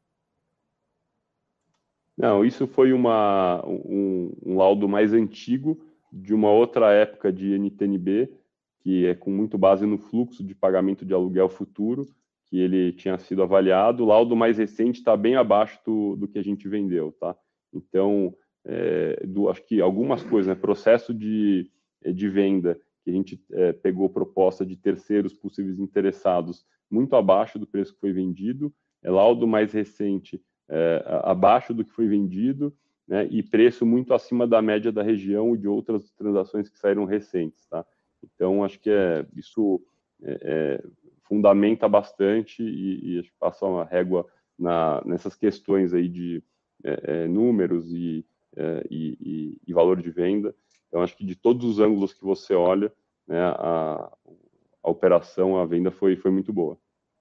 Não, 2.16 2.44
isso 2.44 2.66
foi 2.66 2.92
uma, 2.92 3.64
um, 3.66 4.32
um 4.44 4.56
laudo 4.56 4.88
mais 4.88 5.12
antigo 5.12 5.82
de 6.12 6.32
uma 6.32 6.50
outra 6.50 6.92
época 6.92 7.32
de 7.32 7.58
NTNB, 7.58 8.30
que 8.80 9.06
é 9.06 9.14
com 9.14 9.30
muito 9.30 9.58
base 9.58 9.86
no 9.86 9.98
fluxo 9.98 10.44
de 10.44 10.54
pagamento 10.54 11.04
de 11.04 11.14
aluguel 11.14 11.48
futuro 11.48 12.06
que 12.46 12.60
ele 12.60 12.92
tinha 12.92 13.18
sido 13.18 13.42
avaliado. 13.42 14.04
O 14.04 14.06
laudo 14.06 14.36
mais 14.36 14.58
recente 14.58 14.98
está 14.98 15.16
bem 15.16 15.36
abaixo 15.36 15.80
do, 15.86 16.16
do, 16.16 16.28
que 16.28 16.38
a 16.38 16.44
gente 16.44 16.68
vendeu, 16.68 17.10
tá? 17.18 17.34
Então, 17.72 18.36
é, 18.62 19.24
do, 19.26 19.48
acho 19.48 19.62
que 19.66 19.80
algumas 19.80 20.22
coisas, 20.22 20.54
né? 20.54 20.54
Processo 20.54 21.14
de, 21.14 21.70
de 22.04 22.28
venda 22.28 22.78
que 23.04 23.10
a 23.10 23.12
gente 23.12 23.40
é, 23.52 23.72
pegou 23.72 24.08
proposta 24.08 24.64
de 24.64 24.76
terceiros 24.76 25.34
possíveis 25.34 25.78
interessados 25.78 26.64
muito 26.90 27.16
abaixo 27.16 27.58
do 27.58 27.66
preço 27.66 27.94
que 27.94 28.00
foi 28.00 28.12
vendido, 28.12 28.72
é 29.02 29.10
laudo 29.10 29.46
mais 29.46 29.72
recente 29.72 30.40
é, 30.68 31.04
abaixo 31.24 31.74
do 31.74 31.84
que 31.84 31.92
foi 31.92 32.06
vendido, 32.06 32.72
né? 33.06 33.26
E 33.30 33.42
preço 33.42 33.84
muito 33.84 34.14
acima 34.14 34.46
da 34.46 34.62
média 34.62 34.92
da 34.92 35.02
região 35.02 35.54
e 35.54 35.58
de 35.58 35.66
outras 35.66 36.10
transações 36.12 36.68
que 36.68 36.78
saíram 36.78 37.04
recentes, 37.04 37.66
tá? 37.66 37.84
Então, 38.22 38.64
acho 38.64 38.78
que 38.78 38.90
é 38.90 39.26
isso 39.36 39.82
é, 40.22 40.38
é 40.42 40.84
fundamenta 41.24 41.88
bastante 41.88 42.62
e, 42.62 43.18
e 43.18 43.30
passa 43.40 43.66
uma 43.66 43.84
régua 43.84 44.26
na, 44.58 45.02
nessas 45.04 45.34
questões 45.34 45.92
aí 45.92 46.08
de 46.08 46.42
é, 46.84 47.00
é, 47.04 47.28
números 47.28 47.92
e, 47.92 48.24
e, 48.90 49.58
e, 49.66 49.72
valor 49.72 50.00
de 50.00 50.10
venda. 50.10 50.54
Então, 50.92 51.02
acho 51.02 51.16
que 51.16 51.24
de 51.24 51.34
todos 51.34 51.64
os 51.64 51.78
ângulos 51.80 52.12
que 52.12 52.22
você 52.22 52.52
olha, 52.52 52.92
né, 53.26 53.40
a, 53.40 54.12
a 54.82 54.90
operação, 54.90 55.56
a 55.56 55.64
venda 55.64 55.90
foi, 55.90 56.16
foi 56.16 56.30
muito 56.30 56.52
boa. 56.52 56.76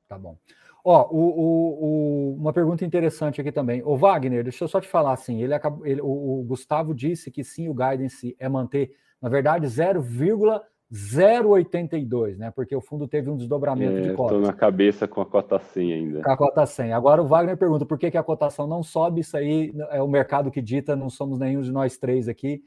Tá 0.09 0.19
bom. 0.19 0.37
Ó, 0.83 1.07
o, 1.09 1.17
o, 1.17 1.85
o, 1.85 2.35
uma 2.35 2.51
pergunta 2.51 2.83
interessante 2.83 3.39
aqui 3.39 3.49
também. 3.49 3.81
O 3.85 3.95
Wagner, 3.95 4.43
deixa 4.43 4.65
eu 4.65 4.67
só 4.67 4.81
te 4.81 4.89
falar 4.89 5.13
assim, 5.13 5.41
ele, 5.41 5.53
acabou, 5.53 5.85
ele 5.85 6.01
o, 6.01 6.43
Gustavo 6.45 6.93
disse 6.93 7.31
que 7.31 7.45
sim, 7.45 7.69
o 7.69 7.73
guidance 7.73 8.35
é 8.37 8.49
manter, 8.49 8.93
na 9.21 9.29
verdade, 9.29 9.65
0,5 9.67 10.61
0,82, 10.91 12.37
né? 12.37 12.51
Porque 12.51 12.75
o 12.75 12.81
fundo 12.81 13.07
teve 13.07 13.29
um 13.29 13.37
desdobramento 13.37 13.99
é, 13.99 14.01
de 14.01 14.13
cotas. 14.13 14.35
Estou 14.35 14.51
na 14.51 14.53
cabeça 14.53 15.07
com 15.07 15.21
a 15.21 15.25
cota 15.25 15.57
100 15.57 15.93
ainda. 15.93 16.21
Com 16.21 16.31
a 16.31 16.35
cota 16.35 16.65
100. 16.65 16.91
Agora 16.91 17.21
o 17.21 17.27
Wagner 17.27 17.55
pergunta 17.55 17.85
por 17.85 17.97
que, 17.97 18.11
que 18.11 18.17
a 18.17 18.23
cotação 18.23 18.67
não 18.67 18.83
sobe, 18.83 19.21
isso 19.21 19.37
aí 19.37 19.73
é 19.91 20.01
o 20.01 20.07
mercado 20.09 20.51
que 20.51 20.61
dita, 20.61 20.93
não 20.93 21.09
somos 21.09 21.39
nenhum 21.39 21.61
de 21.61 21.71
nós 21.71 21.97
três 21.97 22.27
aqui. 22.27 22.61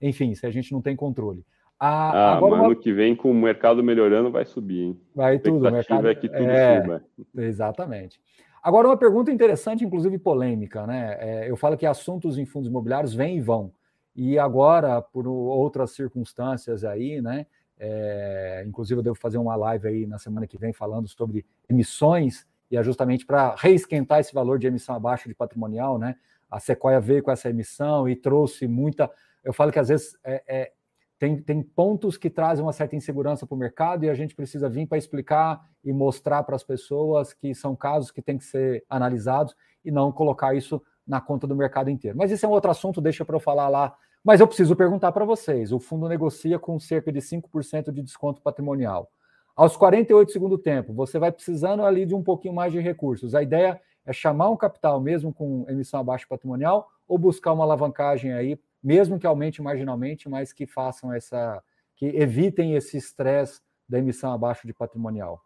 Enfim, 0.00 0.34
se 0.34 0.46
a 0.46 0.50
gente 0.50 0.72
não 0.72 0.80
tem 0.80 0.96
controle. 0.96 1.44
A, 1.78 1.88
ah, 1.88 2.36
agora 2.36 2.50
mas 2.52 2.60
uma... 2.60 2.66
ano 2.68 2.76
que 2.76 2.92
vem, 2.92 3.14
com 3.14 3.30
o 3.30 3.34
mercado 3.34 3.82
melhorando, 3.84 4.30
vai 4.30 4.44
subir, 4.44 4.80
hein? 4.80 5.00
Vai 5.14 5.38
tudo, 5.38 5.68
o 5.68 5.70
mercado... 5.70 6.08
é 6.08 6.14
que 6.14 6.28
tudo 6.28 6.50
é, 6.50 6.80
suba. 6.80 7.04
Exatamente. 7.36 8.20
Agora, 8.62 8.88
uma 8.88 8.96
pergunta 8.96 9.30
interessante, 9.30 9.84
inclusive 9.84 10.18
polêmica, 10.18 10.86
né? 10.86 11.16
É, 11.20 11.50
eu 11.50 11.56
falo 11.56 11.76
que 11.76 11.86
assuntos 11.86 12.36
em 12.36 12.44
fundos 12.44 12.68
imobiliários 12.68 13.14
vêm 13.14 13.36
e 13.36 13.40
vão. 13.40 13.72
E 14.14 14.36
agora, 14.38 15.00
por 15.00 15.28
outras 15.28 15.92
circunstâncias 15.92 16.84
aí, 16.84 17.22
né? 17.22 17.46
É, 17.78 18.64
inclusive, 18.66 18.98
eu 18.98 19.02
devo 19.04 19.14
fazer 19.14 19.38
uma 19.38 19.54
live 19.54 19.86
aí 19.86 20.06
na 20.06 20.18
semana 20.18 20.46
que 20.46 20.58
vem 20.58 20.72
falando 20.72 21.06
sobre 21.06 21.46
emissões, 21.68 22.44
e 22.70 22.76
é 22.76 22.82
justamente 22.82 23.24
para 23.24 23.54
reesquentar 23.56 24.18
esse 24.18 24.34
valor 24.34 24.58
de 24.58 24.66
emissão 24.66 24.96
abaixo 24.96 25.28
de 25.28 25.34
patrimonial, 25.34 25.98
né? 25.98 26.16
A 26.50 26.58
Sequoia 26.58 27.00
veio 27.00 27.22
com 27.22 27.30
essa 27.30 27.48
emissão 27.48 28.08
e 28.08 28.16
trouxe 28.16 28.66
muita. 28.66 29.08
Eu 29.44 29.52
falo 29.52 29.72
que 29.72 29.78
às 29.78 29.88
vezes 29.88 30.16
é, 30.24 30.42
é, 30.48 30.72
tem, 31.18 31.40
tem 31.40 31.62
pontos 31.62 32.16
que 32.16 32.30
trazem 32.30 32.64
uma 32.64 32.72
certa 32.72 32.96
insegurança 32.96 33.46
para 33.46 33.54
o 33.54 33.58
mercado 33.58 34.04
e 34.04 34.10
a 34.10 34.14
gente 34.14 34.34
precisa 34.34 34.68
vir 34.68 34.86
para 34.86 34.98
explicar 34.98 35.60
e 35.84 35.92
mostrar 35.92 36.42
para 36.42 36.56
as 36.56 36.62
pessoas 36.62 37.32
que 37.32 37.54
são 37.54 37.74
casos 37.74 38.10
que 38.10 38.22
têm 38.22 38.38
que 38.38 38.44
ser 38.44 38.84
analisados 38.88 39.54
e 39.84 39.90
não 39.90 40.12
colocar 40.12 40.54
isso 40.54 40.82
na 41.06 41.20
conta 41.20 41.46
do 41.46 41.56
mercado 41.56 41.90
inteiro. 41.90 42.16
Mas 42.16 42.30
esse 42.30 42.44
é 42.44 42.48
um 42.48 42.52
outro 42.52 42.70
assunto, 42.70 43.00
deixa 43.00 43.24
para 43.24 43.36
eu 43.36 43.40
falar 43.40 43.68
lá 43.68 43.96
mas 44.24 44.40
eu 44.40 44.46
preciso 44.46 44.76
perguntar 44.76 45.12
para 45.12 45.24
vocês: 45.24 45.72
o 45.72 45.78
fundo 45.78 46.08
negocia 46.08 46.58
com 46.58 46.78
cerca 46.78 47.12
de 47.12 47.20
5% 47.20 47.90
de 47.90 48.02
desconto 48.02 48.42
patrimonial. 48.42 49.10
Aos 49.56 49.76
48 49.76 50.30
segundo 50.30 50.58
tempo, 50.58 50.92
você 50.92 51.18
vai 51.18 51.32
precisando 51.32 51.82
ali 51.82 52.06
de 52.06 52.14
um 52.14 52.22
pouquinho 52.22 52.54
mais 52.54 52.72
de 52.72 52.78
recursos. 52.78 53.34
A 53.34 53.42
ideia 53.42 53.80
é 54.04 54.12
chamar 54.12 54.50
um 54.50 54.56
capital 54.56 55.00
mesmo 55.00 55.32
com 55.32 55.64
emissão 55.68 56.00
abaixo 56.00 56.28
patrimonial 56.28 56.88
ou 57.08 57.18
buscar 57.18 57.52
uma 57.52 57.64
alavancagem 57.64 58.32
aí, 58.32 58.60
mesmo 58.82 59.18
que 59.18 59.26
aumente 59.26 59.60
marginalmente, 59.62 60.28
mas 60.28 60.52
que 60.52 60.66
façam 60.66 61.12
essa, 61.12 61.62
que 61.96 62.06
evitem 62.06 62.74
esse 62.74 62.96
estresse 62.96 63.60
da 63.88 63.98
emissão 63.98 64.32
abaixo 64.32 64.66
de 64.66 64.74
patrimonial 64.74 65.40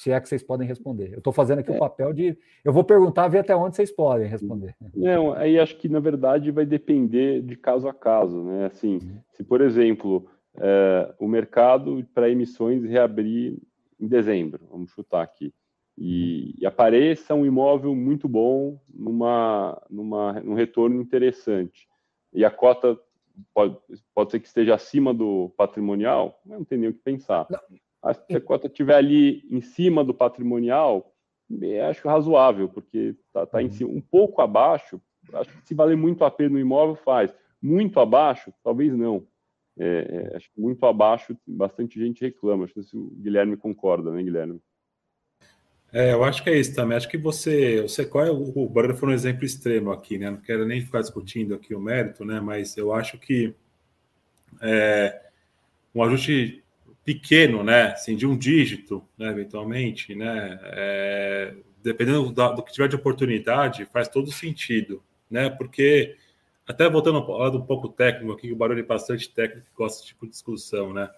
se 0.00 0.10
é 0.10 0.18
que 0.18 0.28
vocês 0.28 0.42
podem 0.42 0.66
responder. 0.66 1.12
Eu 1.12 1.18
estou 1.18 1.32
fazendo 1.32 1.58
aqui 1.58 1.70
o 1.70 1.74
é. 1.74 1.78
papel 1.78 2.12
de. 2.14 2.38
Eu 2.64 2.72
vou 2.72 2.82
perguntar, 2.82 3.28
ver 3.28 3.40
até 3.40 3.54
onde 3.54 3.76
vocês 3.76 3.92
podem 3.92 4.26
responder. 4.26 4.74
Não, 4.94 5.34
aí 5.34 5.58
acho 5.58 5.76
que, 5.76 5.90
na 5.90 6.00
verdade, 6.00 6.50
vai 6.50 6.64
depender 6.64 7.42
de 7.42 7.54
caso 7.54 7.86
a 7.86 7.92
caso. 7.92 8.42
Né? 8.42 8.64
Assim, 8.64 8.94
uhum. 8.94 9.20
se, 9.32 9.44
por 9.44 9.60
exemplo, 9.60 10.26
é, 10.58 11.14
o 11.18 11.28
mercado 11.28 12.02
para 12.14 12.30
emissões 12.30 12.82
reabrir 12.82 13.58
em 14.00 14.06
dezembro, 14.06 14.66
vamos 14.70 14.90
chutar 14.92 15.22
aqui, 15.22 15.52
e, 15.98 16.54
uhum. 16.54 16.62
e, 16.62 16.66
apareça 16.66 17.34
um 17.34 17.44
imóvel 17.44 17.94
muito 17.94 18.26
bom 18.26 18.80
numa, 18.88 19.82
numa, 19.90 20.40
num 20.40 20.54
retorno 20.54 21.02
interessante, 21.02 21.86
e 22.32 22.44
a 22.44 22.50
cota 22.50 22.98
pode, 23.54 23.76
pode 24.14 24.30
ser 24.30 24.40
que 24.40 24.46
esteja 24.46 24.74
acima 24.74 25.12
do 25.14 25.52
patrimonial, 25.56 26.40
não 26.44 26.64
tem 26.64 26.78
nem 26.78 26.90
o 26.90 26.94
que 26.94 27.00
pensar. 27.00 27.46
Não. 27.50 28.14
Se 28.28 28.36
a 28.36 28.40
cota 28.40 28.66
estiver 28.66 28.94
ali 28.94 29.46
em 29.50 29.60
cima 29.60 30.02
do 30.02 30.14
patrimonial, 30.14 31.12
acho 31.88 32.08
razoável, 32.08 32.68
porque 32.68 33.14
está 33.26 33.46
tá 33.46 33.62
em 33.62 33.66
uhum. 33.66 33.72
cima, 33.72 33.90
um 33.90 34.00
pouco 34.00 34.40
abaixo, 34.40 35.00
acho 35.34 35.50
que 35.50 35.68
se 35.68 35.74
valer 35.74 35.96
muito 35.96 36.24
a 36.24 36.30
pena 36.30 36.50
no 36.50 36.58
imóvel, 36.58 36.96
faz. 36.96 37.34
Muito 37.60 38.00
abaixo, 38.00 38.52
talvez 38.62 38.96
não. 38.96 39.26
É, 39.78 40.30
é, 40.32 40.36
acho 40.36 40.50
que 40.52 40.60
muito 40.60 40.84
abaixo, 40.86 41.36
bastante 41.46 41.98
gente 41.98 42.22
reclama. 42.22 42.64
Acho 42.64 42.74
que 42.74 42.96
o 42.96 43.10
Guilherme 43.16 43.56
concorda, 43.56 44.10
né, 44.10 44.22
Guilherme? 44.22 44.60
É, 45.92 46.12
eu 46.12 46.22
acho 46.22 46.42
que 46.42 46.50
é 46.50 46.58
isso 46.58 46.74
também. 46.74 46.96
Acho 46.96 47.08
que 47.08 47.18
você, 47.18 47.82
você 47.82 48.04
qual 48.04 48.24
é 48.24 48.30
o, 48.30 48.52
o 48.54 48.96
foi 48.96 49.08
um 49.08 49.12
exemplo 49.12 49.44
extremo 49.44 49.90
aqui, 49.90 50.18
né? 50.18 50.30
Não 50.30 50.40
quero 50.40 50.64
nem 50.64 50.80
ficar 50.80 51.00
discutindo 51.00 51.54
aqui 51.54 51.74
o 51.74 51.80
mérito, 51.80 52.24
né? 52.24 52.40
Mas 52.40 52.76
eu 52.76 52.94
acho 52.94 53.18
que 53.18 53.54
é, 54.60 55.20
um 55.94 56.02
ajuste 56.02 56.62
pequeno, 57.04 57.64
né? 57.64 57.92
Assim, 57.92 58.16
de 58.16 58.26
um 58.26 58.36
dígito, 58.36 59.02
né? 59.18 59.30
Eventualmente, 59.30 60.14
né? 60.14 60.60
É, 60.64 61.54
dependendo 61.82 62.32
da, 62.32 62.52
do 62.52 62.62
que 62.62 62.72
tiver 62.72 62.88
de 62.88 62.96
oportunidade, 62.96 63.84
faz 63.86 64.08
todo 64.08 64.30
sentido, 64.30 65.02
né? 65.28 65.50
Porque 65.50 66.16
até 66.66 66.88
voltando 66.88 67.18
ao 67.18 67.38
lado 67.38 67.58
um 67.58 67.66
pouco 67.66 67.88
técnico 67.88 68.32
aqui, 68.32 68.52
o 68.52 68.56
Barulho 68.56 68.80
é 68.80 68.84
bastante 68.84 69.28
técnico 69.28 69.66
gosta 69.74 69.98
desse 69.98 70.08
tipo 70.08 70.24
de 70.24 70.32
discussão, 70.32 70.92
né? 70.92 71.10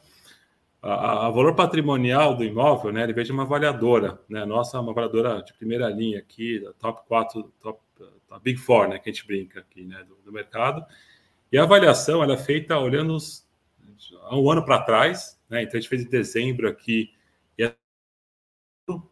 A, 0.83 1.29
a, 1.29 1.31
valor 1.31 1.55
patrimonial 1.55 2.37
do 2.37 2.43
imóvel, 2.43 2.93
né, 2.93 3.05
ele 3.05 3.13
vem 3.13 3.25
de 3.25 3.31
uma 3.31 3.45
avaliadora, 3.45 4.21
né, 4.29 4.45
nossa 4.45 4.81
uma 4.81 4.91
avaliadora 4.91 5.41
de 5.43 5.55
primeira 5.55 5.89
linha 5.89 6.19
aqui, 6.19 6.61
top 6.81 7.07
4, 7.07 7.53
top, 7.61 7.81
top 7.97 8.43
Big 8.43 8.59
Four, 8.59 8.89
né, 8.89 8.99
que 8.99 9.09
a 9.09 9.13
gente 9.13 9.25
brinca 9.25 9.61
aqui, 9.61 9.85
né, 9.85 10.03
do, 10.03 10.17
do 10.25 10.33
mercado, 10.33 10.85
e 11.53 11.57
a 11.57 11.63
avaliação 11.63 12.21
ela 12.21 12.35
é 12.35 12.39
feita 12.39 12.77
olhando 12.77 13.15
os, 13.15 13.47
um 14.33 14.51
ano 14.51 14.65
para 14.65 14.83
trás, 14.83 15.41
né, 15.49 15.63
então 15.63 15.79
a 15.79 15.81
gente 15.81 15.89
fez 15.89 16.03
em 16.03 16.11
dezembro 16.11 16.69
aqui, 16.69 17.13
e 17.57 17.63
é, 17.63 17.75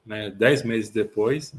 né, 0.05 0.29
dez 0.29 0.65
meses 0.65 0.91
depois, 0.91 1.55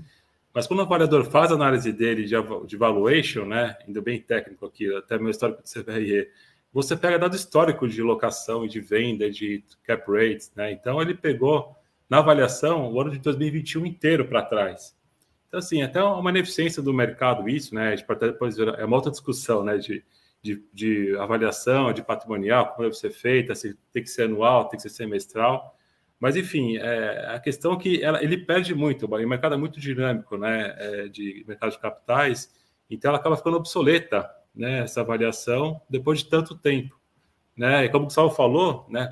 mas 0.53 0.67
quando 0.67 0.79
o 0.79 0.83
avaliador 0.83 1.23
faz 1.23 1.53
a 1.53 1.55
análise 1.55 1.93
dele 1.93 2.25
de, 2.25 2.35
de 2.67 2.75
valuation, 2.75 3.45
né, 3.45 3.77
ainda 3.87 4.01
bem 4.01 4.19
técnico 4.19 4.65
aqui, 4.65 4.93
até 4.93 5.17
meu 5.17 5.29
histórico 5.29 5.63
de 5.63 5.71
CBRE, 5.71 6.27
você 6.73 6.95
pega 6.95 7.19
dado 7.19 7.35
histórico 7.35 7.87
de 7.87 8.01
locação 8.01 8.65
e 8.65 8.69
de 8.69 8.79
venda, 8.79 9.29
de 9.29 9.63
cap 9.83 10.09
rates, 10.09 10.51
né? 10.55 10.71
Então 10.71 11.01
ele 11.01 11.13
pegou 11.13 11.75
na 12.09 12.19
avaliação 12.19 12.91
o 12.91 12.99
ano 12.99 13.11
de 13.11 13.19
2021 13.19 13.85
inteiro 13.85 14.25
para 14.25 14.41
trás. 14.41 14.95
Então, 15.47 15.59
assim, 15.59 15.81
até 15.81 16.01
uma 16.01 16.29
ineficiência 16.29 16.81
do 16.81 16.93
mercado, 16.93 17.49
isso, 17.49 17.75
né? 17.75 17.95
Depois 18.21 18.57
é 18.57 18.85
uma 18.85 18.95
outra 18.95 19.11
discussão, 19.11 19.63
né? 19.63 19.77
De, 19.77 20.03
de, 20.41 20.63
de, 20.73 21.17
avaliação, 21.17 21.91
de 21.91 22.01
patrimonial, 22.01 22.69
como 22.69 22.83
deve 22.83 22.95
ser 22.95 23.11
feita, 23.11 23.53
se 23.53 23.77
tem 23.91 24.01
que 24.01 24.09
ser 24.09 24.23
anual, 24.23 24.69
tem 24.69 24.77
que 24.77 24.83
ser 24.83 24.89
semestral. 24.89 25.75
Mas, 26.19 26.37
enfim, 26.37 26.77
é, 26.77 27.33
a 27.35 27.39
questão 27.39 27.73
é 27.73 27.77
que 27.77 28.01
ela, 28.01 28.23
ele 28.23 28.37
perde 28.37 28.73
muito, 28.73 29.05
o 29.05 29.27
mercado 29.27 29.55
é 29.55 29.57
muito 29.57 29.79
dinâmico, 29.79 30.37
né? 30.37 30.73
É, 30.77 31.07
de 31.09 31.43
mercado 31.45 31.71
de 31.71 31.79
capitais, 31.79 32.49
então 32.89 33.09
ela 33.09 33.17
acaba 33.17 33.35
ficando 33.35 33.57
obsoleta 33.57 34.29
né, 34.53 34.79
essa 34.79 35.01
avaliação 35.01 35.81
depois 35.89 36.19
de 36.19 36.25
tanto 36.25 36.55
tempo. 36.55 36.99
Né? 37.55 37.85
E 37.85 37.89
como 37.89 38.03
o 38.03 38.07
Gustavo 38.07 38.29
falou, 38.29 38.85
né, 38.89 39.09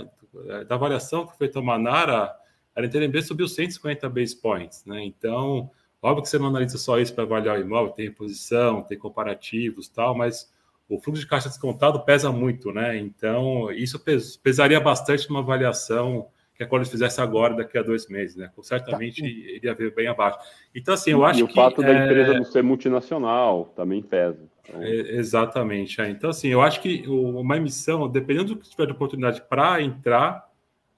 da 0.67 0.75
avaliação 0.75 1.25
que 1.25 1.37
foi 1.37 1.47
feita 1.47 1.59
a 1.59 1.61
Manara, 1.61 2.35
a 2.75 2.81
NTNB 2.81 3.21
subiu 3.21 3.47
150 3.47 4.09
base 4.09 4.35
points. 4.35 4.85
Né? 4.85 5.03
Então, 5.03 5.69
óbvio 6.01 6.23
que 6.23 6.29
você 6.29 6.39
não 6.39 6.47
analisa 6.47 6.77
só 6.77 6.99
isso 6.99 7.13
para 7.13 7.23
avaliar 7.23 7.57
o 7.57 7.61
imóvel, 7.61 7.91
tem 7.91 8.05
reposição, 8.05 8.81
tem 8.83 8.97
comparativos 8.97 9.87
tal, 9.87 10.15
mas 10.15 10.51
o 10.89 10.99
fluxo 10.99 11.21
de 11.21 11.27
caixa 11.27 11.49
descontado 11.49 11.99
pesa 12.01 12.31
muito, 12.31 12.71
né? 12.73 12.97
Então, 12.97 13.71
isso 13.71 14.03
pesaria 14.41 14.79
bastante 14.79 15.29
numa 15.29 15.39
avaliação 15.39 16.27
que 16.55 16.63
a 16.63 16.67
Collins 16.67 16.89
fizesse 16.89 17.21
agora, 17.21 17.53
daqui 17.53 17.77
a 17.77 17.83
dois 17.83 18.09
meses, 18.09 18.35
né? 18.35 18.51
Certamente 18.63 19.21
tá. 19.21 19.27
iria 19.27 19.73
ver 19.73 19.93
bem 19.93 20.07
abaixo. 20.07 20.39
Então, 20.75 20.93
assim, 20.93 21.11
eu 21.11 21.23
acho 21.23 21.45
que... 21.45 21.49
E 21.49 21.51
o 21.51 21.55
fato 21.55 21.81
da 21.81 21.93
é... 21.93 22.05
empresa 22.05 22.33
não 22.33 22.43
ser 22.43 22.63
multinacional 22.63 23.65
também 23.75 24.01
pesa. 24.01 24.39
É, 24.75 25.15
exatamente. 25.15 26.01
É. 26.01 26.09
Então, 26.09 26.29
assim, 26.29 26.49
eu 26.49 26.61
acho 26.61 26.81
que 26.81 27.07
uma 27.07 27.57
emissão, 27.57 28.07
dependendo 28.07 28.55
do 28.55 28.61
que 28.61 28.69
tiver 28.69 28.85
de 28.85 28.91
oportunidade 28.91 29.41
para 29.41 29.81
entrar, 29.81 30.49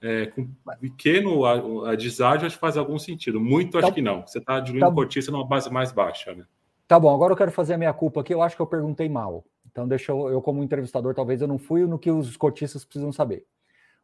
é, 0.02 0.26
com 0.28 0.48
pequeno 0.80 1.46
a, 1.46 1.92
a 1.92 1.96
deságio, 1.96 2.48
acho 2.48 2.56
que 2.56 2.62
faz 2.62 2.76
algum 2.76 2.98
sentido. 2.98 3.40
Muito, 3.40 3.78
acho 3.78 3.88
tá, 3.88 3.94
que 3.94 4.02
não. 4.02 4.26
Você 4.26 4.40
está 4.40 4.60
diluindo 4.60 4.88
tá, 4.88 4.92
cortiça 4.92 5.32
numa 5.32 5.46
base 5.46 5.72
mais 5.72 5.92
baixa, 5.92 6.34
né? 6.34 6.46
Tá 6.88 7.00
bom, 7.00 7.14
agora 7.14 7.34
eu 7.34 7.38
quero 7.38 7.52
fazer 7.52 7.76
a 7.76 7.78
minha 7.78 7.94
culpa 7.94 8.22
aqui. 8.22 8.34
Eu 8.34 8.42
acho 8.42 8.56
que 8.56 8.62
eu 8.62 8.68
perguntei 8.68 9.08
mal. 9.08 9.46
Então, 9.72 9.88
deixa 9.88 10.12
eu, 10.12 10.28
eu 10.30 10.42
como 10.42 10.64
entrevistador, 10.64 11.14
talvez 11.14 11.42
eu 11.42 11.48
não 11.48 11.58
fui 11.58 11.86
no 11.86 12.00
que 12.00 12.12
os 12.12 12.36
cotistas 12.36 12.84
precisam 12.84 13.14
saber. 13.14 13.46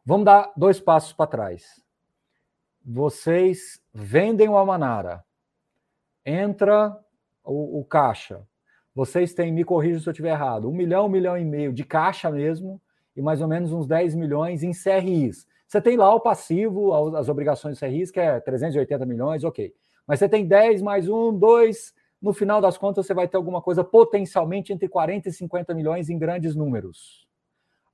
Vamos 0.04 0.24
dar 0.24 0.50
dois 0.56 0.80
passos 0.80 1.12
para 1.12 1.26
trás. 1.26 1.82
Vocês 2.82 3.82
vendem 3.92 4.48
o 4.48 4.56
Almanara, 4.56 5.22
entra 6.24 6.98
o, 7.44 7.80
o 7.80 7.84
caixa, 7.84 8.46
vocês 8.98 9.32
têm, 9.32 9.52
me 9.52 9.62
corrija 9.62 10.00
se 10.00 10.08
eu 10.08 10.10
estiver 10.10 10.30
errado, 10.30 10.68
um 10.68 10.72
milhão, 10.72 11.06
um 11.06 11.08
milhão 11.08 11.38
e 11.38 11.44
meio 11.44 11.72
de 11.72 11.84
caixa 11.84 12.28
mesmo 12.32 12.82
e 13.16 13.22
mais 13.22 13.40
ou 13.40 13.46
menos 13.46 13.72
uns 13.72 13.86
10 13.86 14.16
milhões 14.16 14.64
em 14.64 14.72
CRIs. 14.72 15.46
Você 15.68 15.80
tem 15.80 15.96
lá 15.96 16.12
o 16.12 16.18
passivo, 16.18 16.92
as 17.14 17.28
obrigações 17.28 17.78
CRIs, 17.78 18.10
que 18.10 18.18
é 18.18 18.40
380 18.40 19.06
milhões, 19.06 19.44
ok. 19.44 19.72
Mas 20.04 20.18
você 20.18 20.28
tem 20.28 20.44
10 20.44 20.82
mais 20.82 21.08
um, 21.08 21.32
dois, 21.32 21.94
no 22.20 22.32
final 22.32 22.60
das 22.60 22.76
contas 22.76 23.06
você 23.06 23.14
vai 23.14 23.28
ter 23.28 23.36
alguma 23.36 23.62
coisa 23.62 23.84
potencialmente 23.84 24.72
entre 24.72 24.88
40 24.88 25.28
e 25.28 25.32
50 25.32 25.72
milhões 25.74 26.10
em 26.10 26.18
grandes 26.18 26.56
números. 26.56 27.24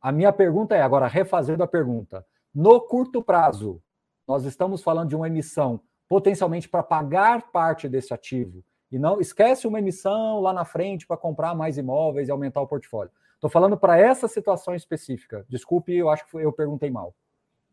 A 0.01 0.11
minha 0.11 0.33
pergunta 0.33 0.75
é, 0.75 0.81
agora 0.81 1.07
refazendo 1.07 1.63
a 1.63 1.69
pergunta, 1.69 2.25
no 2.55 2.81
curto 2.81 3.23
prazo, 3.23 3.79
nós 4.27 4.47
estamos 4.47 4.83
falando 4.83 5.11
de 5.11 5.17
uma 5.17 5.27
emissão 5.27 5.83
potencialmente 6.09 6.67
para 6.67 6.83
pagar 6.83 7.53
parte 7.53 7.91
desse 7.91 8.15
ativo 8.15 8.65
e 8.91 8.99
não 8.99 9.21
esquece 9.21 9.67
uma 9.67 9.79
emissão 9.79 10.41
lá 10.41 10.53
na 10.53 10.65
frente 10.65 11.07
para 11.07 11.17
comprar 11.17 11.55
mais 11.55 11.79
imóveis 11.79 12.29
e 12.29 12.31
aumentar 12.31 12.61
o 12.61 12.67
portfólio. 12.67 13.11
Estou 13.35 13.51
falando 13.51 13.77
para 13.77 13.99
essa 13.99 14.27
situação 14.27 14.75
específica. 14.75 15.45
Desculpe, 15.49 15.95
eu 15.95 16.09
acho 16.09 16.27
que 16.27 16.37
eu 16.37 16.53
perguntei 16.53 16.91
mal. 16.91 17.15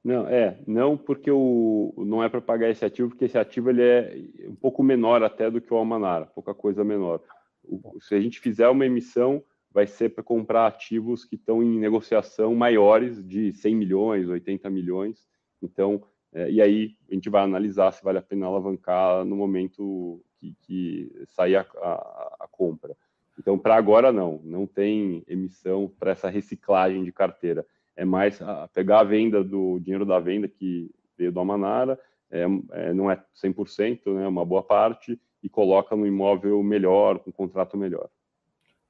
Não, 0.03 0.27
é, 0.27 0.59
não 0.65 0.97
porque 0.97 1.29
o 1.29 1.93
não 1.97 2.23
é 2.23 2.27
para 2.27 2.41
pagar 2.41 2.69
esse 2.69 2.83
ativo, 2.83 3.09
porque 3.09 3.25
esse 3.25 3.37
ativo 3.37 3.69
ele 3.69 3.83
é 3.83 4.15
um 4.47 4.55
pouco 4.55 4.81
menor 4.81 5.21
até 5.23 5.49
do 5.49 5.61
que 5.61 5.71
o 5.71 5.77
Almanara, 5.77 6.25
pouca 6.25 6.55
coisa 6.55 6.83
menor. 6.83 7.21
O, 7.63 7.99
se 8.01 8.15
a 8.15 8.19
gente 8.19 8.39
fizer 8.39 8.67
uma 8.67 8.85
emissão, 8.85 9.43
vai 9.71 9.87
ser 9.87 10.09
para 10.09 10.23
comprar 10.23 10.67
ativos 10.67 11.23
que 11.23 11.35
estão 11.35 11.63
em 11.63 11.79
negociação 11.79 12.53
maiores 12.55 13.23
de 13.25 13.53
100 13.53 13.75
milhões, 13.75 14.27
80 14.27 14.69
milhões. 14.69 15.25
Então, 15.61 16.03
é, 16.33 16.49
e 16.49 16.61
aí 16.61 16.95
a 17.09 17.13
gente 17.13 17.29
vai 17.29 17.43
analisar 17.43 17.91
se 17.91 18.03
vale 18.03 18.17
a 18.17 18.21
pena 18.21 18.47
alavancar 18.47 19.23
no 19.23 19.35
momento 19.35 20.21
que, 20.41 20.55
que 20.63 21.25
sair 21.27 21.55
a, 21.55 21.61
a, 21.61 22.35
a 22.41 22.47
compra. 22.51 22.97
Então, 23.37 23.57
para 23.57 23.75
agora, 23.75 24.11
não, 24.11 24.39
não 24.43 24.65
tem 24.65 25.23
emissão 25.27 25.91
para 25.99 26.11
essa 26.11 26.29
reciclagem 26.29 27.03
de 27.03 27.11
carteira. 27.11 27.65
É 27.95 28.03
mais 28.03 28.41
a 28.41 28.67
pegar 28.67 28.99
a 29.01 29.03
venda 29.03 29.43
do 29.43 29.79
dinheiro 29.79 30.05
da 30.05 30.19
venda 30.19 30.47
que 30.47 30.89
veio 31.17 31.31
do 31.31 31.39
Amanara, 31.39 31.99
é, 32.29 32.45
é, 32.71 32.93
não 32.93 33.11
é 33.11 33.21
100%, 33.43 34.13
né, 34.15 34.27
uma 34.27 34.45
boa 34.45 34.63
parte, 34.63 35.19
e 35.43 35.49
coloca 35.49 35.95
no 35.95 36.05
imóvel 36.07 36.61
melhor, 36.63 37.19
com 37.19 37.31
contrato 37.31 37.77
melhor. 37.77 38.09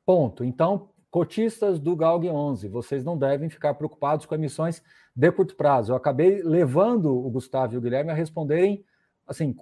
Ponto. 0.06 0.44
Então, 0.44 0.90
cotistas 1.10 1.80
do 1.80 1.96
GALG 1.96 2.30
11, 2.30 2.68
vocês 2.68 3.04
não 3.04 3.18
devem 3.18 3.50
ficar 3.50 3.74
preocupados 3.74 4.26
com 4.26 4.36
emissões 4.36 4.84
de 5.16 5.32
curto 5.32 5.56
prazo. 5.56 5.92
Eu 5.92 5.96
acabei 5.96 6.42
levando 6.42 7.14
o 7.14 7.30
Gustavo 7.30 7.74
e 7.74 7.78
o 7.78 7.82
Guilherme 7.82 8.12
a 8.12 8.16
responderem 8.16 8.84
assim 9.28 9.56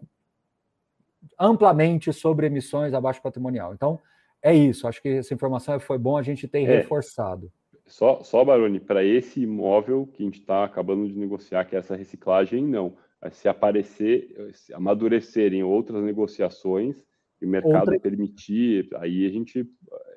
amplamente 1.40 2.12
sobre 2.14 2.48
emissões 2.48 2.94
abaixo 2.94 3.22
patrimonial. 3.22 3.74
Então, 3.74 4.00
é 4.42 4.54
isso. 4.54 4.88
Acho 4.88 5.02
que 5.02 5.10
essa 5.10 5.34
informação 5.34 5.80
foi 5.80 5.98
bom 5.98 6.18
a 6.18 6.24
gente 6.24 6.48
ter 6.48 6.64
é. 6.64 6.78
reforçado. 6.78 7.52
Só, 7.86 8.22
só 8.24 8.46
Baroni, 8.46 8.80
para 8.80 9.04
esse 9.04 9.42
imóvel 9.42 10.08
que 10.14 10.22
a 10.22 10.26
gente 10.26 10.40
está 10.40 10.64
acabando 10.64 11.08
de 11.08 11.18
negociar, 11.18 11.66
que 11.66 11.76
é 11.76 11.80
essa 11.80 11.96
reciclagem, 11.96 12.64
não. 12.64 12.96
Se 13.32 13.50
aparecer, 13.50 14.52
se 14.54 14.74
amadurecerem 14.74 15.64
outras 15.64 16.02
negociações 16.04 17.04
e 17.42 17.46
o 17.46 17.50
mercado 17.50 17.92
Outra... 17.92 18.00
permitir, 18.00 18.88
aí 18.96 19.26
a 19.26 19.30
gente 19.30 19.68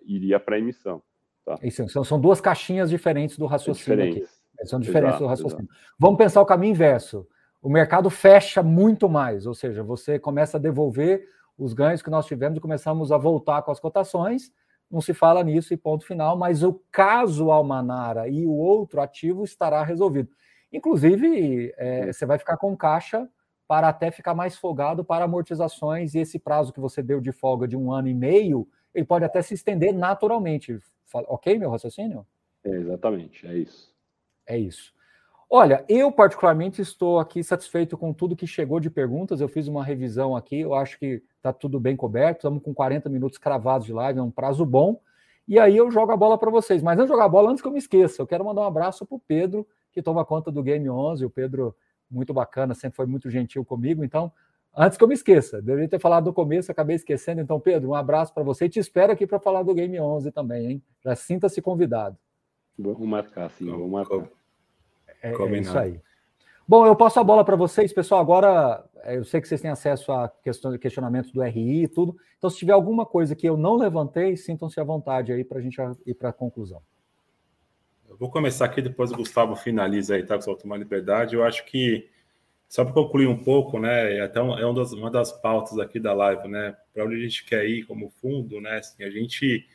iria 0.04 0.38
para 0.38 0.56
a 0.56 0.58
emissão. 0.58 1.02
Tá? 1.44 1.58
Isso, 1.62 1.88
são, 1.88 2.04
são 2.04 2.20
duas 2.20 2.40
caixinhas 2.40 2.90
diferentes 2.90 3.36
do 3.36 3.46
raciocínio 3.46 4.04
aqui. 4.04 4.24
São 4.64 4.78
diferentes 4.78 5.16
exato, 5.16 5.24
do 5.24 5.28
raciocínio. 5.28 5.64
Exato. 5.64 5.94
Vamos 5.98 6.18
pensar 6.18 6.40
o 6.40 6.46
caminho 6.46 6.70
inverso 6.70 7.26
o 7.62 7.70
mercado 7.70 8.10
fecha 8.10 8.62
muito 8.62 9.08
mais, 9.08 9.46
ou 9.46 9.54
seja, 9.54 9.84
você 9.84 10.18
começa 10.18 10.56
a 10.56 10.60
devolver 10.60 11.24
os 11.56 11.72
ganhos 11.72 12.02
que 12.02 12.10
nós 12.10 12.26
tivemos 12.26 12.58
e 12.58 12.60
começamos 12.60 13.12
a 13.12 13.16
voltar 13.16 13.62
com 13.62 13.70
as 13.70 13.78
cotações. 13.78 14.52
Não 14.90 15.00
se 15.00 15.14
fala 15.14 15.44
nisso 15.44 15.72
e 15.72 15.76
ponto 15.76 16.04
final, 16.04 16.36
mas 16.36 16.64
o 16.64 16.82
caso 16.90 17.52
Almanara 17.52 18.28
e 18.28 18.44
o 18.44 18.52
outro 18.52 19.00
ativo 19.00 19.44
estará 19.44 19.82
resolvido. 19.84 20.28
Inclusive, 20.72 21.72
é, 21.76 22.12
você 22.12 22.26
vai 22.26 22.36
ficar 22.36 22.56
com 22.56 22.76
caixa 22.76 23.28
para 23.68 23.88
até 23.88 24.10
ficar 24.10 24.34
mais 24.34 24.56
folgado 24.56 25.04
para 25.04 25.24
amortizações, 25.24 26.14
e 26.14 26.18
esse 26.18 26.38
prazo 26.38 26.72
que 26.72 26.80
você 26.80 27.02
deu 27.02 27.20
de 27.20 27.30
folga 27.30 27.68
de 27.68 27.76
um 27.76 27.92
ano 27.92 28.08
e 28.08 28.14
meio, 28.14 28.68
ele 28.92 29.06
pode 29.06 29.24
até 29.24 29.40
se 29.40 29.54
estender 29.54 29.94
naturalmente. 29.94 30.78
Ok, 31.14 31.58
meu 31.58 31.70
raciocínio? 31.70 32.26
É, 32.64 32.70
exatamente, 32.70 33.46
é 33.46 33.54
isso. 33.54 33.94
É 34.46 34.58
isso. 34.58 34.92
Olha, 35.54 35.84
eu 35.86 36.10
particularmente 36.10 36.80
estou 36.80 37.18
aqui 37.18 37.44
satisfeito 37.44 37.94
com 37.98 38.10
tudo 38.10 38.34
que 38.34 38.46
chegou 38.46 38.80
de 38.80 38.88
perguntas. 38.88 39.38
Eu 39.38 39.48
fiz 39.48 39.68
uma 39.68 39.84
revisão 39.84 40.34
aqui, 40.34 40.60
eu 40.60 40.72
acho 40.72 40.98
que 40.98 41.22
está 41.36 41.52
tudo 41.52 41.78
bem 41.78 41.94
coberto. 41.94 42.38
Estamos 42.38 42.62
com 42.62 42.72
40 42.72 43.10
minutos 43.10 43.36
cravados 43.36 43.86
de 43.86 43.92
live, 43.92 44.18
é 44.18 44.22
um 44.22 44.30
prazo 44.30 44.64
bom. 44.64 44.98
E 45.46 45.58
aí 45.58 45.76
eu 45.76 45.90
jogo 45.90 46.10
a 46.10 46.16
bola 46.16 46.38
para 46.38 46.50
vocês. 46.50 46.82
Mas 46.82 46.94
antes 46.94 47.04
de 47.04 47.12
jogar 47.12 47.26
a 47.26 47.28
bola, 47.28 47.50
antes 47.50 47.60
que 47.60 47.68
eu 47.68 47.72
me 47.72 47.78
esqueça, 47.78 48.22
eu 48.22 48.26
quero 48.26 48.42
mandar 48.42 48.62
um 48.62 48.66
abraço 48.66 49.04
para 49.04 49.14
o 49.14 49.20
Pedro, 49.20 49.68
que 49.92 50.00
toma 50.00 50.24
conta 50.24 50.50
do 50.50 50.62
Game 50.62 50.88
11. 50.88 51.26
O 51.26 51.28
Pedro, 51.28 51.76
muito 52.10 52.32
bacana, 52.32 52.72
sempre 52.72 52.96
foi 52.96 53.04
muito 53.04 53.28
gentil 53.28 53.62
comigo. 53.62 54.02
Então, 54.02 54.32
antes 54.74 54.96
que 54.96 55.04
eu 55.04 55.08
me 55.08 55.12
esqueça, 55.12 55.60
deveria 55.60 55.86
ter 55.86 56.00
falado 56.00 56.24
no 56.24 56.32
começo, 56.32 56.72
acabei 56.72 56.96
esquecendo. 56.96 57.42
Então, 57.42 57.60
Pedro, 57.60 57.90
um 57.90 57.94
abraço 57.94 58.32
para 58.32 58.42
você 58.42 58.64
e 58.64 58.70
te 58.70 58.78
espero 58.78 59.12
aqui 59.12 59.26
para 59.26 59.38
falar 59.38 59.62
do 59.62 59.74
Game 59.74 60.00
11 60.00 60.32
também, 60.32 60.66
hein? 60.66 60.82
Já 61.04 61.14
sinta-se 61.14 61.60
convidado. 61.60 62.16
Vamos 62.78 63.06
marcar, 63.06 63.50
sim, 63.50 63.66
vamos 63.66 63.90
marcar. 63.90 64.41
É, 65.22 65.32
é 65.32 65.60
isso 65.60 65.78
aí. 65.78 66.00
Bom, 66.66 66.86
eu 66.86 66.96
passo 66.96 67.20
a 67.20 67.24
bola 67.24 67.44
para 67.44 67.56
vocês, 67.56 67.92
pessoal. 67.92 68.20
Agora, 68.20 68.84
é, 69.02 69.16
eu 69.16 69.24
sei 69.24 69.40
que 69.40 69.48
vocês 69.48 69.60
têm 69.60 69.70
acesso 69.70 70.12
a 70.12 70.32
questionamentos 70.80 71.30
do 71.32 71.42
RI 71.42 71.84
e 71.84 71.88
tudo. 71.88 72.16
Então, 72.38 72.48
se 72.48 72.58
tiver 72.58 72.72
alguma 72.72 73.04
coisa 73.04 73.34
que 73.34 73.48
eu 73.48 73.56
não 73.56 73.76
levantei, 73.76 74.36
sintam-se 74.36 74.80
à 74.80 74.84
vontade 74.84 75.32
aí 75.32 75.44
para 75.44 75.58
a 75.58 75.60
gente 75.60 75.76
ir 76.06 76.14
para 76.14 76.30
a 76.30 76.32
conclusão. 76.32 76.80
Eu 78.08 78.16
vou 78.16 78.30
começar 78.30 78.64
aqui, 78.64 78.82
depois 78.82 79.10
o 79.10 79.16
Gustavo 79.16 79.56
finaliza 79.56 80.14
aí, 80.14 80.24
tá? 80.24 80.38
Com 80.38 80.54
tomar 80.54 80.76
liberdade. 80.76 81.34
Eu 81.34 81.44
acho 81.44 81.64
que, 81.64 82.08
só 82.68 82.84
para 82.84 82.92
concluir 82.92 83.26
um 83.26 83.42
pouco, 83.42 83.78
né? 83.78 84.20
Até 84.20 84.38
é 84.38 84.42
uma 84.42 84.74
das, 84.74 84.92
uma 84.92 85.10
das 85.10 85.32
pautas 85.32 85.78
aqui 85.78 85.98
da 85.98 86.12
live, 86.12 86.46
né? 86.48 86.76
Para 86.92 87.04
onde 87.04 87.16
a 87.16 87.18
gente 87.18 87.44
quer 87.44 87.64
ir 87.64 87.84
como 87.84 88.10
fundo, 88.10 88.60
né? 88.60 88.78
Assim, 88.78 89.02
a 89.02 89.10
gente 89.10 89.66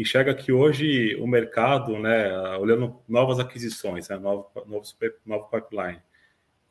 enxerga 0.00 0.34
que 0.34 0.52
hoje 0.52 1.16
o 1.16 1.26
mercado, 1.26 1.98
né, 1.98 2.32
olhando 2.58 3.00
novas 3.08 3.38
aquisições, 3.38 4.08
né, 4.08 4.16
novo, 4.18 4.50
novo, 4.66 4.82
novo 5.26 5.48
pipeline, 5.48 6.00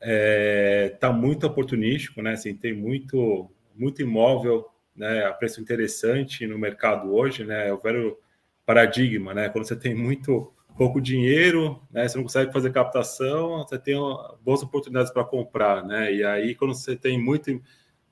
é, 0.00 0.96
tá 1.00 1.12
muito 1.12 1.46
oportunístico, 1.46 2.22
né, 2.22 2.32
assim, 2.32 2.54
tem 2.54 2.72
muito, 2.72 3.50
muito 3.74 4.00
imóvel 4.00 4.66
né, 4.96 5.24
a 5.24 5.32
preço 5.32 5.60
interessante 5.60 6.46
no 6.46 6.58
mercado 6.58 7.14
hoje, 7.14 7.44
né, 7.44 7.68
é 7.68 7.72
o 7.72 7.78
velho 7.78 8.18
paradigma, 8.64 9.34
né, 9.34 9.48
quando 9.48 9.64
você 9.66 9.76
tem 9.76 9.94
muito 9.94 10.52
pouco 10.76 11.00
dinheiro, 11.00 11.82
né, 11.90 12.08
você 12.08 12.16
não 12.16 12.24
consegue 12.24 12.52
fazer 12.52 12.72
captação, 12.72 13.58
você 13.58 13.78
tem 13.78 13.94
boas 14.42 14.62
oportunidades 14.62 15.12
para 15.12 15.24
comprar, 15.24 15.84
né, 15.84 16.12
e 16.12 16.24
aí 16.24 16.54
quando 16.54 16.74
você 16.74 16.96
tem 16.96 17.18
muito 17.18 17.50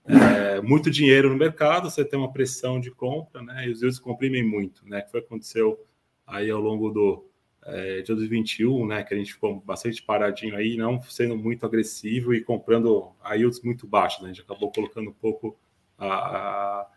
é, 0.09 0.61
muito 0.63 0.91
dinheiro 0.91 1.29
no 1.29 1.37
mercado, 1.37 1.91
você 1.91 2.05
tem 2.05 2.19
uma 2.19 2.33
pressão 2.33 2.81
de 2.81 2.91
compra, 2.91 3.43
né? 3.43 3.67
E 3.67 3.71
os 3.71 3.83
yields 3.83 3.99
comprimem 3.99 4.43
muito, 4.43 4.89
né? 4.89 5.03
Que 5.03 5.11
foi 5.11 5.21
o 5.21 5.23
que 5.23 5.29
aconteceu 5.29 5.85
aí 6.27 6.51
ao 6.51 6.61
longo 6.61 6.91
do 6.91 7.29
é, 7.67 8.01
de 8.01 8.15
2021, 8.15 8.87
né? 8.87 9.03
Que 9.05 9.13
a 9.13 9.17
gente 9.17 9.35
ficou 9.35 9.61
bastante 9.61 10.03
paradinho 10.03 10.57
aí, 10.57 10.77
não 10.77 11.01
sendo 11.03 11.37
muito 11.37 11.67
agressivo 11.67 12.33
e 12.33 12.43
comprando 12.43 13.11
a 13.23 13.35
yields 13.35 13.61
muito 13.63 13.87
baixos, 13.87 14.23
né? 14.23 14.31
A 14.31 14.33
gente 14.33 14.43
acabou 14.43 14.73
colocando 14.73 15.11
um 15.11 15.15
pouco 15.15 15.59
a, 15.99 16.07
a, 16.07 16.89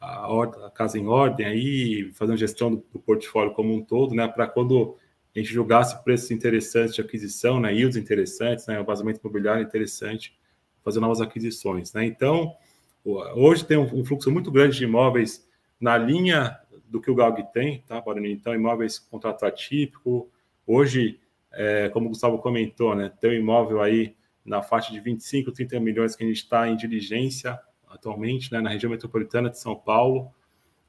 a, 0.00 0.42
a 0.66 0.70
casa 0.70 0.98
em 0.98 1.06
ordem 1.06 1.46
aí, 1.46 2.10
fazendo 2.12 2.36
gestão 2.36 2.70
do, 2.70 2.84
do 2.92 2.98
portfólio 2.98 3.54
como 3.54 3.74
um 3.74 3.82
todo, 3.82 4.14
né? 4.14 4.28
Para 4.28 4.46
quando 4.46 4.96
a 5.34 5.38
gente 5.38 5.50
julgasse 5.50 6.02
preços 6.04 6.30
interessantes 6.30 6.94
de 6.94 7.00
aquisição, 7.00 7.58
né? 7.58 7.72
Yields 7.72 7.96
interessantes, 7.96 8.66
né? 8.66 8.78
O 8.78 8.84
vazamento 8.84 9.20
imobiliário 9.20 9.62
interessante 9.62 10.38
fazer 10.84 11.00
novas 11.00 11.20
aquisições. 11.20 11.92
Né? 11.92 12.04
Então, 12.04 12.54
hoje 13.34 13.64
tem 13.64 13.76
um, 13.76 14.04
fluxo 14.04 14.30
muito 14.30 14.50
grande 14.50 14.78
de 14.78 14.84
imóveis 14.84 15.48
na 15.80 15.96
linha 15.96 16.58
do 16.88 17.00
que 17.00 17.10
o 17.10 17.14
GALG 17.14 17.44
tem, 17.52 17.82
tá, 17.86 18.00
Baroni? 18.00 18.32
Então, 18.32 18.54
imóveis 18.54 18.98
contrato 18.98 19.46
atípico. 19.46 20.28
Hoje, 20.66 21.20
é, 21.52 21.88
como 21.90 22.06
o 22.06 22.08
Gustavo 22.10 22.38
comentou, 22.38 22.94
né, 22.94 23.10
tem 23.20 23.30
um 23.30 23.34
imóvel 23.34 23.80
aí 23.80 24.14
na 24.44 24.62
faixa 24.62 24.92
de 24.92 25.00
25, 25.00 25.52
30 25.52 25.80
milhões 25.80 26.16
que 26.16 26.24
a 26.24 26.26
gente 26.26 26.38
está 26.38 26.68
em 26.68 26.76
diligência 26.76 27.58
atualmente, 27.88 28.52
né, 28.52 28.60
na 28.60 28.70
região 28.70 28.90
metropolitana 28.90 29.50
de 29.50 29.58
São 29.58 29.74
Paulo, 29.74 30.32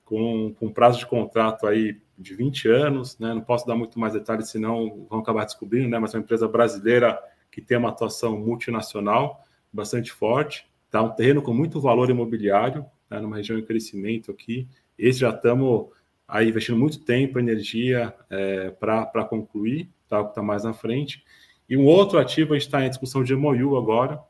com, 0.05 0.53
com 0.59 0.71
prazo 0.71 0.99
de 0.99 1.05
contrato 1.05 1.65
aí 1.65 1.99
de 2.17 2.35
20 2.35 2.67
anos, 2.67 3.17
né, 3.17 3.33
não 3.33 3.41
posso 3.41 3.65
dar 3.65 3.75
muito 3.75 3.99
mais 3.99 4.13
detalhes, 4.13 4.49
senão 4.49 5.07
vão 5.09 5.19
acabar 5.19 5.45
descobrindo, 5.45 5.89
né, 5.89 5.97
mas 5.99 6.13
é 6.13 6.17
uma 6.17 6.23
empresa 6.23 6.47
brasileira 6.47 7.19
que 7.51 7.61
tem 7.61 7.77
uma 7.77 7.89
atuação 7.89 8.37
multinacional, 8.37 9.43
bastante 9.71 10.11
forte, 10.11 10.67
tá? 10.89 11.01
Um 11.01 11.09
terreno 11.09 11.41
com 11.41 11.53
muito 11.53 11.79
valor 11.79 12.09
imobiliário, 12.09 12.85
tá? 13.09 13.19
numa 13.19 13.37
região 13.37 13.57
em 13.57 13.65
crescimento 13.65 14.31
aqui. 14.31 14.67
Esse 14.97 15.19
já 15.19 15.29
estamos 15.29 15.87
aí 16.27 16.49
investindo 16.49 16.77
muito 16.77 17.03
tempo, 17.03 17.39
energia 17.39 18.13
é, 18.29 18.71
para 18.71 19.25
concluir, 19.25 19.89
tá? 20.07 20.19
O 20.19 20.25
que 20.25 20.31
está 20.31 20.41
mais 20.41 20.63
na 20.63 20.73
frente. 20.73 21.23
E 21.67 21.77
um 21.77 21.85
outro 21.85 22.19
ativo, 22.19 22.53
a 22.53 22.57
gente 22.57 22.67
está 22.67 22.85
em 22.85 22.89
discussão 22.89 23.23
de 23.23 23.35
MOU 23.35 23.77
agora, 23.77 24.21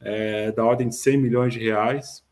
é, 0.00 0.52
da 0.52 0.64
ordem 0.64 0.88
de 0.88 0.94
100 0.94 1.18
milhões 1.18 1.52
de 1.52 1.58
reais, 1.60 2.24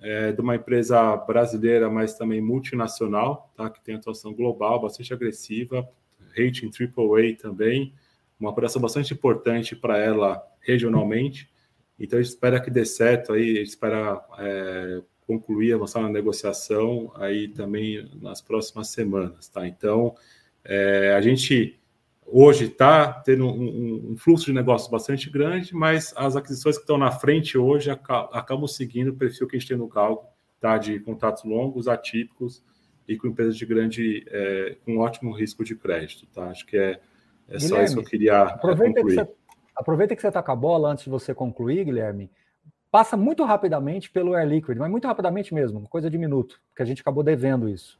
é, 0.00 0.32
de 0.32 0.40
uma 0.40 0.56
empresa 0.56 1.16
brasileira, 1.16 1.90
mas 1.90 2.14
também 2.14 2.40
multinacional, 2.40 3.52
tá? 3.56 3.68
que 3.68 3.82
tem 3.82 3.94
atuação 3.94 4.34
global, 4.34 4.80
bastante 4.80 5.12
agressiva, 5.12 5.88
rating 6.36 6.70
AAA 6.70 7.36
também, 7.40 7.92
uma 8.38 8.50
operação 8.50 8.80
bastante 8.80 9.12
importante 9.12 9.76
para 9.76 9.98
ela 9.98 10.42
regionalmente. 10.60 11.50
Então, 12.00 12.18
a 12.18 12.22
gente 12.22 12.32
espera 12.32 12.60
que 12.60 12.70
dê 12.70 12.84
certo 12.84 13.32
aí, 13.34 13.52
a 13.52 13.58
gente 13.58 13.68
espera 13.68 14.24
é, 14.38 15.02
concluir, 15.26 15.74
avançar 15.74 16.00
na 16.00 16.08
negociação 16.08 17.12
aí 17.14 17.46
também 17.48 18.10
nas 18.20 18.40
próximas 18.40 18.88
semanas, 18.88 19.48
tá? 19.48 19.68
Então, 19.68 20.14
é, 20.64 21.14
a 21.14 21.20
gente 21.20 21.78
hoje 22.26 22.66
está 22.66 23.12
tendo 23.12 23.46
um, 23.46 24.12
um, 24.12 24.16
fluxo 24.16 24.46
de 24.46 24.52
negócios 24.52 24.90
bastante 24.90 25.28
grande, 25.28 25.74
mas 25.74 26.12
as 26.16 26.36
aquisições 26.36 26.76
que 26.76 26.82
estão 26.82 26.96
na 26.96 27.10
frente 27.10 27.58
hoje 27.58 27.90
acabam 27.90 28.66
seguindo 28.66 29.08
o 29.08 29.16
perfil 29.16 29.46
que 29.46 29.56
a 29.56 29.58
gente 29.58 29.68
tem 29.68 29.76
no 29.76 29.88
Galgo, 29.88 30.24
tá? 30.60 30.78
De 30.78 30.98
contratos 31.00 31.44
longos, 31.44 31.86
atípicos 31.86 32.62
e 33.06 33.16
com 33.16 33.28
empresas 33.28 33.56
de 33.56 33.66
grande, 33.66 34.24
é, 34.28 34.76
com 34.84 34.98
ótimo 34.98 35.32
risco 35.32 35.64
de 35.64 35.74
crédito, 35.74 36.26
tá? 36.26 36.50
Acho 36.50 36.64
que 36.66 36.76
é, 36.76 37.00
é 37.48 37.58
só 37.58 37.82
isso 37.82 37.94
que 37.94 38.00
eu 38.00 38.04
queria 38.04 38.32
é, 38.32 38.36
aproveita 38.36 39.00
concluir. 39.00 39.16
Que 39.16 39.24
você 39.24 39.39
Aproveita 39.80 40.14
que 40.14 40.20
você 40.20 40.28
está 40.28 40.42
com 40.42 40.52
a 40.52 40.56
bola 40.56 40.90
antes 40.90 41.04
de 41.04 41.10
você 41.10 41.34
concluir, 41.34 41.84
Guilherme. 41.84 42.30
Passa 42.90 43.16
muito 43.16 43.44
rapidamente 43.44 44.10
pelo 44.10 44.34
Air 44.34 44.48
Liquid, 44.48 44.76
mas 44.76 44.90
muito 44.90 45.06
rapidamente 45.06 45.54
mesmo, 45.54 45.88
coisa 45.88 46.10
de 46.10 46.18
minuto, 46.18 46.60
porque 46.68 46.82
a 46.82 46.84
gente 46.84 47.00
acabou 47.00 47.22
devendo 47.22 47.68
isso. 47.68 47.98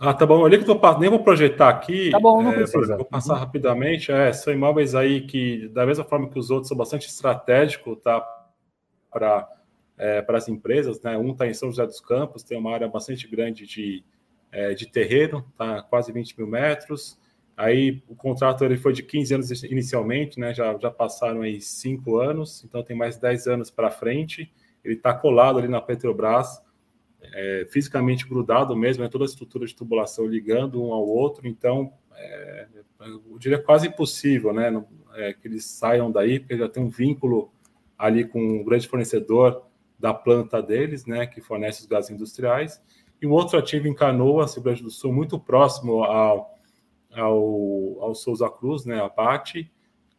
Ah, 0.00 0.14
tá 0.14 0.24
bom. 0.24 0.46
Ali 0.46 0.62
que 0.62 0.70
eu 0.70 0.80
nem 0.98 1.10
vou 1.10 1.24
projetar 1.24 1.68
aqui. 1.68 2.10
Tá 2.10 2.20
bom, 2.20 2.40
não 2.40 2.52
é, 2.52 2.54
precisa. 2.54 2.96
Vou 2.96 3.04
passar 3.04 3.34
uhum. 3.34 3.40
rapidamente. 3.40 4.12
É, 4.12 4.32
são 4.32 4.52
imóveis 4.52 4.94
aí 4.94 5.22
que, 5.22 5.68
da 5.68 5.84
mesma 5.84 6.04
forma 6.04 6.28
que 6.28 6.38
os 6.38 6.50
outros, 6.50 6.68
são 6.68 6.76
bastante 6.76 7.08
estratégicos, 7.08 7.98
tá? 8.00 8.24
Para 9.10 9.48
é, 9.98 10.22
para 10.22 10.38
as 10.38 10.48
empresas, 10.48 11.02
né? 11.02 11.18
Um 11.18 11.32
está 11.32 11.46
em 11.46 11.52
São 11.52 11.68
José 11.68 11.84
dos 11.84 12.00
Campos, 12.00 12.44
tem 12.44 12.56
uma 12.56 12.72
área 12.72 12.88
bastante 12.88 13.26
grande 13.26 13.66
de, 13.66 14.04
é, 14.52 14.72
de 14.72 14.86
terreno, 14.86 15.44
tá? 15.58 15.82
Quase 15.82 16.12
20 16.12 16.38
mil 16.38 16.46
metros. 16.46 17.18
Aí 17.58 18.00
o 18.06 18.14
contrato 18.14 18.64
ele 18.64 18.76
foi 18.76 18.92
de 18.92 19.02
15 19.02 19.34
anos 19.34 19.62
inicialmente, 19.64 20.38
né? 20.38 20.54
Já, 20.54 20.78
já 20.78 20.92
passaram 20.92 21.42
aí 21.42 21.60
5 21.60 22.16
anos, 22.16 22.62
então 22.62 22.84
tem 22.84 22.96
mais 22.96 23.18
10 23.18 23.48
anos 23.48 23.68
para 23.68 23.90
frente. 23.90 24.48
Ele 24.84 24.94
está 24.94 25.12
colado 25.12 25.58
ali 25.58 25.66
na 25.66 25.80
Petrobras, 25.80 26.62
é, 27.20 27.66
fisicamente 27.68 28.28
grudado 28.28 28.76
mesmo, 28.76 29.02
é 29.02 29.08
toda 29.08 29.24
a 29.24 29.26
estrutura 29.26 29.66
de 29.66 29.74
tubulação 29.74 30.24
ligando 30.24 30.80
um 30.80 30.92
ao 30.92 31.04
outro, 31.04 31.48
então 31.48 31.92
é, 32.14 32.68
eu 33.00 33.36
diria 33.40 33.58
quase 33.58 33.88
impossível, 33.88 34.52
né? 34.52 34.70
É, 35.16 35.32
que 35.32 35.48
eles 35.48 35.64
saiam 35.64 36.12
daí, 36.12 36.38
porque 36.38 36.56
já 36.56 36.68
tem 36.68 36.80
um 36.80 36.88
vínculo 36.88 37.52
ali 37.98 38.24
com 38.24 38.40
um 38.40 38.62
grande 38.62 38.86
fornecedor 38.86 39.64
da 39.98 40.14
planta 40.14 40.62
deles, 40.62 41.06
né? 41.06 41.26
Que 41.26 41.40
fornece 41.40 41.80
os 41.80 41.86
gases 41.86 42.08
industriais. 42.12 42.80
E 43.20 43.26
um 43.26 43.32
outro 43.32 43.58
ativo 43.58 43.88
em 43.88 43.94
Canoa, 43.94 44.46
Rio 44.46 44.62
Grande 44.62 44.84
do 44.84 44.90
Sul, 44.90 45.12
muito 45.12 45.40
próximo 45.40 46.04
ao 46.04 46.56
ao, 47.18 47.98
ao 48.00 48.14
Souza 48.14 48.48
Cruz, 48.48 48.84
né, 48.84 49.02
a 49.02 49.08
PAT, 49.08 49.70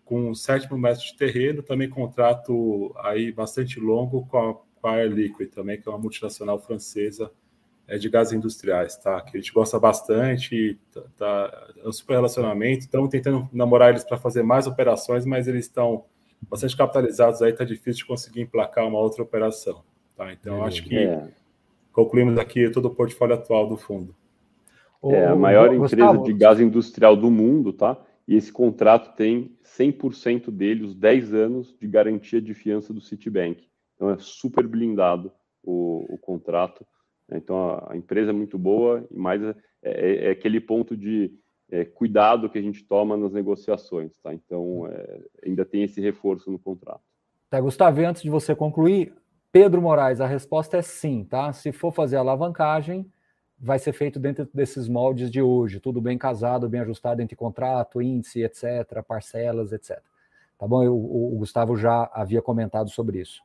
com 0.03 0.33
7 0.33 0.67
mil 0.69 0.79
metros 0.79 1.03
de 1.03 1.17
terreno, 1.17 1.61
também 1.61 1.89
contrato 1.89 2.93
aí 2.97 3.31
bastante 3.31 3.79
longo 3.79 4.25
com 4.27 4.37
a, 4.37 4.53
com 4.53 4.87
a 4.87 4.95
Air 4.95 5.11
Liquid 5.11 5.49
também, 5.49 5.79
que 5.79 5.87
é 5.87 5.91
uma 5.91 5.99
multinacional 5.99 6.59
francesa 6.59 7.31
é, 7.87 7.97
de 7.97 8.09
gases 8.09 8.33
industriais, 8.33 8.97
tá? 8.97 9.21
Que 9.21 9.37
a 9.37 9.39
gente 9.39 9.53
gosta 9.53 9.79
bastante, 9.79 10.79
tá, 10.91 11.01
tá 11.15 11.67
é 11.77 11.87
um 11.87 11.91
super 11.91 12.15
relacionamento, 12.15 12.85
estamos 12.85 13.09
tentando 13.09 13.47
namorar 13.53 13.89
eles 13.89 14.03
para 14.03 14.17
fazer 14.17 14.43
mais 14.43 14.67
operações, 14.67 15.25
mas 15.25 15.47
eles 15.47 15.65
estão 15.65 16.05
bastante 16.49 16.75
capitalizados 16.75 17.41
aí, 17.41 17.53
tá 17.53 17.63
difícil 17.63 17.99
de 17.99 18.05
conseguir 18.05 18.41
emplacar 18.41 18.87
uma 18.87 18.99
outra 18.99 19.21
operação, 19.21 19.83
tá? 20.15 20.31
Então, 20.33 20.63
acho 20.63 20.83
que 20.83 20.97
é. 20.97 21.27
concluímos 21.93 22.37
aqui 22.37 22.69
todo 22.69 22.85
o 22.85 22.95
portfólio 22.95 23.35
atual 23.35 23.67
do 23.67 23.77
fundo 23.77 24.15
é 25.03 25.25
a 25.27 25.35
maior 25.35 25.73
empresa 25.73 26.17
de 26.17 26.33
gás 26.33 26.59
industrial 26.59 27.15
do 27.15 27.31
mundo, 27.31 27.71
tá? 27.71 27.97
E 28.27 28.35
esse 28.35 28.51
contrato 28.51 29.15
tem 29.15 29.57
100% 29.63 30.51
dele, 30.51 30.83
os 30.83 30.95
10 30.95 31.33
anos 31.33 31.75
de 31.79 31.87
garantia 31.87 32.41
de 32.41 32.53
fiança 32.53 32.93
do 32.93 33.01
Citibank. 33.01 33.67
Então 33.95 34.11
é 34.11 34.17
super 34.19 34.67
blindado 34.67 35.31
o, 35.63 36.05
o 36.09 36.17
contrato. 36.17 36.85
Então 37.31 37.69
a, 37.69 37.93
a, 37.93 37.97
empresa 37.97 38.31
é 38.31 38.33
muito 38.33 38.57
boa, 38.57 39.05
mais 39.11 39.41
é, 39.41 39.55
é, 39.81 40.25
é 40.27 40.29
aquele 40.31 40.59
ponto 40.59 40.95
de 40.95 41.33
é, 41.71 41.85
cuidado 41.85 42.49
que 42.49 42.57
a 42.57 42.61
gente 42.61 42.83
toma 42.83 43.15
nas 43.15 43.31
negociações, 43.31 44.11
tá? 44.23 44.33
Então, 44.33 44.87
é, 44.87 45.19
ainda 45.45 45.63
tem 45.65 45.83
esse 45.83 46.01
reforço 46.01 46.51
no 46.51 46.57
contrato. 46.57 47.01
Tá, 47.49 47.59
Gustavo, 47.59 48.01
antes 48.01 48.21
de 48.21 48.29
você 48.29 48.55
concluir, 48.55 49.13
Pedro 49.51 49.81
Moraes, 49.81 50.21
a 50.21 50.27
resposta 50.27 50.77
é 50.77 50.81
sim, 50.81 51.23
tá? 51.23 51.51
Se 51.53 51.71
for 51.71 51.91
fazer 51.91 52.17
alavancagem, 52.17 53.09
vai 53.59 53.77
ser 53.77 53.91
feito 53.91 54.19
dentro 54.19 54.47
desses 54.53 54.87
moldes 54.87 55.29
de 55.29 55.41
hoje, 55.41 55.79
tudo 55.79 55.99
bem 55.99 56.17
casado, 56.17 56.69
bem 56.69 56.81
ajustado 56.81 57.21
entre 57.21 57.35
contrato, 57.35 58.01
índice, 58.01 58.41
etc., 58.41 59.03
parcelas, 59.05 59.73
etc. 59.73 59.99
Tá 60.57 60.67
bom? 60.67 60.83
Eu, 60.83 60.95
o, 60.95 61.35
Gustavo 61.37 61.75
já 61.75 62.09
havia 62.13 62.41
comentado 62.41 62.89
sobre 62.89 63.19
isso. 63.19 63.41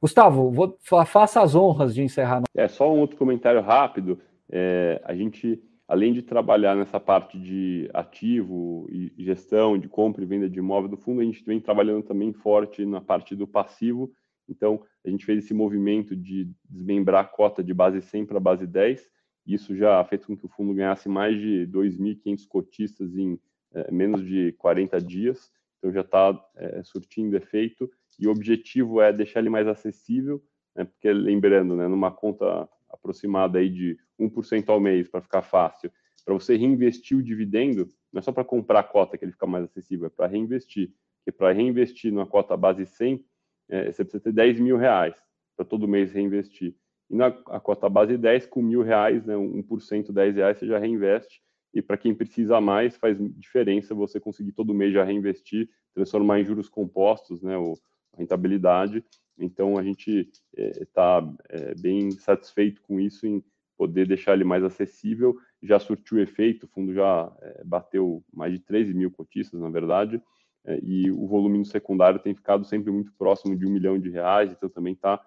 Gustavo, 0.00 0.50
vou, 0.50 0.78
faça 0.80 1.42
as 1.42 1.54
honras 1.54 1.94
de 1.94 2.02
encerrar. 2.02 2.42
É, 2.54 2.68
só 2.68 2.92
um 2.92 3.00
outro 3.00 3.16
comentário 3.16 3.60
rápido. 3.60 4.20
É, 4.48 5.00
a 5.04 5.14
gente, 5.14 5.60
além 5.88 6.12
de 6.12 6.22
trabalhar 6.22 6.76
nessa 6.76 7.00
parte 7.00 7.38
de 7.38 7.90
ativo 7.92 8.86
e 8.90 9.12
gestão, 9.18 9.76
de 9.76 9.88
compra 9.88 10.22
e 10.22 10.26
venda 10.26 10.48
de 10.48 10.58
imóvel 10.58 10.88
do 10.88 10.96
fundo, 10.96 11.20
a 11.20 11.24
gente 11.24 11.44
vem 11.44 11.60
trabalhando 11.60 12.04
também 12.04 12.32
forte 12.32 12.84
na 12.84 13.00
parte 13.00 13.34
do 13.34 13.46
passivo. 13.46 14.10
Então, 14.48 14.82
a 15.04 15.10
gente 15.10 15.24
fez 15.24 15.44
esse 15.44 15.52
movimento 15.52 16.16
de 16.16 16.50
desmembrar 16.68 17.24
a 17.24 17.28
cota 17.28 17.62
de 17.62 17.74
base 17.74 18.00
100 18.00 18.26
para 18.26 18.40
base 18.40 18.66
10. 18.66 19.17
Isso 19.48 19.74
já 19.74 20.04
fez 20.04 20.26
com 20.26 20.36
que 20.36 20.44
o 20.44 20.48
fundo 20.48 20.74
ganhasse 20.74 21.08
mais 21.08 21.40
de 21.40 21.66
2.500 21.72 22.46
cotistas 22.46 23.16
em 23.16 23.40
é, 23.72 23.90
menos 23.90 24.22
de 24.24 24.52
40 24.52 25.00
dias. 25.00 25.50
Então, 25.78 25.90
já 25.90 26.02
está 26.02 26.38
é, 26.54 26.82
surtindo 26.82 27.34
efeito. 27.34 27.90
E 28.18 28.28
o 28.28 28.30
objetivo 28.30 29.00
é 29.00 29.10
deixar 29.10 29.40
ele 29.40 29.48
mais 29.48 29.66
acessível, 29.66 30.42
né, 30.76 30.84
porque 30.84 31.10
lembrando, 31.10 31.74
né, 31.74 31.88
numa 31.88 32.10
conta 32.10 32.68
aproximada 32.90 33.58
aí 33.58 33.70
de 33.70 33.96
1% 34.18 34.68
ao 34.68 34.80
mês, 34.80 35.08
para 35.08 35.22
ficar 35.22 35.42
fácil, 35.42 35.90
para 36.24 36.34
você 36.34 36.56
reinvestir 36.56 37.16
o 37.16 37.22
dividendo, 37.22 37.88
não 38.12 38.18
é 38.18 38.22
só 38.22 38.32
para 38.32 38.44
comprar 38.44 38.80
a 38.80 38.84
cota 38.84 39.16
que 39.16 39.24
ele 39.24 39.32
fica 39.32 39.46
mais 39.46 39.64
acessível, 39.64 40.08
é 40.08 40.10
para 40.10 40.26
reinvestir. 40.26 40.92
Porque 41.18 41.32
para 41.32 41.52
reinvestir 41.52 42.12
numa 42.12 42.26
cota 42.26 42.54
base 42.54 42.84
100, 42.84 43.24
é, 43.70 43.92
você 43.92 44.04
precisa 44.04 44.24
ter 44.24 44.32
10 44.32 44.60
mil 44.60 44.76
reais 44.76 45.14
para 45.56 45.64
todo 45.64 45.88
mês 45.88 46.12
reinvestir. 46.12 46.74
E 47.10 47.16
na 47.16 47.26
a 47.26 47.60
cota 47.60 47.88
base 47.88 48.16
10, 48.16 48.46
com 48.46 48.62
mil 48.62 48.82
reais, 48.82 49.24
né, 49.24 49.34
1%, 49.34 50.12
10 50.12 50.36
reais, 50.36 50.58
você 50.58 50.66
já 50.66 50.78
reinveste. 50.78 51.40
E 51.72 51.82
para 51.82 51.96
quem 51.96 52.14
precisa 52.14 52.60
mais, 52.60 52.96
faz 52.96 53.16
diferença 53.36 53.94
você 53.94 54.18
conseguir 54.18 54.52
todo 54.52 54.74
mês 54.74 54.92
já 54.92 55.04
reinvestir, 55.04 55.68
transformar 55.94 56.40
em 56.40 56.44
juros 56.44 56.68
compostos, 56.68 57.42
né, 57.42 57.56
o, 57.56 57.74
a 58.14 58.18
rentabilidade. 58.18 59.04
Então, 59.38 59.78
a 59.78 59.82
gente 59.82 60.28
está 60.56 61.22
é, 61.48 61.70
é, 61.70 61.74
bem 61.74 62.10
satisfeito 62.10 62.82
com 62.82 62.98
isso, 62.98 63.26
em 63.26 63.42
poder 63.76 64.06
deixar 64.06 64.34
ele 64.34 64.44
mais 64.44 64.64
acessível. 64.64 65.36
Já 65.62 65.78
surtiu 65.78 66.18
efeito, 66.18 66.66
o 66.66 66.68
fundo 66.68 66.92
já 66.92 67.32
é, 67.40 67.62
bateu 67.64 68.24
mais 68.32 68.52
de 68.52 68.58
13 68.58 68.92
mil 68.92 69.10
cotistas, 69.10 69.60
na 69.60 69.70
verdade, 69.70 70.20
é, 70.64 70.80
e 70.82 71.10
o 71.10 71.26
volume 71.26 71.58
no 71.58 71.64
secundário 71.64 72.20
tem 72.20 72.34
ficado 72.34 72.64
sempre 72.64 72.90
muito 72.90 73.12
próximo 73.16 73.56
de 73.56 73.64
um 73.64 73.70
milhão 73.70 73.98
de 73.98 74.10
reais, 74.10 74.52
então 74.52 74.68
também 74.68 74.94
está 74.94 75.14
é, 75.14 75.20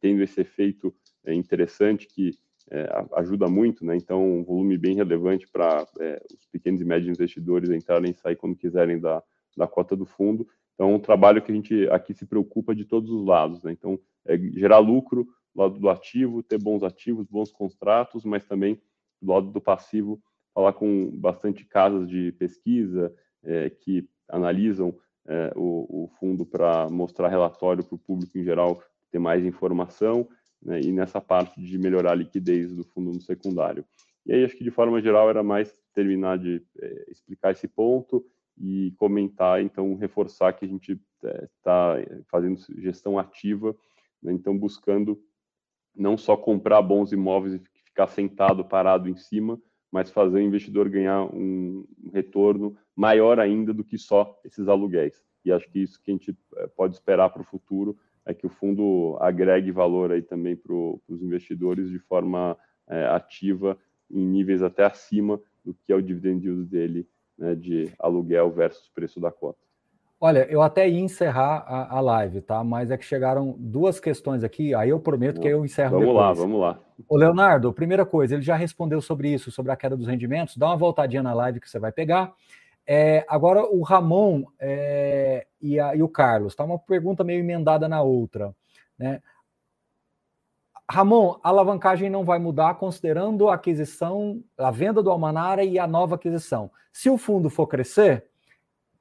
tendo 0.00 0.22
esse 0.22 0.40
efeito 0.40 0.94
é, 1.24 1.34
interessante 1.34 2.06
que 2.06 2.32
ajuda 3.12 3.46
muito, 3.46 3.84
né? 3.84 3.96
Então, 3.96 4.40
um 4.40 4.42
volume 4.42 4.76
bem 4.76 4.96
relevante 4.96 5.46
para 5.46 5.86
os 6.34 6.46
pequenos 6.50 6.80
e 6.80 6.84
médios 6.84 7.16
investidores 7.16 7.70
entrarem 7.70 8.10
e 8.10 8.14
sair 8.14 8.34
quando 8.34 8.56
quiserem 8.56 8.98
da, 8.98 9.22
da 9.56 9.68
cota 9.68 9.94
do 9.94 10.04
fundo. 10.04 10.48
Então, 10.74 10.92
um 10.92 10.98
trabalho 10.98 11.40
que 11.40 11.52
a 11.52 11.54
gente 11.54 11.88
aqui 11.90 12.12
se 12.12 12.26
preocupa 12.26 12.74
de 12.74 12.84
todos 12.84 13.10
os 13.10 13.24
lados, 13.24 13.62
né? 13.62 13.70
Então, 13.70 13.98
é 14.24 14.36
gerar 14.36 14.78
lucro 14.78 15.28
do 15.54 15.62
lado 15.62 15.78
do 15.78 15.88
ativo, 15.88 16.42
ter 16.42 16.58
bons 16.58 16.82
ativos, 16.82 17.26
bons 17.26 17.50
contratos, 17.50 18.24
mas 18.24 18.44
também 18.44 18.80
do 19.22 19.32
lado 19.32 19.50
do 19.50 19.60
passivo, 19.60 20.20
falar 20.52 20.72
com 20.74 21.10
bastante 21.12 21.64
casas 21.64 22.08
de 22.08 22.32
pesquisa 22.32 23.14
é, 23.42 23.70
que 23.70 24.08
analisam 24.28 24.94
é, 25.26 25.52
o, 25.56 26.04
o, 26.04 26.08
fundo 26.18 26.44
para 26.44 26.88
mostrar 26.88 27.28
relatório 27.28 27.84
para 27.84 27.94
o 27.94 27.98
público 27.98 28.38
em 28.38 28.44
geral 28.44 28.82
ter 29.16 29.18
mais 29.18 29.44
informação, 29.44 30.28
né, 30.62 30.80
e 30.80 30.92
nessa 30.92 31.20
parte 31.20 31.60
de 31.60 31.78
melhorar 31.78 32.12
a 32.12 32.16
liquidez 32.16 32.74
do 32.74 32.84
fundo 32.84 33.12
no 33.12 33.20
secundário. 33.20 33.84
E 34.26 34.32
aí, 34.32 34.44
acho 34.44 34.56
que 34.56 34.64
de 34.64 34.70
forma 34.70 35.00
geral 35.00 35.30
era 35.30 35.42
mais 35.42 35.72
terminar 35.94 36.38
de 36.38 36.62
é, 36.80 37.10
explicar 37.10 37.52
esse 37.52 37.66
ponto 37.66 38.24
e 38.58 38.92
comentar, 38.98 39.62
então, 39.62 39.94
reforçar 39.94 40.52
que 40.52 40.64
a 40.64 40.68
gente 40.68 41.00
está 41.22 41.98
é, 41.98 42.20
fazendo 42.30 42.58
gestão 42.78 43.18
ativa, 43.18 43.74
né, 44.22 44.32
então, 44.32 44.56
buscando 44.56 45.18
não 45.94 46.18
só 46.18 46.36
comprar 46.36 46.82
bons 46.82 47.10
imóveis 47.12 47.54
e 47.54 47.58
ficar 47.84 48.08
sentado, 48.08 48.64
parado 48.64 49.08
em 49.08 49.16
cima, 49.16 49.58
mas 49.90 50.10
fazer 50.10 50.38
o 50.38 50.42
investidor 50.42 50.90
ganhar 50.90 51.22
um 51.34 51.86
retorno 52.12 52.76
maior 52.94 53.40
ainda 53.40 53.72
do 53.72 53.84
que 53.84 53.96
só 53.96 54.38
esses 54.44 54.68
aluguéis. 54.68 55.24
E 55.42 55.52
acho 55.52 55.70
que 55.70 55.78
isso 55.78 56.02
que 56.02 56.10
a 56.10 56.14
gente 56.14 56.36
é, 56.56 56.66
pode 56.66 56.94
esperar 56.94 57.30
para 57.30 57.40
o 57.40 57.46
futuro 57.46 57.96
é 58.26 58.34
que 58.34 58.44
o 58.44 58.50
fundo 58.50 59.16
agregue 59.20 59.70
valor 59.70 60.10
aí 60.10 60.20
também 60.20 60.56
para 60.56 60.74
os 60.74 61.22
investidores 61.22 61.88
de 61.88 61.98
forma 62.00 62.56
é, 62.88 63.06
ativa 63.06 63.78
em 64.10 64.24
níveis 64.24 64.62
até 64.62 64.84
acima 64.84 65.40
do 65.64 65.72
que 65.72 65.92
é 65.92 65.96
o 65.96 66.02
dividend 66.02 66.44
yield 66.44 66.64
dele 66.64 67.08
né, 67.38 67.54
de 67.54 67.92
aluguel 67.98 68.50
versus 68.50 68.88
preço 68.88 69.20
da 69.20 69.30
cota. 69.30 69.58
Olha, 70.18 70.46
eu 70.50 70.62
até 70.62 70.88
ia 70.88 71.00
encerrar 71.00 71.58
a, 71.66 71.98
a, 71.98 72.00
live, 72.00 72.40
tá? 72.40 72.64
Mas 72.64 72.90
é 72.90 72.96
que 72.96 73.04
chegaram 73.04 73.54
duas 73.58 74.00
questões 74.00 74.42
aqui, 74.42 74.74
aí 74.74 74.88
eu 74.88 74.98
prometo 74.98 75.40
que 75.40 75.46
eu 75.46 75.62
encerro 75.62 75.98
vamos 75.98 76.06
depois. 76.06 76.24
lá, 76.24 76.32
vamos 76.32 76.60
lá. 76.60 76.80
Ô, 77.06 77.16
Leonardo, 77.16 77.70
primeira 77.70 78.06
coisa, 78.06 78.34
ele 78.34 78.42
já 78.42 78.56
respondeu 78.56 79.02
sobre 79.02 79.28
isso, 79.28 79.50
sobre 79.50 79.72
a 79.72 79.76
queda 79.76 79.94
dos 79.94 80.06
rendimentos. 80.06 80.56
Dá 80.56 80.68
uma 80.68 80.76
voltadinha 80.76 81.22
na 81.22 81.34
live 81.34 81.60
que 81.60 81.68
você 81.68 81.78
vai 81.78 81.92
pegar. 81.92 82.32
É, 82.86 83.24
agora, 83.28 83.66
o 83.66 83.82
Ramon 83.82 84.44
é, 84.58 85.46
e, 85.60 85.80
a, 85.80 85.96
e, 85.96 86.02
o 86.02 86.08
Carlos, 86.08 86.54
tá? 86.54 86.64
Uma 86.64 86.78
pergunta 86.78 87.24
meio 87.24 87.40
emendada 87.40 87.88
na 87.88 88.00
outra, 88.02 88.54
né? 88.98 89.20
Ramon, 90.88 91.36
a 91.42 91.48
alavancagem 91.48 92.08
não 92.08 92.24
vai 92.24 92.38
mudar 92.38 92.74
considerando 92.76 93.48
a 93.48 93.54
aquisição, 93.54 94.40
a 94.56 94.70
venda 94.70 95.02
do 95.02 95.10
Almanara 95.10 95.64
e 95.64 95.80
a 95.80 95.86
nova 95.86 96.14
aquisição. 96.14 96.70
Se 96.92 97.10
o 97.10 97.18
fundo 97.18 97.50
for 97.50 97.66
crescer, 97.66 98.24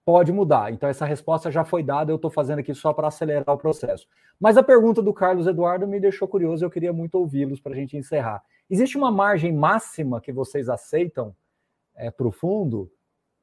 pode 0.04 0.32
mudar. 0.32 0.72
Então, 0.72 0.90
essa 0.90 1.06
resposta 1.06 1.52
já 1.52 1.64
foi 1.64 1.84
dada, 1.84 2.12
eu 2.12 2.16
estou 2.16 2.32
fazendo 2.32 2.60
aqui 2.60 2.74
só 2.74 2.92
para 2.92 3.08
acelerar 3.08 3.56
o 3.56 3.58
processo. 3.58 4.08
Mas 4.40 4.58
a 4.58 4.64
pergunta 4.64 5.02
do 5.02 5.14
Carlos 5.14 5.48
Eduardo 5.48 5.88
me 5.88 6.00
deixou 6.00 6.28
curioso, 6.28 6.66
eu 6.66 6.70
queria 6.70 6.92
muito 6.92 7.16
ouvi-los 7.16 7.60
para 7.60 7.74
a 7.74 7.76
gente 7.76 7.96
encerrar. 7.96 8.44
Existe 8.70 8.98
uma 8.98 9.12
margem 9.12 9.52
máxima 9.52 10.20
que 10.20 10.32
vocês 10.32 10.70
aceitam 10.70 11.36
é, 11.96 12.10
para 12.10 12.28
o 12.28 12.32
fundo? 12.32 12.92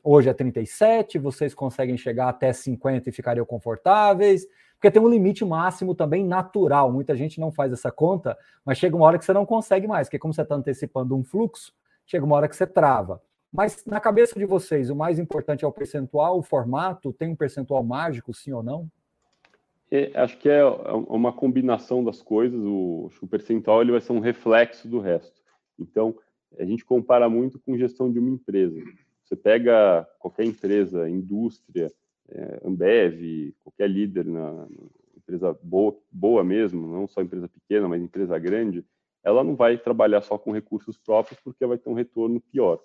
Hoje 0.04 0.28
é 0.28 0.34
37, 0.34 1.16
vocês 1.18 1.54
conseguem 1.54 1.96
chegar 1.96 2.28
até 2.28 2.52
50 2.52 3.08
e 3.08 3.12
ficariam 3.12 3.46
confortáveis? 3.46 4.46
Porque 4.74 4.90
tem 4.90 5.00
um 5.00 5.08
limite 5.08 5.44
máximo 5.44 5.94
também 5.94 6.26
natural. 6.26 6.90
Muita 6.90 7.14
gente 7.14 7.38
não 7.38 7.52
faz 7.52 7.72
essa 7.72 7.92
conta, 7.92 8.36
mas 8.64 8.78
chega 8.78 8.96
uma 8.96 9.06
hora 9.06 9.16
que 9.16 9.24
você 9.24 9.32
não 9.32 9.46
consegue 9.46 9.86
mais, 9.86 10.08
porque 10.08 10.18
como 10.18 10.34
você 10.34 10.42
está 10.42 10.56
antecipando 10.56 11.16
um 11.16 11.22
fluxo, 11.22 11.72
chega 12.04 12.24
uma 12.24 12.34
hora 12.34 12.48
que 12.48 12.56
você 12.56 12.66
trava. 12.66 13.22
Mas 13.52 13.84
na 13.86 14.00
cabeça 14.00 14.36
de 14.36 14.44
vocês, 14.44 14.90
o 14.90 14.96
mais 14.96 15.20
importante 15.20 15.64
é 15.64 15.68
o 15.68 15.72
percentual, 15.72 16.36
o 16.36 16.42
formato? 16.42 17.12
Tem 17.12 17.28
um 17.28 17.36
percentual 17.36 17.84
mágico, 17.84 18.34
sim 18.34 18.52
ou 18.52 18.62
não? 18.62 18.90
É, 19.88 20.10
acho 20.14 20.36
que 20.38 20.48
é, 20.48 20.58
é 20.58 20.64
uma 20.64 21.32
combinação 21.32 22.02
das 22.02 22.20
coisas. 22.20 22.58
O, 22.58 23.08
o 23.20 23.26
percentual 23.28 23.82
ele 23.82 23.92
vai 23.92 24.00
ser 24.00 24.12
um 24.12 24.20
reflexo 24.20 24.88
do 24.88 24.98
resto. 24.98 25.40
Então, 25.78 26.16
a 26.58 26.64
gente 26.64 26.84
compara 26.84 27.28
muito 27.28 27.60
com 27.60 27.78
gestão 27.78 28.10
de 28.10 28.18
uma 28.18 28.30
empresa. 28.30 28.80
Você 29.32 29.36
pega 29.36 30.06
qualquer 30.18 30.44
empresa, 30.44 31.08
indústria, 31.08 31.90
é, 32.28 32.60
Ambev, 32.66 33.54
qualquer 33.64 33.88
líder 33.88 34.26
na, 34.26 34.68
empresa 35.16 35.58
boa, 35.62 35.98
boa 36.10 36.44
mesmo, 36.44 36.86
não 36.86 37.08
só 37.08 37.22
empresa 37.22 37.48
pequena, 37.48 37.88
mas 37.88 38.02
empresa 38.02 38.38
grande, 38.38 38.84
ela 39.24 39.42
não 39.42 39.56
vai 39.56 39.78
trabalhar 39.78 40.20
só 40.20 40.36
com 40.36 40.52
recursos 40.52 40.98
próprios 40.98 41.40
porque 41.40 41.64
vai 41.64 41.78
ter 41.78 41.88
um 41.88 41.94
retorno 41.94 42.42
pior. 42.42 42.78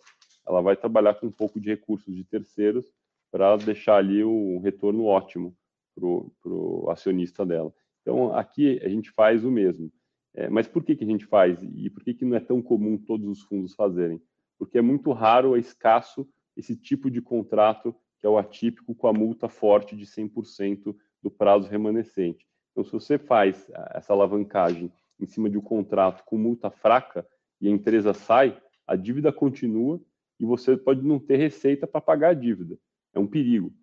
Ela 0.48 0.62
vai 0.62 0.78
trabalhar 0.78 1.16
com 1.16 1.28
um 1.28 1.32
pouco 1.32 1.60
de 1.60 1.68
recursos 1.68 2.16
de 2.16 2.24
terceiros 2.24 2.93
para 3.30 3.58
deixar 3.58 3.98
ali 3.98 4.24
um 4.24 4.60
retorno 4.60 5.04
ótimo 5.04 5.54
para 5.93 6.06
o 6.06 6.89
acionista 6.89 7.45
dela. 7.45 7.74
Então, 8.02 8.34
aqui 8.34 8.80
a 8.82 8.88
gente 8.88 9.12
faz 9.12 9.43
o 9.43 9.52
mesmo. 9.52 9.91
É, 10.34 10.50
mas 10.50 10.66
por 10.66 10.82
que, 10.82 10.95
que 10.95 11.04
a 11.04 11.08
gente 11.08 11.26
faz? 11.26 11.62
E 11.62 11.89
por 11.89 12.06
que, 12.06 12.14
que 12.14 12.24
não 12.24 12.38
é 12.38 12.39
tão 12.39 12.62
comum 12.62 12.98
todos 12.98 13.28
os 13.28 13.41
fundos 13.41 13.76
fazerem? 13.76 14.22
Porque 14.58 14.78
é 14.78 14.82
muito 14.82 15.12
raro, 15.12 15.54
é 15.54 15.60
escasso 15.60 16.26
esse 16.58 16.76
tipo 16.76 17.10
de 17.10 17.22
contrato 17.22 17.95
que 18.20 18.26
é 18.26 18.30
o 18.30 18.38
atípico 18.38 18.95
com 18.95 19.08
a 19.08 19.14
multa 19.14 19.47
forte 19.47 19.95
de 19.95 20.05
100% 20.05 20.95
do 21.22 21.30
prazo 21.30 21.70
remanescente. 21.70 22.47
Então, 22.72 22.84
se 22.84 22.91
você 22.91 23.18
faz 23.18 23.70
essa 23.93 24.14
alavancagem 24.14 24.91
em 25.20 25.26
cima 25.26 25.49
de 25.49 25.58
um 25.58 25.62
contrato 25.62 26.24
com 26.26 26.38
multa 26.38 26.70
fraca 26.70 27.28
e 27.62 27.68
a 27.68 27.72
empresa 27.72 28.14
sai, 28.14 28.60
a 28.86 28.95
dívida 28.95 29.32
continua 29.32 30.01
e 30.39 30.45
você 30.45 30.76
pode 30.78 31.01
não 31.03 31.20
ter 31.20 31.38
receita 31.38 31.88
para 31.88 32.01
pagar 32.01 32.30
a 32.30 32.34
dívida. 32.34 32.78
É 33.14 33.20
um 33.20 33.28
perigo. 33.28 33.74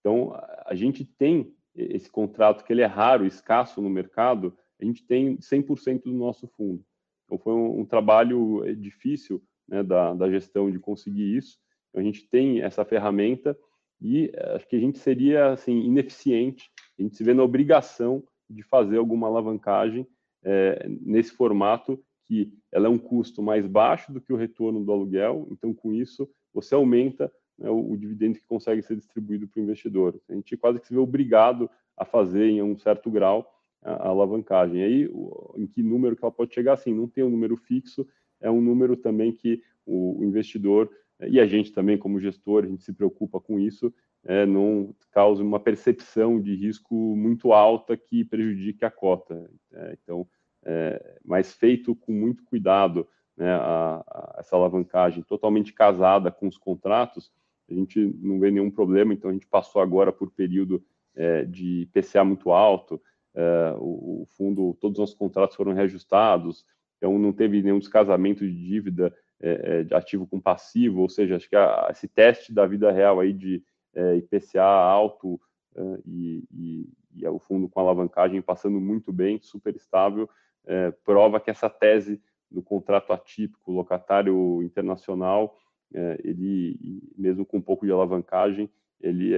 Então, 0.00 0.32
a 0.64 0.74
gente 0.74 1.04
tem 1.04 1.52
esse 1.74 2.10
contrato 2.10 2.64
que 2.64 2.72
ele 2.72 2.82
é 2.82 2.86
raro, 2.86 3.26
escasso 3.26 3.82
no 3.82 3.90
mercado, 3.90 4.56
a 4.80 4.84
gente 4.84 5.04
tem 5.04 5.36
100% 5.38 6.04
do 6.04 6.12
nosso 6.12 6.46
fundo. 6.46 6.84
Então, 7.24 7.38
foi 7.38 7.52
um, 7.52 7.80
um 7.80 7.84
trabalho 7.84 8.64
eh, 8.64 8.74
difícil 8.74 9.42
né, 9.66 9.82
da, 9.82 10.14
da 10.14 10.30
gestão 10.30 10.70
de 10.70 10.78
conseguir 10.78 11.36
isso, 11.36 11.58
Então, 11.96 12.02
a 12.02 12.04
gente 12.04 12.28
tem 12.28 12.60
essa 12.60 12.84
ferramenta 12.84 13.58
e 14.02 14.30
acho 14.54 14.68
que 14.68 14.76
a 14.76 14.78
gente 14.78 14.98
seria 14.98 15.52
assim 15.52 15.80
ineficiente, 15.80 16.70
a 16.98 17.02
gente 17.02 17.16
se 17.16 17.24
vê 17.24 17.32
na 17.32 17.42
obrigação 17.42 18.22
de 18.50 18.62
fazer 18.62 18.98
alguma 18.98 19.26
alavancagem 19.26 20.06
é, 20.44 20.86
nesse 21.00 21.32
formato 21.32 21.98
que 22.26 22.52
ela 22.70 22.86
é 22.86 22.90
um 22.90 22.98
custo 22.98 23.42
mais 23.42 23.66
baixo 23.66 24.12
do 24.12 24.20
que 24.20 24.30
o 24.30 24.36
retorno 24.36 24.84
do 24.84 24.92
aluguel, 24.92 25.48
então 25.50 25.72
com 25.72 25.90
isso 25.90 26.28
você 26.52 26.74
aumenta 26.74 27.32
né, 27.58 27.70
o, 27.70 27.92
o, 27.92 27.96
dividendo 27.96 28.38
que 28.38 28.44
consegue 28.44 28.82
ser 28.82 28.96
distribuído 28.96 29.48
para 29.48 29.58
o 29.58 29.62
investidor. 29.62 30.20
A 30.28 30.34
gente 30.34 30.54
quase 30.56 30.78
que 30.78 30.86
se 30.86 30.92
vê 30.92 31.00
obrigado 31.00 31.70
a 31.96 32.04
fazer 32.04 32.44
em 32.44 32.62
um 32.62 32.76
certo 32.76 33.10
grau 33.10 33.50
a, 33.82 33.92
a 33.92 34.08
alavancagem. 34.08 34.80
E 34.80 34.84
aí, 34.84 35.08
o, 35.10 35.54
em 35.56 35.66
que 35.66 35.82
número 35.82 36.14
que 36.14 36.22
ela 36.22 36.32
pode 36.32 36.52
chegar? 36.52 36.74
Assim, 36.74 36.92
não 36.92 37.08
tem 37.08 37.24
um 37.24 37.30
número 37.30 37.56
fixo, 37.56 38.06
é 38.40 38.50
um 38.50 38.60
número 38.60 38.96
também 38.96 39.32
que 39.32 39.62
o, 39.86 40.20
o 40.20 40.24
investidor 40.24 40.90
e 41.20 41.40
a 41.40 41.46
gente 41.46 41.72
também 41.72 41.96
como 41.96 42.20
gestor 42.20 42.64
a 42.64 42.66
gente 42.66 42.82
se 42.82 42.92
preocupa 42.92 43.40
com 43.40 43.58
isso, 43.58 43.92
é, 44.24 44.44
não 44.44 44.94
cause 45.12 45.42
uma 45.42 45.60
percepção 45.60 46.40
de 46.40 46.54
risco 46.54 46.94
muito 47.16 47.52
alta 47.52 47.96
que 47.96 48.24
prejudique 48.24 48.84
a 48.84 48.90
cota. 48.90 49.48
É, 49.72 49.98
então, 50.02 50.26
é, 50.64 51.18
mas 51.24 51.54
feito 51.54 51.94
com 51.94 52.12
muito 52.12 52.44
cuidado, 52.44 53.06
né, 53.36 53.52
a, 53.52 54.02
a, 54.06 54.36
essa 54.40 54.56
alavancagem 54.56 55.22
totalmente 55.22 55.72
casada 55.72 56.30
com 56.30 56.48
os 56.48 56.58
contratos, 56.58 57.32
a 57.70 57.74
gente 57.74 58.00
não 58.20 58.38
vê 58.40 58.50
nenhum 58.50 58.70
problema. 58.70 59.14
Então, 59.14 59.30
a 59.30 59.32
gente 59.32 59.46
passou 59.46 59.80
agora 59.80 60.12
por 60.12 60.30
período 60.30 60.84
é, 61.14 61.44
de 61.44 61.88
PCA 61.92 62.24
muito 62.24 62.50
alto, 62.50 63.00
é, 63.34 63.74
o, 63.78 64.22
o, 64.22 64.26
fundo, 64.36 64.76
todos 64.80 64.96
os 64.96 65.00
nossos 65.00 65.14
contratos 65.14 65.56
foram 65.56 65.72
reajustados, 65.72 66.64
então 66.96 67.18
não 67.18 67.32
teve 67.32 67.62
nenhum 67.62 67.78
descasamento 67.78 68.46
de 68.46 68.52
dívida 68.52 69.14
é, 69.40 69.86
é 69.90 69.94
ativo 69.94 70.26
com 70.26 70.40
passivo, 70.40 71.02
ou 71.02 71.08
seja, 71.08 71.36
acho 71.36 71.48
que 71.48 71.56
a, 71.56 71.88
esse 71.90 72.08
teste 72.08 72.52
da 72.52 72.66
vida 72.66 72.90
real 72.90 73.20
aí 73.20 73.32
de 73.32 73.62
é, 73.94 74.16
IPCA 74.16 74.62
alto 74.62 75.40
é, 75.74 75.98
e, 76.06 76.44
e, 76.52 76.88
e, 77.14 77.26
o 77.26 77.38
fundo 77.38 77.68
com 77.68 77.80
alavancagem 77.80 78.40
passando 78.42 78.80
muito 78.80 79.12
bem, 79.12 79.40
super 79.40 79.74
estável, 79.74 80.28
é, 80.64 80.90
prova 80.90 81.40
que 81.40 81.50
essa 81.50 81.68
tese 81.68 82.20
do 82.50 82.62
contrato 82.62 83.12
atípico, 83.12 83.72
locatário 83.72 84.62
internacional, 84.62 85.58
é, 85.94 86.20
ele, 86.22 87.02
mesmo 87.16 87.44
com 87.44 87.58
um 87.58 87.62
pouco 87.62 87.86
de 87.86 87.92
alavancagem, 87.92 88.70
ele 89.00 89.32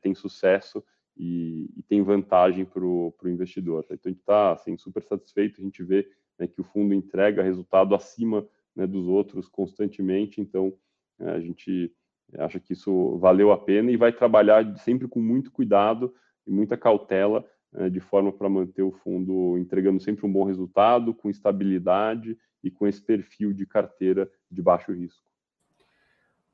tem 0.00 0.14
sucesso 0.14 0.82
e, 1.16 1.70
e 1.76 1.82
tem 1.82 2.02
vantagem 2.02 2.64
para 2.64 2.82
o 2.82 3.14
investidor. 3.26 3.84
Então, 3.84 3.98
a 4.04 4.08
gente 4.08 4.20
está 4.20 4.52
assim, 4.52 4.76
super 4.78 5.02
satisfeito, 5.02 5.60
a 5.60 5.64
gente 5.64 5.82
vê 5.82 6.08
né, 6.38 6.46
que 6.46 6.60
o 6.60 6.64
fundo 6.64 6.94
entrega 6.94 7.42
resultado 7.42 7.94
acima 7.94 8.46
né, 8.76 8.86
dos 8.86 9.06
outros 9.06 9.48
constantemente, 9.48 10.40
então 10.40 10.72
é, 11.18 11.30
a 11.30 11.40
gente 11.40 11.92
acha 12.38 12.60
que 12.60 12.74
isso 12.74 13.16
valeu 13.18 13.50
a 13.50 13.58
pena 13.58 13.90
e 13.90 13.96
vai 13.96 14.12
trabalhar 14.12 14.76
sempre 14.78 15.08
com 15.08 15.20
muito 15.20 15.50
cuidado 15.50 16.14
e 16.46 16.50
muita 16.50 16.76
cautela 16.76 17.44
é, 17.74 17.88
de 17.88 18.00
forma 18.00 18.32
para 18.32 18.48
manter 18.48 18.82
o 18.82 18.92
fundo 18.92 19.56
entregando 19.58 20.00
sempre 20.00 20.26
um 20.26 20.32
bom 20.32 20.44
resultado, 20.44 21.14
com 21.14 21.30
estabilidade 21.30 22.36
e 22.62 22.70
com 22.70 22.86
esse 22.86 23.02
perfil 23.02 23.52
de 23.52 23.66
carteira 23.66 24.30
de 24.50 24.62
baixo 24.62 24.92
risco. 24.92 25.24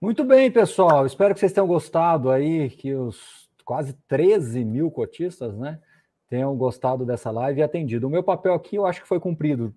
Muito 0.01 0.25
bem, 0.25 0.51
pessoal. 0.51 1.07
Espero 1.07 1.33
que 1.33 1.41
vocês 1.41 1.53
tenham 1.53 1.67
gostado 1.67 2.31
aí, 2.31 2.69
que 2.71 2.95
os 2.95 3.49
quase 3.65 3.95
13 4.09 4.65
mil 4.65 4.91
cotistas, 4.91 5.57
né, 5.57 5.81
tenham 6.29 6.57
gostado 6.57 7.07
dessa 7.07 7.31
live 7.31 7.61
e 7.61 7.63
atendido. 7.63 8.07
O 8.07 8.11
meu 8.11 8.23
papel 8.23 8.55
aqui 8.55 8.77
eu 8.77 8.87
acho 8.87 9.01
que 9.01 9.09
foi 9.09 9.21
cumprido. 9.21 9.73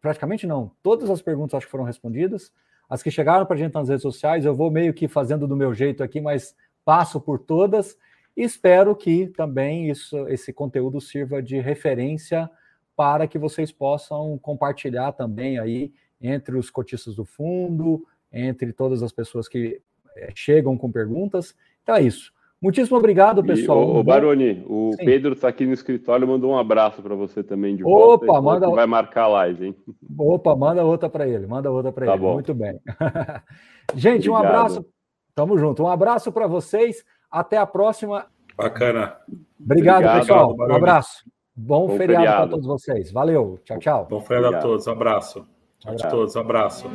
Praticamente 0.00 0.46
não. 0.46 0.70
Todas 0.82 1.08
as 1.10 1.22
perguntas 1.22 1.54
acho 1.54 1.66
que 1.66 1.70
foram 1.70 1.84
respondidas. 1.84 2.52
As 2.88 3.02
que 3.02 3.10
chegaram 3.10 3.46
para 3.46 3.56
a 3.56 3.58
gente 3.58 3.74
nas 3.74 3.88
redes 3.88 4.02
sociais, 4.02 4.44
eu 4.44 4.54
vou 4.54 4.70
meio 4.70 4.92
que 4.92 5.08
fazendo 5.08 5.48
do 5.48 5.56
meu 5.56 5.72
jeito 5.72 6.02
aqui, 6.02 6.20
mas 6.20 6.54
passo 6.84 7.20
por 7.20 7.38
todas. 7.38 7.96
E 8.36 8.42
espero 8.42 8.94
que 8.94 9.28
também 9.28 9.90
isso, 9.90 10.28
esse 10.28 10.52
conteúdo 10.52 11.00
sirva 11.00 11.42
de 11.42 11.60
referência 11.60 12.50
para 12.96 13.26
que 13.26 13.38
vocês 13.38 13.72
possam 13.72 14.38
compartilhar 14.38 15.12
também 15.12 15.58
aí 15.58 15.92
entre 16.20 16.56
os 16.56 16.70
cotistas 16.70 17.16
do 17.16 17.24
fundo, 17.24 18.06
entre 18.32 18.72
todas 18.72 19.02
as 19.02 19.12
pessoas 19.12 19.48
que 19.48 19.80
é, 20.16 20.32
chegam 20.34 20.76
com 20.76 20.90
perguntas. 20.90 21.54
Então 21.82 21.94
é 21.94 22.02
isso. 22.02 22.33
Muitíssimo 22.64 22.96
obrigado, 22.96 23.44
pessoal. 23.44 23.96
E, 23.96 23.98
o, 23.98 24.02
Baroni, 24.02 24.64
o 24.66 24.92
Sim. 24.98 25.04
Pedro 25.04 25.34
está 25.34 25.48
aqui 25.48 25.66
no 25.66 25.74
escritório, 25.74 26.26
mandou 26.26 26.52
um 26.52 26.58
abraço 26.58 27.02
para 27.02 27.14
você 27.14 27.42
também 27.42 27.76
de 27.76 27.82
volta. 27.82 28.24
Opa, 28.24 28.40
manda. 28.40 28.70
Vai 28.70 28.86
marcar 28.86 29.24
a 29.24 29.28
live, 29.28 29.66
hein? 29.66 29.76
Opa, 30.18 30.56
manda 30.56 30.82
outra 30.82 31.10
para 31.10 31.28
ele, 31.28 31.46
manda 31.46 31.70
outra 31.70 31.92
para 31.92 32.06
tá 32.06 32.12
ele. 32.14 32.22
Bom. 32.22 32.32
Muito 32.32 32.54
bem. 32.54 32.80
Gente, 33.94 34.30
Obrigado. 34.30 34.32
um 34.32 34.36
abraço. 34.36 34.86
Tamo 35.34 35.58
junto. 35.58 35.82
Um 35.82 35.88
abraço 35.88 36.32
para 36.32 36.46
vocês. 36.46 37.04
Até 37.30 37.58
a 37.58 37.66
próxima. 37.66 38.24
Bacana. 38.56 39.14
Obrigado, 39.60 39.96
Obrigado 39.98 40.20
pessoal. 40.20 40.56
Um 40.58 40.74
abraço. 40.74 41.22
Bom, 41.54 41.86
Bom 41.86 41.98
feriado, 41.98 42.24
feriado. 42.24 42.42
para 42.44 42.50
todos 42.50 42.66
vocês. 42.66 43.12
Valeu. 43.12 43.58
Tchau, 43.62 43.78
tchau. 43.78 44.06
Bom 44.08 44.20
feriado 44.22 44.46
Obrigado. 44.46 44.64
a 44.64 44.68
todos. 44.70 44.86
Um 44.86 44.92
abraço. 44.92 45.46
Tchau, 45.80 45.96
tchau. 45.96 46.08
a 46.08 46.10
todos. 46.10 46.34
Um 46.34 46.40
abraço. 46.40 46.88